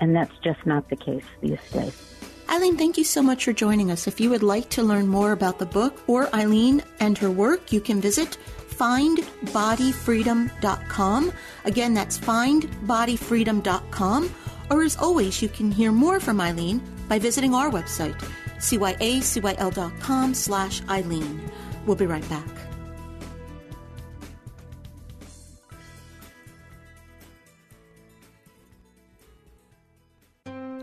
And 0.00 0.14
that's 0.14 0.36
just 0.38 0.64
not 0.66 0.88
the 0.88 0.96
case 0.96 1.24
these 1.40 1.58
days. 1.72 2.04
Eileen, 2.50 2.78
thank 2.78 2.96
you 2.96 3.04
so 3.04 3.22
much 3.22 3.44
for 3.44 3.52
joining 3.52 3.90
us. 3.90 4.06
If 4.06 4.20
you 4.20 4.30
would 4.30 4.42
like 4.42 4.70
to 4.70 4.82
learn 4.82 5.06
more 5.06 5.32
about 5.32 5.58
the 5.58 5.66
book 5.66 6.02
or 6.06 6.34
Eileen 6.34 6.82
and 6.98 7.18
her 7.18 7.30
work, 7.30 7.72
you 7.72 7.80
can 7.80 8.00
visit 8.00 8.38
findbodyfreedom.com. 8.70 11.32
Again, 11.64 11.94
that's 11.94 12.18
findbodyfreedom.com. 12.18 14.34
Or 14.70 14.82
as 14.82 14.96
always, 14.96 15.42
you 15.42 15.48
can 15.48 15.70
hear 15.70 15.92
more 15.92 16.20
from 16.20 16.40
Eileen 16.40 16.80
by 17.08 17.18
visiting 17.18 17.54
our 17.54 17.70
website, 17.70 18.18
cyacyl.com 18.58 20.34
slash 20.34 20.82
Eileen. 20.88 21.40
We'll 21.88 21.96
be 21.96 22.04
right 22.04 22.28
back. 22.28 22.46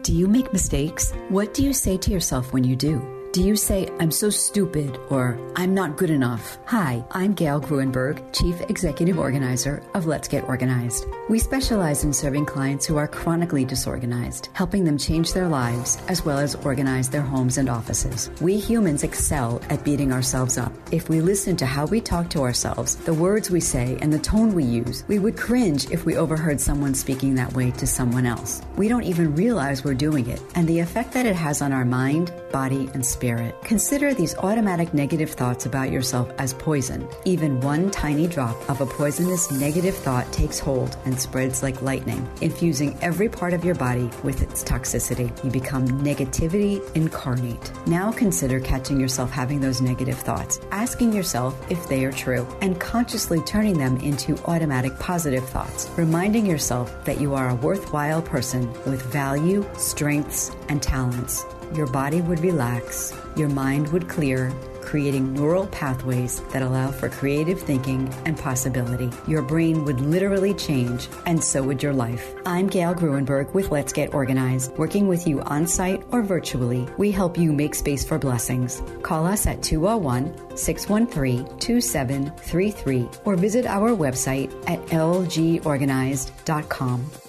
Do 0.02 0.14
you 0.14 0.28
make 0.28 0.52
mistakes? 0.52 1.12
What 1.30 1.54
do 1.54 1.64
you 1.64 1.74
say 1.74 1.98
to 1.98 2.10
yourself 2.10 2.54
when 2.54 2.64
you 2.64 2.76
do? 2.76 3.15
Do 3.36 3.44
you 3.44 3.58
say, 3.58 3.90
I'm 4.00 4.12
so 4.12 4.30
stupid 4.30 4.98
or 5.10 5.38
I'm 5.58 5.74
not 5.74 5.98
good 5.98 6.10
enough? 6.10 6.58
Hi, 6.68 7.04
I'm 7.12 7.34
Gail 7.34 7.60
Gruenberg, 7.60 8.24
Chief 8.32 8.62
Executive 8.70 9.20
Organizer 9.20 9.84
of 9.94 10.06
Let's 10.06 10.30
Get 10.30 10.46
Organized. 10.46 11.06
We 11.28 11.40
specialize 11.40 12.06
in 12.06 12.14
serving 12.14 12.46
clients 12.46 12.86
who 12.86 12.96
are 12.96 13.10
chronically 13.10 13.66
disorganized, 13.66 14.48
helping 14.54 14.86
them 14.86 14.98
change 14.98 15.34
their 15.34 15.50
lives 15.50 15.98
as 16.08 16.24
well 16.24 16.38
as 16.40 16.56
organize 16.56 17.10
their 17.10 17.24
homes 17.24 17.58
and 17.58 17.68
offices. 17.68 18.32
We 18.40 18.58
humans 18.58 19.04
excel 19.04 19.62
at 19.70 19.84
beating 19.84 20.14
ourselves 20.14 20.58
up. 20.58 20.72
If 20.94 21.10
we 21.10 21.20
listen 21.20 21.58
to 21.58 21.66
how 21.66 21.88
we 21.88 22.00
talk 22.00 22.30
to 22.30 22.44
ourselves, 22.44 22.96
the 22.96 23.14
words 23.14 23.50
we 23.50 23.60
say, 23.60 23.98
and 24.02 24.14
the 24.14 24.20
tone 24.20 24.54
we 24.54 24.64
use, 24.64 25.04
we 25.10 25.20
would 25.20 25.36
cringe 25.36 25.92
if 25.92 26.06
we 26.06 26.16
overheard 26.16 26.62
someone 26.62 26.94
speaking 26.94 27.36
that 27.36 27.52
way 27.52 27.72
to 27.72 27.86
someone 27.86 28.26
else. 28.26 28.62
We 28.78 28.88
don't 28.88 29.04
even 29.04 29.36
realize 29.36 29.84
we're 29.84 29.94
doing 29.94 30.30
it, 30.30 30.42
and 30.56 30.70
the 30.70 30.80
effect 30.80 31.12
that 31.12 31.26
it 31.26 31.36
has 31.36 31.62
on 31.62 31.74
our 31.74 31.84
mind, 31.84 32.32
body, 32.56 32.90
and 32.94 33.06
spirit. 33.06 33.54
Consider 33.64 34.14
these 34.14 34.38
automatic 34.38 34.94
negative 34.94 35.32
thoughts 35.32 35.66
about 35.66 35.92
yourself 35.92 36.32
as 36.38 36.54
poison. 36.54 37.06
Even 37.26 37.60
one 37.60 37.92
tiny 37.92 38.28
drop 38.28 38.58
of 38.70 38.80
a 38.80 38.86
poisonous 38.86 39.52
negative 39.52 39.94
thought 39.94 40.32
takes 40.32 40.58
hold 40.58 40.96
and 41.04 41.20
spreads 41.20 41.62
like 41.62 41.82
lightning, 41.82 42.26
infusing 42.40 42.98
every 43.02 43.28
part 43.28 43.54
of 43.54 43.66
your 43.66 43.76
body 43.76 44.10
with 44.24 44.42
its 44.42 44.64
toxicity. 44.64 45.28
You 45.44 45.52
become 45.52 45.86
negativity 46.02 46.80
incarnate. 46.96 47.74
Now 47.88 48.14
consider 48.14 48.62
catching 48.62 49.02
yourself 49.02 49.32
having 49.32 49.60
those 49.60 49.82
negative 49.82 50.18
thoughts, 50.18 50.62
asking 50.72 51.12
yourself 51.12 51.54
if 51.70 51.90
they 51.90 52.06
are 52.06 52.14
true, 52.14 52.48
and 52.62 52.80
consciously 52.80 53.42
turning 53.42 53.78
them 53.78 53.98
into 53.98 54.42
automatic 54.46 54.98
positive 54.98 55.44
thoughts, 55.50 55.90
reminding 55.98 56.46
yourself 56.46 57.04
that 57.04 57.20
you 57.20 57.36
are 57.36 57.50
a 57.50 57.56
worthwhile 57.56 58.22
person 58.22 58.72
with 58.86 59.02
value, 59.12 59.68
strengths, 59.76 60.52
and 60.70 60.82
talents 60.82 61.46
your 61.74 61.88
body 61.88 62.22
would 62.22 62.40
relax, 62.40 63.14
your 63.36 63.50
mind 63.50 63.92
would 63.92 64.08
clear, 64.08 64.54
creating 64.82 65.34
neural 65.34 65.66
pathways 65.68 66.40
that 66.52 66.62
allow 66.62 66.92
for 66.92 67.10
creative 67.10 67.60
thinking 67.60 68.08
and 68.26 68.38
possibility. 68.38 69.10
Your 69.28 69.42
brain 69.42 69.84
would 69.84 70.00
literally 70.00 70.54
change, 70.54 71.10
and 71.26 71.44
so 71.44 71.64
would 71.64 71.82
your 71.82 71.94
life. 71.94 72.34
I'm 72.46 72.68
Gail 72.68 72.94
Gruenberg 72.94 73.54
with 73.54 73.72
Let's 73.72 73.92
Get 73.92 74.14
Organized. 74.14 74.78
Working 74.78 75.08
with 75.08 75.28
you 75.28 75.42
on 75.42 75.66
site 75.68 76.04
or 76.12 76.22
virtually, 76.22 76.88
we 76.98 77.12
help 77.12 77.38
you 77.38 77.52
make 77.52 77.76
space 77.76 78.06
for 78.06 78.20
blessings. 78.20 78.82
Call 79.02 79.26
us 79.26 79.48
at 79.48 79.64
201 79.64 80.56
613 80.56 81.60
2733 81.60 83.10
or 83.26 83.36
visit 83.36 83.66
our 83.66 83.92
website 83.92 84.54
at 84.70 84.80
lgorganized.com. 84.88 87.25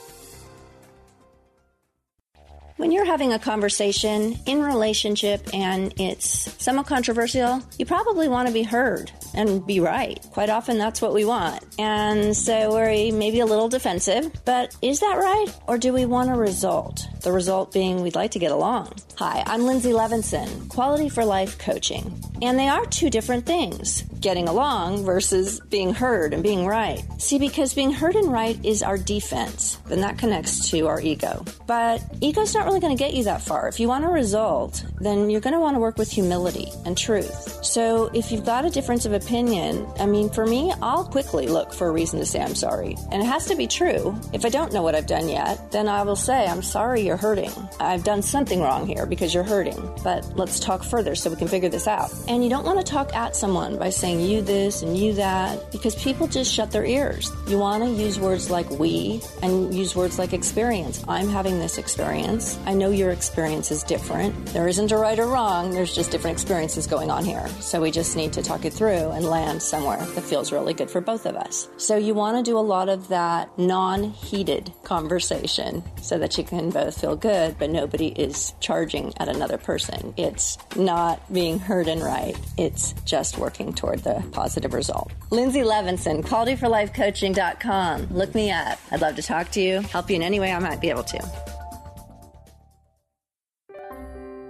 When 2.79 2.93
you're 2.93 3.07
having 3.07 3.33
a 3.33 3.39
conversation 3.39 4.39
in 4.45 4.63
relationship 4.63 5.49
and 5.55 5.95
it's 5.99 6.63
somewhat 6.63 6.87
controversial, 6.87 7.63
you 7.79 7.87
probably 7.87 8.29
want 8.29 8.49
to 8.49 8.53
be 8.53 8.65
heard 8.65 9.11
and 9.33 9.67
be 9.67 9.81
right. 9.81 10.21
Quite 10.33 10.51
often 10.51 10.77
that's 10.77 11.01
what 11.01 11.15
we 11.15 11.25
want. 11.25 11.65
And 11.79 12.37
so 12.37 12.75
we're 12.75 13.13
maybe 13.13 13.41
a 13.41 13.47
little 13.47 13.71
defensive, 13.71 14.31
but 14.45 14.77
is 14.83 15.01
that 15.01 15.15
right? 15.15 15.47
Or 15.67 15.79
do 15.79 15.95
we 15.95 16.05
want 16.05 16.31
a 16.31 16.35
result? 16.35 17.09
The 17.23 17.33
result 17.33 17.73
being 17.73 18.03
we'd 18.03 18.15
like 18.15 18.33
to 18.33 18.39
get 18.39 18.53
along. 18.53 18.93
Hi, 19.17 19.43
I'm 19.47 19.63
Lindsay 19.63 19.93
Levinson, 19.93 20.69
Quality 20.69 21.09
for 21.09 21.25
Life 21.25 21.57
Coaching. 21.57 22.23
And 22.43 22.59
they 22.59 22.69
are 22.69 22.85
two 22.85 23.09
different 23.09 23.47
things 23.47 24.03
getting 24.21 24.49
along 24.49 25.05
versus 25.05 25.61
being 25.71 25.95
heard 25.95 26.35
and 26.35 26.43
being 26.43 26.67
right. 26.67 27.03
See, 27.19 27.39
because 27.39 27.73
being 27.73 27.93
heard 27.93 28.17
and 28.17 28.31
right 28.31 28.63
is 28.65 28.83
our 28.83 28.99
defense, 28.99 29.77
then 29.87 30.03
that 30.03 30.19
connects 30.19 30.69
to 30.71 30.87
our 30.87 31.01
ego. 31.01 31.45
But 31.67 32.03
ego's 32.21 32.55
not 32.55 32.66
really 32.67 32.81
going 32.81 32.97
to 32.97 33.03
get 33.03 33.15
you 33.15 33.25
that 33.25 33.41
far. 33.41 33.69
If 33.69 33.79
you 33.81 33.89
want 33.89 34.05
a 34.05 34.09
result, 34.09 34.85
then 35.01 35.31
you're 35.31 35.41
going 35.41 35.55
to 35.55 35.61
want 35.61 35.77
to 35.77 35.81
work 35.81 35.97
with 35.97 36.11
humility 36.11 36.69
and 36.85 36.99
truth. 36.99 37.65
So 37.65 38.11
if 38.13 38.33
you've 38.33 38.45
got 38.45 38.65
a 38.65 38.71
difference 38.71 39.07
of 39.07 39.13
opinion, 39.13 39.87
I 40.01 40.07
mean, 40.07 40.29
for 40.29 40.45
me, 40.45 40.73
I'll 40.83 41.05
quickly 41.05 41.47
look 41.47 41.73
for 41.73 41.87
a 41.87 41.91
reason 41.91 42.19
to 42.19 42.27
say 42.27 42.41
I'm 42.41 42.55
sorry. 42.55 42.97
And 43.13 43.23
it 43.23 43.27
has 43.27 43.47
to 43.47 43.57
be 43.57 43.67
true. 43.67 44.19
If 44.33 44.45
I 44.45 44.49
don't 44.49 44.73
know 44.73 44.83
what 44.83 44.95
I've 44.95 45.07
done 45.07 45.29
yet, 45.29 45.71
then 45.71 45.89
I 45.89 46.03
will 46.03 46.17
say, 46.17 46.47
I'm 46.47 46.63
sorry 46.63 47.03
you're 47.03 47.17
hurting. 47.17 47.53
I've 47.79 48.05
done 48.05 48.23
something 48.23 48.61
wrong 48.61 48.87
here 48.87 49.07
because 49.07 49.33
you're 49.33 49.45
hurting. 49.45 49.81
But 50.03 50.37
let's 50.37 50.59
talk 50.59 50.83
further 50.83 51.15
so 51.15 51.31
we 51.31 51.37
can 51.37 51.49
figure 51.49 51.69
this 51.69 51.87
out. 51.87 52.13
And 52.29 52.43
you 52.43 52.51
don't 52.51 52.65
want 52.65 52.85
to 52.85 52.85
talk 52.85 53.15
at 53.15 53.37
someone 53.37 53.79
by 53.79 53.91
saying 53.91 54.21
you 54.21 54.43
this 54.43 54.83
and 54.83 54.97
you 54.97 55.15
that 55.15 55.71
because 55.71 55.95
people 55.95 56.27
just 56.27 56.53
shut 56.53 56.73
their 56.73 56.85
ears. 56.85 57.31
You 57.47 57.59
want 57.59 57.85
to 57.85 57.91
use 57.91 58.19
words 58.19 58.51
like 58.51 58.69
we 58.71 59.23
and 59.43 59.73
use 59.73 59.95
words 59.95 60.19
like 60.19 60.33
experience. 60.33 61.05
I'm 61.07 61.29
having 61.29 61.59
this 61.59 61.79
experience. 61.79 62.56
I 62.65 62.75
know 62.75 62.91
your 62.91 63.11
experience 63.11 63.71
is 63.71 63.83
different. 63.83 64.47
There 64.47 64.69
isn't 64.69 64.93
a 64.93 64.97
right 64.97 65.19
or 65.19 65.27
wrong, 65.27 65.71
there's 65.73 65.95
just 65.95 66.11
different 66.11 66.37
experiences 66.37 66.87
going 66.87 67.11
on 67.11 67.25
here. 67.25 67.47
So 67.61 67.81
we 67.81 67.91
just 67.91 68.17
need 68.17 68.33
to 68.35 68.43
talk 68.43 68.65
it 68.65 68.73
through 68.73 69.11
and 69.11 69.25
land 69.25 69.63
somewhere 69.63 69.99
that 69.99 70.23
feels 70.23 70.53
really 70.53 70.75
good 70.75 70.91
for 70.91 71.01
both 71.01 71.27
of 71.27 71.37
us. 71.37 71.69
So 71.77 71.97
you 71.97 72.15
want 72.15 72.37
to 72.37 72.49
do 72.49 72.59
a 72.59 72.61
lot 72.61 72.89
of 72.89 73.09
that 73.09 73.59
non 73.59 74.05
heated 74.05 74.73
conversation 74.85 75.83
so 76.01 76.19
that 76.19 76.39
you 76.39 76.45
can 76.45 76.71
both 76.71 77.01
feel 77.01 77.17
good, 77.17 77.59
but 77.59 77.71
nobody 77.71 78.09
is 78.09 78.55
charging 78.61 79.13
at 79.19 79.29
another 79.29 79.59
person. 79.59 80.15
It's 80.17 80.59
not 80.77 81.33
being 81.33 81.59
heard 81.59 81.89
and 81.89 82.03
right, 82.03 82.37
it's 82.57 82.93
just 83.05 83.39
working 83.39 83.73
toward 83.73 84.01
the 84.05 84.25
positive 84.33 84.75
result. 84.75 85.13
Lindsay 85.31 85.61
Levinson, 85.61 86.23
qualityforlifecoaching.com. 86.25 88.09
Look 88.11 88.35
me 88.35 88.51
up. 88.51 88.79
I'd 88.91 89.01
love 89.01 89.17
to 89.17 89.23
talk 89.23 89.51
to 89.53 89.61
you, 89.61 89.81
help 89.81 90.11
you 90.11 90.17
in 90.17 90.23
any 90.23 90.41
way 90.41 90.53
I 90.53 90.59
might 90.59 90.81
be 90.81 90.91
able 90.91 91.05
to. 91.05 91.56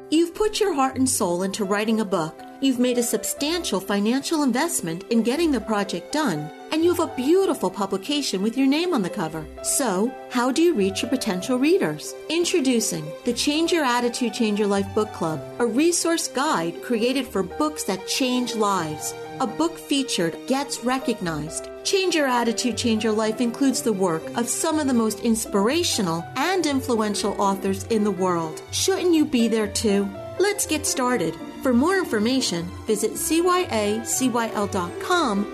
You've 0.08 0.36
put 0.36 0.60
your 0.60 0.72
heart 0.72 0.96
and 0.96 1.08
soul 1.08 1.42
into 1.42 1.64
writing 1.64 1.98
a 1.98 2.04
book. 2.04 2.40
You've 2.60 2.78
made 2.78 2.96
a 2.96 3.02
substantial 3.02 3.80
financial 3.80 4.44
investment 4.44 5.02
in 5.10 5.24
getting 5.24 5.50
the 5.50 5.60
project 5.60 6.12
done, 6.12 6.48
and 6.70 6.84
you 6.84 6.94
have 6.94 7.10
a 7.10 7.16
beautiful 7.16 7.68
publication 7.68 8.40
with 8.40 8.56
your 8.56 8.68
name 8.68 8.94
on 8.94 9.02
the 9.02 9.10
cover. 9.10 9.44
So, 9.64 10.14
how 10.30 10.52
do 10.52 10.62
you 10.62 10.74
reach 10.74 11.02
your 11.02 11.10
potential 11.10 11.58
readers? 11.58 12.14
Introducing 12.28 13.04
the 13.24 13.32
Change 13.32 13.72
Your 13.72 13.84
Attitude, 13.84 14.32
Change 14.32 14.60
Your 14.60 14.68
Life 14.68 14.86
Book 14.94 15.12
Club, 15.12 15.42
a 15.58 15.66
resource 15.66 16.28
guide 16.28 16.80
created 16.82 17.26
for 17.26 17.42
books 17.42 17.82
that 17.84 18.06
change 18.06 18.54
lives. 18.54 19.12
A 19.38 19.46
book 19.46 19.78
featured 19.78 20.34
gets 20.46 20.82
recognized. 20.82 21.68
Change 21.84 22.14
Your 22.14 22.26
Attitude, 22.26 22.78
Change 22.78 23.04
Your 23.04 23.12
Life 23.12 23.42
includes 23.42 23.82
the 23.82 23.92
work 23.92 24.22
of 24.34 24.48
some 24.48 24.78
of 24.78 24.86
the 24.86 24.94
most 24.94 25.20
inspirational 25.20 26.24
and 26.36 26.64
influential 26.64 27.38
authors 27.38 27.84
in 27.84 28.02
the 28.02 28.10
world. 28.10 28.62
Shouldn't 28.70 29.12
you 29.12 29.26
be 29.26 29.46
there 29.46 29.68
too? 29.68 30.08
Let's 30.38 30.66
get 30.66 30.86
started. 30.86 31.34
For 31.62 31.74
more 31.74 31.98
information, 31.98 32.66
visit 32.86 33.12
cyacyl.com 33.12 34.06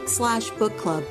slash 0.07 0.51
book 0.51 0.76
club. 0.78 1.03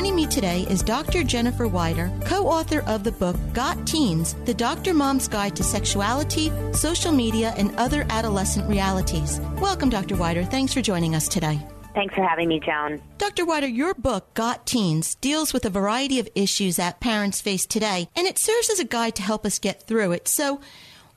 Joining 0.00 0.16
me 0.16 0.26
today 0.26 0.66
is 0.70 0.82
Dr. 0.82 1.22
Jennifer 1.22 1.68
Wider, 1.68 2.10
co 2.24 2.46
author 2.46 2.82
of 2.86 3.04
the 3.04 3.12
book 3.12 3.36
Got 3.52 3.86
Teens 3.86 4.32
The 4.46 4.54
Dr. 4.54 4.94
Mom's 4.94 5.28
Guide 5.28 5.54
to 5.56 5.62
Sexuality, 5.62 6.50
Social 6.72 7.12
Media, 7.12 7.52
and 7.58 7.76
Other 7.76 8.06
Adolescent 8.08 8.66
Realities. 8.66 9.40
Welcome, 9.60 9.90
Dr. 9.90 10.16
Wider. 10.16 10.42
Thanks 10.42 10.72
for 10.72 10.80
joining 10.80 11.14
us 11.14 11.28
today. 11.28 11.60
Thanks 11.92 12.14
for 12.14 12.26
having 12.26 12.48
me, 12.48 12.60
Joan. 12.60 13.02
Dr. 13.18 13.44
Wider, 13.44 13.66
your 13.66 13.92
book, 13.92 14.32
Got 14.32 14.66
Teens, 14.66 15.16
deals 15.16 15.52
with 15.52 15.66
a 15.66 15.70
variety 15.70 16.18
of 16.18 16.30
issues 16.34 16.76
that 16.76 17.00
parents 17.00 17.42
face 17.42 17.66
today, 17.66 18.08
and 18.16 18.26
it 18.26 18.38
serves 18.38 18.70
as 18.70 18.80
a 18.80 18.86
guide 18.86 19.16
to 19.16 19.22
help 19.22 19.44
us 19.44 19.58
get 19.58 19.86
through 19.86 20.12
it. 20.12 20.28
So, 20.28 20.62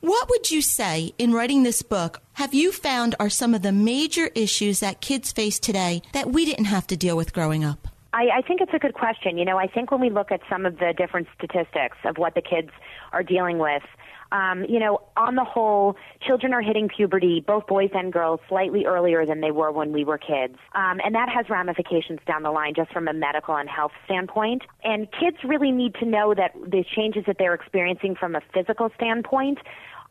what 0.01 0.29
would 0.29 0.51
you 0.51 0.61
say 0.61 1.13
in 1.17 1.31
writing 1.31 1.63
this 1.63 1.83
book 1.83 2.21
have 2.33 2.53
you 2.53 2.73
found 2.73 3.15
are 3.17 3.29
some 3.29 3.53
of 3.53 3.61
the 3.61 3.71
major 3.71 4.29
issues 4.35 4.81
that 4.81 4.99
kids 4.99 5.31
face 5.31 5.57
today 5.57 6.01
that 6.11 6.33
we 6.33 6.43
didn't 6.43 6.65
have 6.65 6.85
to 6.87 6.97
deal 6.97 7.15
with 7.15 7.31
growing 7.31 7.63
up? 7.63 7.87
I, 8.13 8.27
I 8.37 8.41
think 8.41 8.61
it's 8.61 8.73
a 8.73 8.79
good 8.79 8.93
question. 8.93 9.37
You 9.37 9.45
know, 9.45 9.57
I 9.57 9.67
think 9.67 9.91
when 9.91 9.99
we 9.99 10.09
look 10.09 10.31
at 10.31 10.41
some 10.49 10.65
of 10.65 10.77
the 10.77 10.93
different 10.95 11.27
statistics 11.35 11.97
of 12.05 12.17
what 12.17 12.35
the 12.35 12.41
kids 12.41 12.69
are 13.11 13.23
dealing 13.23 13.57
with, 13.57 13.83
um, 14.31 14.65
you 14.67 14.79
know, 14.79 15.01
on 15.15 15.35
the 15.35 15.43
whole, 15.43 15.95
children 16.25 16.53
are 16.53 16.61
hitting 16.61 16.89
puberty, 16.89 17.43
both 17.45 17.67
boys 17.67 17.91
and 17.93 18.11
girls, 18.11 18.39
slightly 18.49 18.85
earlier 18.85 19.25
than 19.25 19.41
they 19.41 19.51
were 19.51 19.71
when 19.71 19.91
we 19.91 20.03
were 20.03 20.17
kids. 20.17 20.55
Um, 20.73 20.99
and 21.05 21.13
that 21.13 21.29
has 21.29 21.49
ramifications 21.49 22.19
down 22.25 22.41
the 22.41 22.51
line 22.51 22.73
just 22.75 22.91
from 22.91 23.07
a 23.07 23.13
medical 23.13 23.55
and 23.55 23.69
health 23.69 23.91
standpoint. 24.05 24.63
And 24.83 25.07
kids 25.11 25.37
really 25.43 25.71
need 25.71 25.93
to 25.95 26.05
know 26.05 26.33
that 26.33 26.53
the 26.55 26.83
changes 26.95 27.25
that 27.27 27.37
they're 27.37 27.53
experiencing 27.53 28.15
from 28.15 28.35
a 28.35 28.41
physical 28.53 28.89
standpoint 28.95 29.59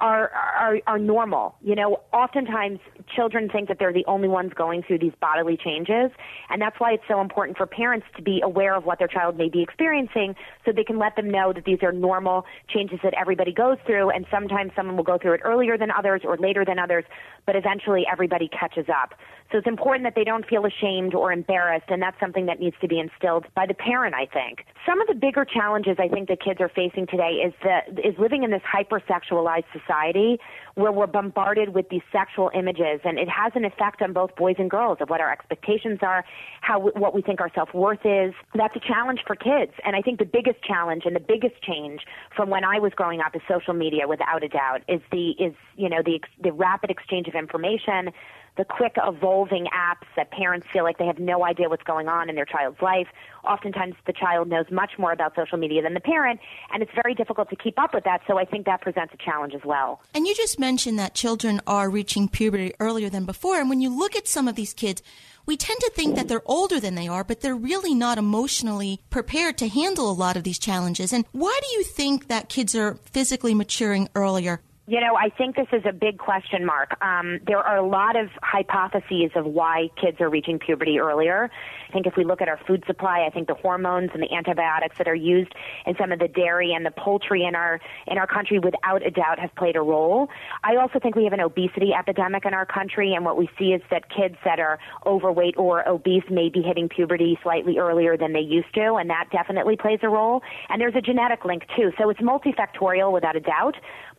are, 0.03 0.31
are 0.31 0.81
are 0.89 0.99
normal. 0.99 1.55
You 1.63 1.77
know, 1.77 2.01
oftentimes 2.13 2.81
children 3.15 3.49
think 3.49 3.69
that 3.69 3.79
they're 3.79 3.93
the 3.93 4.05
only 4.07 4.27
ones 4.27 4.53
going 4.53 4.83
through 4.83 4.99
these 4.99 5.13
bodily 5.21 5.57
changes, 5.57 6.11
and 6.51 6.61
that's 6.61 6.79
why 6.81 6.93
it's 6.93 7.05
so 7.09 7.21
important 7.21 7.57
for 7.57 7.67
parents 7.67 8.07
to 8.17 8.23
be 8.23 8.41
aware 8.43 8.75
of 8.75 8.85
what 8.85 8.99
their 8.99 9.07
child 9.07 9.39
may 9.39 9.49
be 9.49 9.63
experiencing 9.63 10.35
so 10.65 10.73
they 10.73 10.83
can 10.83 10.99
let 10.99 11.15
them 11.15 11.31
know 11.31 11.53
that 11.53 11.65
these 11.65 11.79
are 11.83 11.93
normal 11.93 12.45
changes 12.69 12.99
that 13.05 13.15
everybody 13.15 13.53
goes 13.53 13.79
through 13.87 14.11
and 14.11 14.27
sometimes 14.29 14.73
someone 14.75 14.97
will 14.97 15.05
go 15.05 15.19
through 15.19 15.35
it 15.35 15.41
earlier 15.45 15.79
than 15.79 15.93
others 15.93 16.23
or 16.25 16.37
later 16.37 16.65
than 16.65 16.81
others, 16.81 17.05
but 17.47 17.55
eventually 17.55 18.05
everybody 18.11 18.49
catches 18.49 18.87
up. 18.89 19.15
So 19.53 19.59
it's 19.59 19.67
important 19.67 20.05
that 20.05 20.15
they 20.15 20.25
don't 20.25 20.49
feel 20.49 20.65
ashamed 20.65 21.15
or 21.15 21.31
embarrassed, 21.31 21.91
and 21.91 22.01
that's 22.01 22.19
something 22.19 22.47
that 22.47 22.59
needs 22.59 22.77
to 22.81 22.89
be 22.89 22.99
instilled 22.99 23.45
by 23.55 23.67
the 23.67 23.75
parent, 23.75 24.15
I 24.15 24.25
think. 24.25 24.65
Some 24.87 24.99
of 25.03 25.07
the 25.07 25.15
bigger 25.15 25.45
challenges 25.45 25.99
I 25.99 26.09
think 26.09 26.29
that 26.29 26.41
kids 26.43 26.59
are 26.61 26.71
facing 26.71 27.07
today 27.07 27.45
is 27.45 27.53
the 27.63 28.09
is 28.09 28.19
living 28.19 28.45
in 28.45 28.51
this 28.51 28.63
hypersexualized 28.63 29.67
society 29.79 30.39
where 30.75 30.91
we're 30.91 31.07
bombarded 31.07 31.75
with 31.75 31.91
these 31.91 32.01
sexual 32.11 32.51
images, 32.55 33.01
and 33.05 33.19
it 33.19 33.29
has 33.29 33.53
an 33.55 33.67
effect 33.67 34.01
on 34.01 34.15
both 34.15 34.35
boys 34.37 34.57
and 34.59 34.71
girls 34.71 34.99
of 35.03 35.11
what 35.11 35.21
our 35.21 35.31
expectations 35.31 35.99
are, 36.01 36.25
how 36.63 36.81
what 36.81 37.15
we 37.15 37.21
think 37.21 37.43
our 37.43 37.51
self 37.55 37.75
worth 37.75 38.07
is. 38.07 38.33
That's 38.55 38.75
a 38.75 38.81
challenge 38.81 39.21
for 39.27 39.37
kids, 39.37 39.73
and 39.85 39.95
I 39.95 40.01
think 40.01 40.19
the 40.19 40.25
biggest 40.25 40.63
challenge 40.65 41.03
and 41.05 41.15
the 41.15 41.21
biggest 41.21 41.61
change 41.63 42.01
from 42.35 42.49
when 42.49 42.65
I 42.65 42.79
was 42.79 42.93
growing 42.97 43.21
up 43.21 43.37
is 43.37 43.43
social 43.47 43.75
media, 43.75 44.09
without 44.09 44.43
a 44.43 44.49
doubt, 44.49 44.81
is 44.89 45.03
the 45.11 45.33
is 45.33 45.53
you 45.77 45.91
know 45.91 46.03
the 46.03 46.21
the 46.43 46.53
rapid 46.53 46.91
exchange 46.91 47.29
of 47.29 47.35
information 47.35 48.13
the 48.57 48.65
quick 48.65 48.97
evolving 49.03 49.67
apps 49.67 50.07
that 50.17 50.31
parents 50.31 50.67
feel 50.73 50.85
like 50.85 50.99
they 50.99 51.07
have 51.07 51.19
no 51.19 51.45
idea 51.45 51.69
what's 51.69 51.83
going 51.83 52.09
on 52.09 52.29
in 52.29 52.37
their 52.37 52.45
child's 52.45 52.81
life. 52.83 53.09
Oftentimes, 53.45 53.95
the 54.07 54.13
child 54.13 54.49
knows 54.49 54.67
much 54.71 54.93
more 54.99 55.13
about 55.13 55.35
social 55.35 55.59
media 55.59 55.83
than 55.83 55.95
the 55.95 56.01
parent, 56.01 56.39
and 56.73 56.83
it's 56.83 56.93
very 56.95 57.15
difficult 57.15 57.49
to 57.51 57.57
keep 57.57 57.79
up 57.79 57.95
with 57.95 58.05
that. 58.05 58.21
So 58.27 58.39
I 58.39 58.45
think 58.45 58.67
that 58.67 58.83
presents 58.83 59.15
a 59.15 59.17
challenge 59.17 59.55
as 59.55 59.65
well. 59.65 60.01
And 60.15 60.27
you 60.27 60.35
just 60.35 60.59
mentioned 60.59 60.99
that 60.99 61.15
children 61.15 61.61
are 61.67 61.89
reaching 61.89 62.29
puberty 62.29 62.73
earlier 62.79 63.09
than 63.09 63.25
before. 63.25 63.59
And 63.59 63.71
when 63.71 63.81
you 63.81 63.89
look 63.89 64.15
at 64.15 64.29
some 64.29 64.47
of 64.47 64.55
these 64.55 64.75
kids, 64.75 65.03
we 65.45 65.57
tend 65.57 65.81
to 65.81 65.91
think 65.91 66.15
that 66.15 66.29
they're 66.29 66.43
older 66.45 66.79
than 66.79 66.95
they 66.95 67.09
are, 67.09 67.25
but 67.25 67.41
they're 67.41 67.57
really 67.57 67.95
not 67.95 68.19
emotionally 68.19 69.01
prepared 69.11 69.59
to 69.59 69.69
handle 69.69 70.11
a 70.11 70.13
lot 70.13 70.37
of 70.37 70.45
these 70.45 70.59
challenges. 70.59 71.13
And 71.13 71.25
why 71.33 71.59
do 71.63 71.69
you 71.75 71.83
think 71.83 72.29
that 72.29 72.49
kids 72.49 72.77
are 72.77 72.95
physically 72.95 73.55
maturing 73.55 74.09
earlier? 74.15 74.61
You 74.89 75.01
know, 75.01 75.15
I 75.15 75.29
think 75.29 75.55
this 75.55 75.69
is 75.73 75.83
a 75.89 75.93
big 75.93 76.19
question 76.19 76.67
mark. 76.67 77.01
Um, 77.01 77.39
there 77.47 77.59
are 77.59 77.77
a 77.77 77.87
lot 77.87 78.17
of 78.17 78.31
hypotheses 78.43 79.31
of 79.37 79.47
why 79.47 79.91
kids 79.95 80.21
are 80.21 80.29
reaching 80.29 80.59
puberty 80.59 80.99
earlier. 80.99 81.53
I 81.89 81.93
think 81.93 82.09
if 82.09 82.17
we 82.17 82.25
look 82.25 82.43
at 82.43 82.49
our 82.49 82.59
food 82.67 82.83
supply, 82.85 83.25
I 83.25 83.31
think 83.31 83.47
the 83.47 83.55
hormones 83.55 84.11
and 84.13 84.21
the 84.21 84.35
antibiotics 84.35 84.99
that 84.99 85.07
are 85.07 85.15
used 85.15 85.53
in 85.87 85.95
some 85.97 86.11
of 86.11 86.19
the 86.19 86.27
dairy 86.27 86.73
and 86.73 86.85
the 86.85 86.91
poultry 86.91 87.45
in 87.45 87.55
our 87.55 87.79
in 88.09 88.19
our 88.19 88.27
country, 88.27 88.59
without 88.59 89.07
a 89.07 89.11
doubt, 89.13 89.39
have 89.39 89.55
played 89.55 89.77
a 89.77 89.81
role. 89.81 90.29
I 90.65 90.75
also 90.75 90.99
think 90.99 91.15
we 91.15 91.23
have 91.25 91.33
an 91.33 91.41
obesity 91.41 91.93
epidemic 91.97 92.45
in 92.45 92.53
our 92.53 92.67
country, 92.67 93.15
and 93.15 93.25
what 93.25 93.37
we 93.37 93.49
see 93.57 93.75
is 93.75 93.83
that 93.93 94.11
kids 94.11 94.35
that 94.45 94.59
are 94.59 94.81
overweight 95.07 95.57
or 95.59 95.89
obese 95.89 96.25
may 96.29 96.49
be 96.49 96.61
hitting 96.61 96.89
puberty 96.89 97.39
slightly 97.45 97.79
earlier 97.79 98.17
than 98.17 98.33
they 98.33 98.41
used 98.41 98.75
to, 98.75 98.95
and 98.95 99.09
that 99.11 99.29
definitely 99.31 99.77
plays 99.77 100.01
a 100.03 100.09
role. 100.09 100.43
And 100.71 100.81
there's 100.81 100.97
a 100.97 101.01
genetic 101.01 101.45
link 101.45 101.67
too, 101.77 101.93
so 101.99 102.11
it's 102.11 102.21
multifactorial 102.21 103.13
without 103.13 103.37
a 103.37 103.41
doubt. 103.41 103.77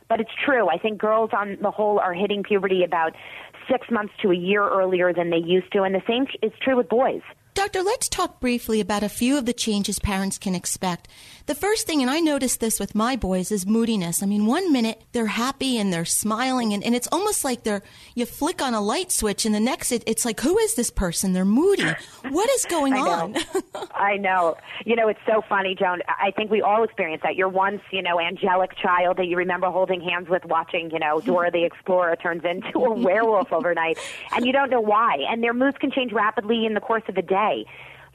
But 0.10 0.20
it's 0.20 0.32
true. 0.46 0.70
I 0.70 0.78
think 0.78 1.00
girls 1.00 1.32
on 1.34 1.58
the 1.62 1.72
whole 1.72 2.00
are 2.00 2.14
hitting 2.14 2.44
puberty 2.44 2.84
about 2.84 3.14
six 3.72 3.90
months 3.90 4.14
to 4.22 4.32
a 4.32 4.36
year 4.36 4.68
earlier 4.68 5.14
than 5.14 5.30
they 5.30 5.38
used 5.38 5.72
to, 5.74 5.84
and 5.84 5.96
the 5.96 6.02
same 6.08 6.28
is 6.42 6.52
true 6.62 6.78
with 6.78 6.90
boys. 6.90 7.22
Doctor, 7.54 7.84
let's 7.84 8.10
talk 8.10 8.40
briefly 8.40 8.80
about 8.82 9.04
a 9.04 9.10
few 9.10 9.38
of 9.38 9.46
the 9.46 9.54
changes 9.54 10.00
parents 10.00 10.40
can 10.40 10.56
expect. 10.56 11.08
The 11.46 11.56
first 11.56 11.86
thing, 11.86 12.02
and 12.02 12.10
I 12.10 12.22
noticed 12.22 12.62
this 12.62 12.80
with 12.80 12.96
my 12.96 13.18
boys, 13.18 13.52
is 13.52 13.66
moodiness. 13.68 14.24
I 14.24 14.26
mean, 14.26 14.46
one 14.46 14.72
minute 14.72 15.02
they're 15.12 15.26
happy 15.26 15.78
and 15.78 15.92
they're 15.92 16.06
smiling, 16.06 16.74
and, 16.74 16.82
and 16.82 16.96
it's 16.96 17.08
almost 17.12 17.44
like 17.44 17.64
they're 17.64 17.84
you 18.16 18.26
flick 18.26 18.62
on 18.62 18.74
a 18.74 18.80
light 18.80 19.12
switch, 19.12 19.46
and 19.46 19.54
the 19.54 19.60
next 19.60 19.92
it, 19.92 20.04
it's 20.08 20.24
like, 20.24 20.40
who 20.40 20.58
is 20.60 20.76
this 20.76 20.90
person? 20.90 21.34
They're 21.34 21.44
moody. 21.44 21.92
What 22.30 22.50
is 22.52 22.64
going 22.66 22.94
I 22.98 23.00
on? 23.00 23.36
I 23.94 24.16
know. 24.16 24.56
You 24.86 24.96
know, 24.96 25.10
it's 25.10 25.20
so 25.26 25.42
funny, 25.50 25.76
Joan. 25.76 26.00
I 26.08 26.32
think 26.32 26.50
we 26.50 26.62
all 26.62 26.84
experience 26.84 27.24
that. 27.24 27.36
Your 27.36 27.50
once, 27.50 27.82
you 27.92 28.02
know, 28.02 28.22
angelic 28.22 28.78
child 28.78 29.18
that 29.18 29.26
you 29.26 29.36
remember 29.36 29.68
holding 29.70 30.00
hands 30.00 30.30
with, 30.30 30.46
watching, 30.46 30.92
you 30.92 31.00
know, 31.00 31.20
Dora 31.20 31.52
the 31.52 31.66
Explorer 31.66 32.16
turns 32.16 32.44
into 32.46 32.80
a 32.80 32.94
werewolf 32.98 33.52
overnight, 33.52 33.98
and 34.34 34.46
you 34.46 34.54
don't 34.54 34.70
know 34.70 34.82
why. 34.82 35.18
And 35.30 35.44
their 35.44 35.54
moods 35.54 35.78
can 35.78 35.92
change 35.92 36.14
rapidly 36.14 36.66
in 36.66 36.74
the 36.74 36.82
course 36.82 37.04
of 37.10 37.18
a 37.18 37.22
day. 37.22 37.66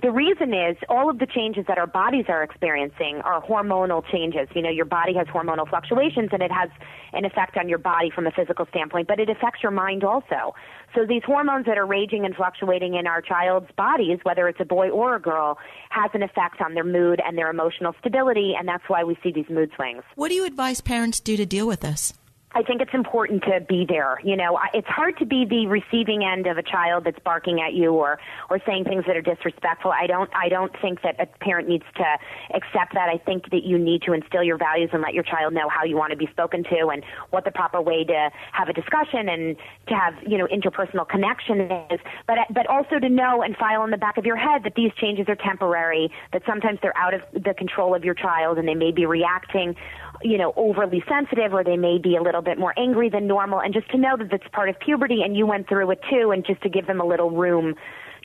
The 0.01 0.13
reason 0.13 0.55
is 0.55 0.77
all 0.89 1.11
of 1.11 1.19
the 1.19 1.27
changes 1.27 1.65
that 1.67 1.77
our 1.77 1.87
bodies 1.87 2.27
are 2.29 2.45
experiencing 2.45 3.21
are 3.25 3.43
hormonal 3.43 4.05
changes. 4.13 4.49
You 4.55 4.63
know, 4.63 4.71
your 4.71 4.85
body 4.85 5.13
has 5.15 5.27
hormonal 5.27 5.69
fluctuations 5.69 6.29
and 6.31 6.41
it 6.41 6.53
has 6.53 6.71
an 7.13 7.25
effect 7.25 7.57
on 7.57 7.69
your 7.69 7.79
body 7.79 8.09
from 8.15 8.25
a 8.29 8.31
physical 8.31 8.65
standpoint, 8.67 9.09
but 9.09 9.19
it 9.19 9.29
affects 9.29 9.61
your 9.61 9.73
mind 9.73 10.05
also. 10.05 10.55
So 10.95 11.05
these 11.05 11.23
hormones 11.27 11.67
that 11.67 11.79
are 11.79 11.87
raging 11.87 12.25
and 12.25 12.33
fluctuating 12.37 12.95
in 12.95 13.09
our 13.09 13.21
child's 13.21 13.73
bodies, 13.77 14.21
whether 14.23 14.47
it's 14.47 14.61
a 14.61 14.65
boy 14.65 14.89
or 14.89 15.17
a 15.17 15.21
girl, 15.21 15.59
has 15.91 16.13
an 16.15 16.23
effect 16.23 16.61
on 16.61 16.75
their 16.75 16.85
mood 16.85 17.21
and 17.27 17.37
their 17.37 17.51
emotional 17.51 17.93
stability, 17.99 18.55
and 18.57 18.69
that's 18.69 18.85
why 18.87 19.03
we 19.03 19.19
see 19.21 19.33
these 19.33 19.49
mood 19.51 19.73
swings. 19.75 20.05
What 20.15 20.29
do 20.29 20.37
you 20.37 20.45
advise 20.45 20.81
parents 20.81 21.19
do 21.19 21.37
to 21.37 21.45
deal 21.45 21.67
with 21.67 21.81
this? 21.81 22.15
I 22.59 22.63
think 22.65 22.83
it's 22.83 22.93
important 22.93 23.45
to 23.45 23.61
be 23.61 23.87
there. 23.89 24.19
You 24.25 24.35
know, 24.35 24.59
it's 24.75 24.89
hard 24.89 25.17
to 25.19 25.25
be 25.25 25.45
the 25.45 25.69
receiving 25.69 26.25
end 26.25 26.49
of 26.49 26.59
a 26.59 26.63
child 26.63 27.05
that's 27.05 27.19
barking 27.21 27.61
at 27.61 27.73
you 27.73 27.93
or 27.93 28.19
or 28.51 28.59
saying 28.67 28.83
things 28.83 29.05
that 29.07 29.17
are 29.17 29.23
disrespectful. 29.23 29.93
I 29.93 30.09
don't 30.09 30.29
I 30.35 30.49
don't 30.49 30.73
think 30.83 31.03
that 31.03 31.15
a 31.21 31.27
parent 31.27 31.69
needs 31.69 31.85
to 31.95 32.19
accept 32.57 32.95
that. 32.95 33.09
I 33.09 33.19
think 33.19 33.51
that 33.51 33.63
you 33.63 33.79
need 33.79 34.03
to 34.03 34.13
instill 34.13 34.43
your 34.43 34.59
values 34.59 34.91
and 34.93 35.03
let 35.03 35.15
your 35.15 35.23
child 35.23 35.55
know 35.55 35.69
how 35.69 35.85
you 35.85 35.97
want 35.97 36.11
to 36.11 36.17
be 36.17 36.27
spoken 36.33 36.65
to 36.65 36.89
and 36.89 37.05
what 37.31 37.45
the 37.45 37.53
proper 37.53 37.81
way 37.81 38.03
to 38.03 38.31
have 38.51 38.69
a 38.69 38.73
discussion 38.73 39.29
and 39.29 39.57
to 39.87 39.95
have, 39.95 40.15
you 40.27 40.37
know, 40.37 40.49
interpersonal 40.49 41.09
connection 41.09 41.61
is. 41.93 42.01
But 42.27 42.39
but 42.51 42.67
also 42.67 42.99
to 42.99 43.09
know 43.09 43.41
and 43.41 43.57
file 43.57 43.85
in 43.85 43.93
the 43.93 43.99
back 43.99 44.17
of 44.17 44.27
your 44.27 44.37
head 44.37 44.65
that 44.65 44.75
these 44.75 44.91
changes 44.97 45.27
are 45.29 45.37
temporary, 45.37 46.11
that 46.33 46.43
sometimes 46.45 46.81
they're 46.83 46.99
out 46.99 47.15
of 47.15 47.21
the 47.33 47.55
control 47.55 47.95
of 47.95 48.05
your 48.05 48.15
child 48.15 48.59
and 48.59 48.67
they 48.67 48.75
may 48.75 48.91
be 48.91 49.07
reacting 49.07 49.77
you 50.23 50.39
know, 50.39 50.53
overly 50.57 51.03
sensitive 51.09 51.53
or 51.53 51.63
they 51.63 51.77
may 51.77 51.99
be 51.99 52.17
a 52.17 52.23
little 52.23 52.43
bit 52.43 52.59
more 52.59 52.75
angry 52.79 53.09
than 53.09 53.27
normal. 53.27 53.61
And 53.61 53.73
just 53.73 53.91
to 53.91 53.99
know 53.99 54.17
that 54.17 54.33
it's 54.33 54.49
part 54.53 54.69
of 54.69 54.79
puberty 54.81 55.23
and 55.23 55.37
you 55.37 55.47
went 55.47 55.69
through 55.69 55.91
it 55.91 56.01
too 56.11 56.31
and 56.31 56.45
just 56.45 56.63
to 56.63 56.69
give 56.69 56.87
them 56.87 57.01
a 57.01 57.07
little 57.07 57.31
room 57.31 57.75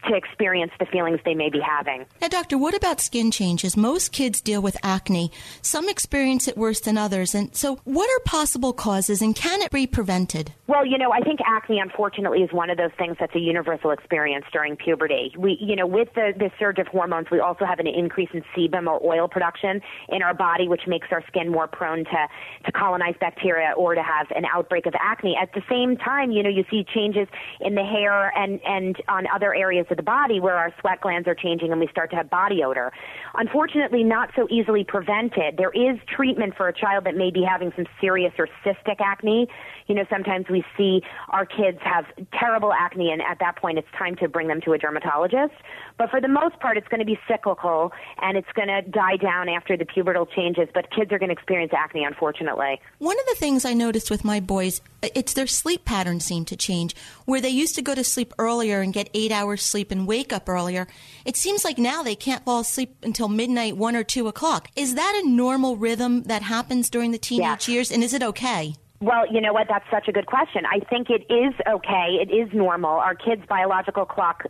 to 0.08 0.16
experience 0.16 0.72
the 0.80 0.86
feelings 0.86 1.20
they 1.26 1.36
may 1.36 1.50
be 1.50 1.60
having. 1.60 2.06
Now, 2.22 2.28
doctor, 2.28 2.58
what 2.58 2.76
about 2.76 3.02
skin 3.02 3.32
changes? 3.32 3.78
Most 3.78 4.12
kids 4.12 4.42
deal 4.42 4.62
with 4.62 4.78
acne. 4.84 5.32
Some 5.62 5.90
experience 5.90 6.48
it 6.48 6.58
worse 6.58 6.80
than 6.82 6.98
others. 6.98 7.36
And 7.36 7.56
so, 7.56 7.80
what 7.84 8.10
are 8.10 8.24
possible 8.26 8.74
causes 8.74 9.22
and 9.22 9.36
can 9.36 9.62
it 9.62 9.72
be 9.72 9.88
prevented? 9.88 10.54
Well, 10.68 10.86
you 10.86 10.98
know, 10.98 11.12
I 11.12 11.20
think 11.20 11.40
acne, 11.46 11.80
unfortunately, 11.80 12.40
is 12.40 12.52
one 12.52 12.70
of 12.70 12.78
those 12.78 12.92
things 12.98 13.18
that's 13.20 13.36
a 13.36 13.40
universal 13.40 13.92
experience 13.92 14.46
during 14.52 14.76
puberty. 14.76 15.34
We, 15.38 15.58
you 15.60 15.76
know, 15.76 15.86
with 15.86 16.10
the, 16.16 16.34
the 16.38 16.52
surge 16.58 16.80
of 16.80 16.88
hormones, 16.88 17.28
we 17.32 17.40
also 17.40 17.66
have 17.66 17.80
an 17.80 17.88
increase 17.88 18.30
in 18.34 18.44
sebum 18.56 18.88
or 18.88 19.04
oil 19.06 19.28
production 19.28 19.82
in 20.10 20.22
our 20.22 20.34
body, 20.34 20.68
which 20.68 20.84
makes 20.88 21.08
our 21.12 21.24
skin 21.28 21.52
more 21.52 21.68
prone 21.68 22.06
to, 22.06 22.28
to 22.66 22.72
colonize 22.72 23.16
bacteria 23.20 23.74
or 23.78 23.96
to 23.96 24.04
have 24.04 24.28
an 24.36 24.46
outbreak 24.46 24.86
of 24.86 24.94
acne. 25.00 25.38
At 25.40 25.54
the 25.54 25.62
same 25.70 25.98
time, 25.98 26.32
you 26.32 26.44
know, 26.44 26.50
you 26.50 26.64
see 26.72 26.86
changes 26.94 27.28
in 27.62 27.76
the 27.76 27.84
hair 27.84 28.32
and, 28.38 28.60
and 28.66 28.96
on 29.08 29.26
other 29.34 29.54
areas 29.54 29.86
of 29.94 29.98
the 29.98 30.04
body 30.04 30.40
where 30.40 30.56
our 30.56 30.74
sweat 30.82 31.00
glands 31.00 31.28
are 31.28 31.36
changing 31.36 31.72
and 31.72 31.80
we 31.80 31.88
start 31.88 32.10
to 32.10 32.18
have 32.18 32.30
body 32.30 32.64
odor. 32.64 32.92
Unfortunately, 33.36 34.04
not 34.04 34.30
so 34.36 34.48
easily 34.50 34.84
prevented. 34.84 35.56
There 35.58 35.72
is 35.72 35.98
treatment 36.14 36.56
for 36.58 36.68
a 36.68 36.74
child 36.74 37.06
that 37.06 37.16
may 37.16 37.32
be 37.32 37.44
having 37.44 37.72
some 37.76 37.86
serious 38.02 38.34
or 38.38 38.50
cystic 38.66 39.00
acne. 39.00 39.48
You 39.88 39.96
know, 39.96 40.06
sometimes 40.10 40.48
we 40.50 40.64
see 40.78 41.02
our 41.30 41.46
kids 41.46 41.80
have 41.82 42.06
terrible 42.40 42.74
acne, 42.74 43.12
and 43.12 43.22
at 43.22 43.40
that 43.40 43.58
point, 43.58 43.78
it's 43.78 43.88
time 43.98 44.16
to 44.18 44.28
bring 44.28 44.48
them 44.48 44.62
to 44.62 44.74
a 44.74 44.78
dermatologist. 44.78 45.54
But 45.98 46.10
for 46.10 46.20
the 46.20 46.28
most 46.28 46.60
part, 46.60 46.78
it's 46.78 46.88
going 46.88 47.00
to 47.00 47.06
be 47.06 47.20
cyclical 47.28 47.92
and 48.22 48.38
it's 48.38 48.52
going 48.54 48.68
to 48.68 48.82
die 48.82 49.18
down 49.18 49.50
after 49.50 49.78
the 49.78 49.86
pubertal 49.86 50.28
changes. 50.34 50.68
But 50.74 50.90
kids 50.90 51.12
are 51.12 51.20
going 51.20 51.30
to 51.30 51.34
experience 51.34 51.72
acne, 51.76 52.04
unfortunately. 52.04 52.80
One 53.00 53.20
of 53.20 53.26
the 53.28 53.36
things 53.36 53.66
I 53.66 53.74
noticed 53.74 54.10
with 54.10 54.24
my 54.24 54.40
boys, 54.40 54.82
it's 55.02 55.34
their 55.34 55.48
sleep 55.48 55.86
patterns 55.86 56.26
seem 56.26 56.46
to 56.46 56.56
change. 56.56 56.96
Where 57.26 57.42
they 57.42 57.50
used 57.50 57.76
to 57.76 57.82
go 57.82 57.94
to 57.94 58.04
sleep 58.04 58.34
earlier 58.40 58.82
and 58.82 58.94
get 58.94 59.10
eight 59.14 59.32
hours 59.32 59.64
sleep 59.64 59.92
and 59.92 60.08
wake 60.08 60.34
up 60.34 60.50
earlier, 60.50 60.88
it 61.26 61.38
seems 61.38 61.64
like 61.64 61.78
now 61.78 62.04
they 62.04 62.16
can't 62.16 62.44
fall 62.44 62.62
asleep 62.62 62.96
until 63.04 63.28
midnight, 63.28 63.78
one 63.78 63.96
or 63.96 64.04
two 64.04 64.28
o'clock. 64.28 64.70
Is 64.76 64.96
that 64.96 65.22
a 65.24 65.28
normal 65.28 65.78
rhythm 65.78 66.24
that 66.24 66.42
happens 66.42 66.90
during 66.90 67.12
the 67.12 67.18
teenage 67.18 67.68
years, 67.68 67.92
and 67.92 68.04
is 68.04 68.14
it 68.14 68.24
okay? 68.24 68.76
Well, 69.04 69.26
you 69.30 69.42
know 69.42 69.52
what? 69.52 69.68
That's 69.68 69.84
such 69.92 70.08
a 70.08 70.14
good 70.14 70.28
question. 70.28 70.64
I 70.66 70.80
think 70.80 71.10
it 71.10 71.30
is 71.30 71.54
okay. 71.70 72.20
It 72.22 72.34
is 72.34 72.48
normal. 72.54 72.92
Our 72.92 73.16
kids' 73.16 73.42
biological 73.50 74.06
clock, 74.06 74.44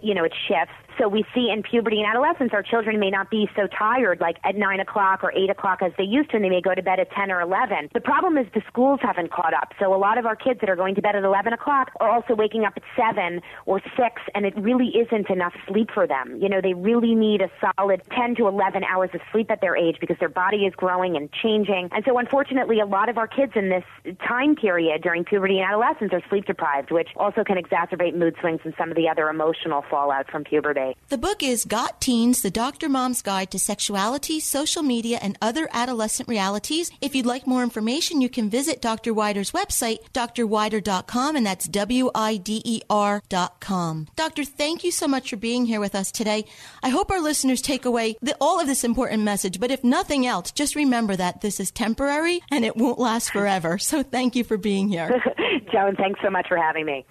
you 0.00 0.14
know, 0.14 0.24
it 0.24 0.32
shifts. 0.48 0.72
So 0.98 1.06
we 1.06 1.24
see 1.32 1.50
in 1.50 1.62
puberty 1.62 2.00
and 2.00 2.06
adolescence, 2.06 2.50
our 2.52 2.62
children 2.62 2.98
may 2.98 3.10
not 3.10 3.30
be 3.30 3.48
so 3.54 3.68
tired 3.68 4.20
like 4.20 4.38
at 4.42 4.56
9 4.56 4.80
o'clock 4.80 5.22
or 5.22 5.32
8 5.32 5.48
o'clock 5.48 5.80
as 5.80 5.92
they 5.96 6.04
used 6.04 6.30
to, 6.30 6.36
and 6.36 6.44
they 6.44 6.48
may 6.48 6.60
go 6.60 6.74
to 6.74 6.82
bed 6.82 6.98
at 6.98 7.10
10 7.12 7.30
or 7.30 7.40
11. 7.40 7.90
The 7.94 8.00
problem 8.00 8.36
is 8.36 8.46
the 8.52 8.62
schools 8.66 8.98
haven't 9.00 9.30
caught 9.30 9.54
up. 9.54 9.72
So 9.78 9.94
a 9.94 9.96
lot 9.96 10.18
of 10.18 10.26
our 10.26 10.34
kids 10.34 10.58
that 10.60 10.68
are 10.68 10.74
going 10.76 10.96
to 10.96 11.02
bed 11.02 11.14
at 11.14 11.22
11 11.22 11.52
o'clock 11.52 11.92
are 12.00 12.10
also 12.10 12.34
waking 12.34 12.64
up 12.64 12.72
at 12.76 12.82
7 12.96 13.40
or 13.66 13.80
6, 13.96 14.22
and 14.34 14.44
it 14.44 14.56
really 14.56 14.88
isn't 14.88 15.30
enough 15.30 15.54
sleep 15.68 15.90
for 15.94 16.06
them. 16.06 16.36
You 16.40 16.48
know, 16.48 16.60
they 16.60 16.74
really 16.74 17.14
need 17.14 17.42
a 17.42 17.50
solid 17.76 18.02
10 18.10 18.34
to 18.36 18.48
11 18.48 18.82
hours 18.82 19.10
of 19.14 19.20
sleep 19.30 19.52
at 19.52 19.60
their 19.60 19.76
age 19.76 19.98
because 20.00 20.16
their 20.18 20.28
body 20.28 20.66
is 20.66 20.74
growing 20.74 21.16
and 21.16 21.30
changing. 21.32 21.90
And 21.92 22.04
so, 22.04 22.18
unfortunately, 22.18 22.80
a 22.80 22.86
lot 22.86 23.08
of 23.08 23.18
our 23.18 23.28
kids 23.28 23.52
in 23.54 23.68
this 23.68 23.84
time 24.26 24.56
period 24.56 25.02
during 25.02 25.24
puberty 25.24 25.58
and 25.60 25.68
adolescence 25.68 26.12
are 26.12 26.22
sleep 26.28 26.46
deprived, 26.46 26.90
which 26.90 27.08
also 27.16 27.44
can 27.44 27.56
exacerbate 27.56 28.14
mood 28.16 28.34
swings 28.40 28.60
and 28.64 28.74
some 28.76 28.90
of 28.90 28.96
the 28.96 29.08
other 29.08 29.28
emotional 29.28 29.84
fallout 29.88 30.28
from 30.28 30.42
puberty. 30.42 30.87
The 31.08 31.18
book 31.18 31.42
is 31.42 31.64
Got 31.64 32.00
Teens, 32.00 32.42
The 32.42 32.50
Dr. 32.50 32.88
Mom's 32.88 33.22
Guide 33.22 33.50
to 33.50 33.58
Sexuality, 33.58 34.40
Social 34.40 34.82
Media, 34.82 35.18
and 35.20 35.38
Other 35.40 35.68
Adolescent 35.72 36.28
Realities. 36.28 36.90
If 37.00 37.14
you'd 37.14 37.26
like 37.26 37.46
more 37.46 37.62
information, 37.62 38.20
you 38.20 38.28
can 38.28 38.50
visit 38.50 38.82
Dr. 38.82 39.14
Wider's 39.14 39.52
website, 39.52 39.98
drwider.com, 40.12 41.36
and 41.36 41.46
that's 41.46 41.66
W 41.68 42.10
I 42.14 42.36
D 42.36 42.62
E 42.64 42.80
R.com. 42.88 44.08
Doctor, 44.16 44.44
thank 44.44 44.84
you 44.84 44.90
so 44.90 45.08
much 45.08 45.30
for 45.30 45.36
being 45.36 45.66
here 45.66 45.80
with 45.80 45.94
us 45.94 46.12
today. 46.12 46.44
I 46.82 46.90
hope 46.90 47.10
our 47.10 47.20
listeners 47.20 47.62
take 47.62 47.84
away 47.84 48.16
the, 48.20 48.36
all 48.40 48.60
of 48.60 48.66
this 48.66 48.84
important 48.84 49.22
message, 49.22 49.60
but 49.60 49.70
if 49.70 49.82
nothing 49.82 50.26
else, 50.26 50.50
just 50.50 50.74
remember 50.74 51.16
that 51.16 51.40
this 51.40 51.60
is 51.60 51.70
temporary 51.70 52.40
and 52.50 52.64
it 52.64 52.76
won't 52.76 52.98
last 52.98 53.30
forever. 53.30 53.78
So 53.78 54.02
thank 54.02 54.36
you 54.36 54.44
for 54.44 54.56
being 54.58 54.88
here. 54.88 55.08
Joan, 55.72 55.96
thanks 55.96 56.20
so 56.22 56.30
much 56.30 56.46
for 56.48 56.56
having 56.56 56.86
me. 56.86 57.06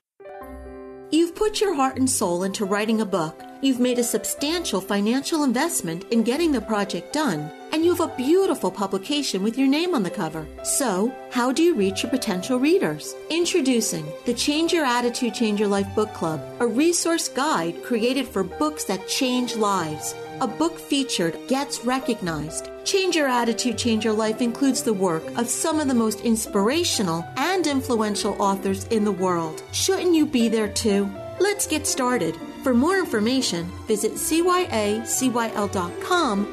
You've 1.10 1.36
put 1.36 1.62
your 1.62 1.74
heart 1.74 1.98
and 1.98 2.10
soul 2.10 2.44
into 2.44 2.66
writing 2.66 3.00
a 3.00 3.06
book. 3.06 3.42
You've 3.62 3.80
made 3.80 3.98
a 3.98 4.04
substantial 4.04 4.82
financial 4.82 5.46
investment 5.46 6.04
in 6.12 6.22
getting 6.22 6.52
the 6.52 6.60
project 6.60 7.14
done, 7.14 7.50
and 7.72 7.86
you 7.86 7.96
have 7.96 8.12
a 8.12 8.16
beautiful 8.18 8.70
publication 8.70 9.42
with 9.42 9.58
your 9.58 9.70
name 9.70 9.96
on 9.96 10.04
the 10.04 10.10
cover. 10.10 10.46
So, 10.64 11.16
how 11.32 11.54
do 11.54 11.64
you 11.64 11.76
reach 11.76 12.04
your 12.04 12.10
potential 12.10 12.60
readers? 12.60 13.16
Introducing 13.30 14.06
the 14.26 14.34
Change 14.34 14.74
Your 14.74 14.84
Attitude, 14.84 15.34
Change 15.34 15.62
Your 15.62 15.70
Life 15.70 15.88
Book 15.96 16.14
Club, 16.14 16.42
a 16.60 16.68
resource 16.68 17.30
guide 17.30 17.82
created 17.84 18.28
for 18.28 18.44
books 18.44 18.84
that 18.84 19.08
change 19.08 19.56
lives. 19.56 20.14
A 20.40 20.48
book 20.48 20.78
featured 20.78 21.36
gets 21.48 21.84
recognized. 21.84 22.70
Change 22.84 23.16
Your 23.16 23.28
Attitude, 23.28 23.76
Change 23.76 24.06
Your 24.06 24.14
Life 24.14 24.40
includes 24.40 24.84
the 24.84 24.94
work 24.94 25.24
of 25.36 25.50
some 25.50 25.80
of 25.80 25.88
the 25.88 25.96
most 25.96 26.22
inspirational 26.22 27.26
and 27.38 27.66
influential 27.66 28.40
authors 28.40 28.86
in 28.86 29.04
the 29.04 29.12
world. 29.12 29.64
Shouldn't 29.72 30.14
you 30.14 30.28
be 30.28 30.48
there 30.48 30.68
too? 30.68 31.10
Let's 31.40 31.66
get 31.66 31.88
started. 31.88 32.38
For 32.62 32.76
more 32.76 33.00
information, 33.00 33.66
visit 33.88 34.14
cyacyl.com 34.14 35.08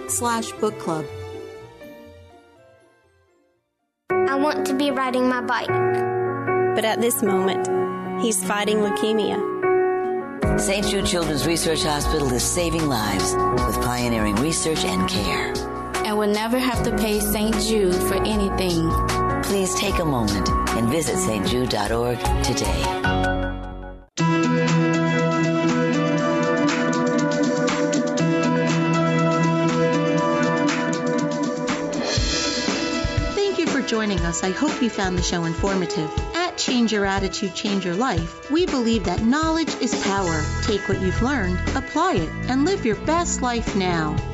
slash 0.08 0.52
book 0.52 0.78
club. 0.78 1.04
I 4.10 4.36
want 4.36 4.66
to 4.66 4.74
be 4.74 4.90
riding 4.90 5.28
my 5.28 5.42
bike. 5.42 5.68
But 6.74 6.86
at 6.86 7.02
this 7.02 7.22
moment, 7.22 7.68
he's 8.22 8.42
fighting 8.44 8.78
leukemia. 8.78 9.53
St. 10.58 10.86
Jude 10.86 11.06
Children's 11.06 11.46
Research 11.46 11.82
Hospital 11.82 12.32
is 12.32 12.42
saving 12.42 12.86
lives 12.86 13.34
with 13.34 13.84
pioneering 13.84 14.36
research 14.36 14.84
and 14.84 15.08
care. 15.08 15.52
And 16.04 16.16
will 16.16 16.32
never 16.32 16.58
have 16.58 16.82
to 16.84 16.96
pay 16.96 17.18
St. 17.20 17.54
Jude 17.60 17.94
for 17.94 18.14
anything. 18.24 18.90
Please 19.42 19.74
take 19.74 19.98
a 19.98 20.04
moment 20.04 20.48
and 20.48 20.88
visit 20.88 21.16
stjude.org 21.16 22.18
today. 22.44 22.82
Thank 33.34 33.58
you 33.58 33.66
for 33.66 33.82
joining 33.82 34.20
us. 34.20 34.44
I 34.44 34.50
hope 34.50 34.80
you 34.80 34.88
found 34.88 35.18
the 35.18 35.22
show 35.22 35.44
informative. 35.44 36.10
Change 36.56 36.92
Your 36.92 37.04
Attitude, 37.04 37.54
Change 37.54 37.84
Your 37.84 37.94
Life, 37.94 38.50
we 38.50 38.66
believe 38.66 39.04
that 39.04 39.22
knowledge 39.22 39.74
is 39.80 39.94
power. 40.04 40.42
Take 40.62 40.88
what 40.88 41.00
you've 41.00 41.22
learned, 41.22 41.58
apply 41.76 42.14
it, 42.14 42.28
and 42.48 42.64
live 42.64 42.84
your 42.84 42.96
best 42.96 43.42
life 43.42 43.74
now. 43.76 44.33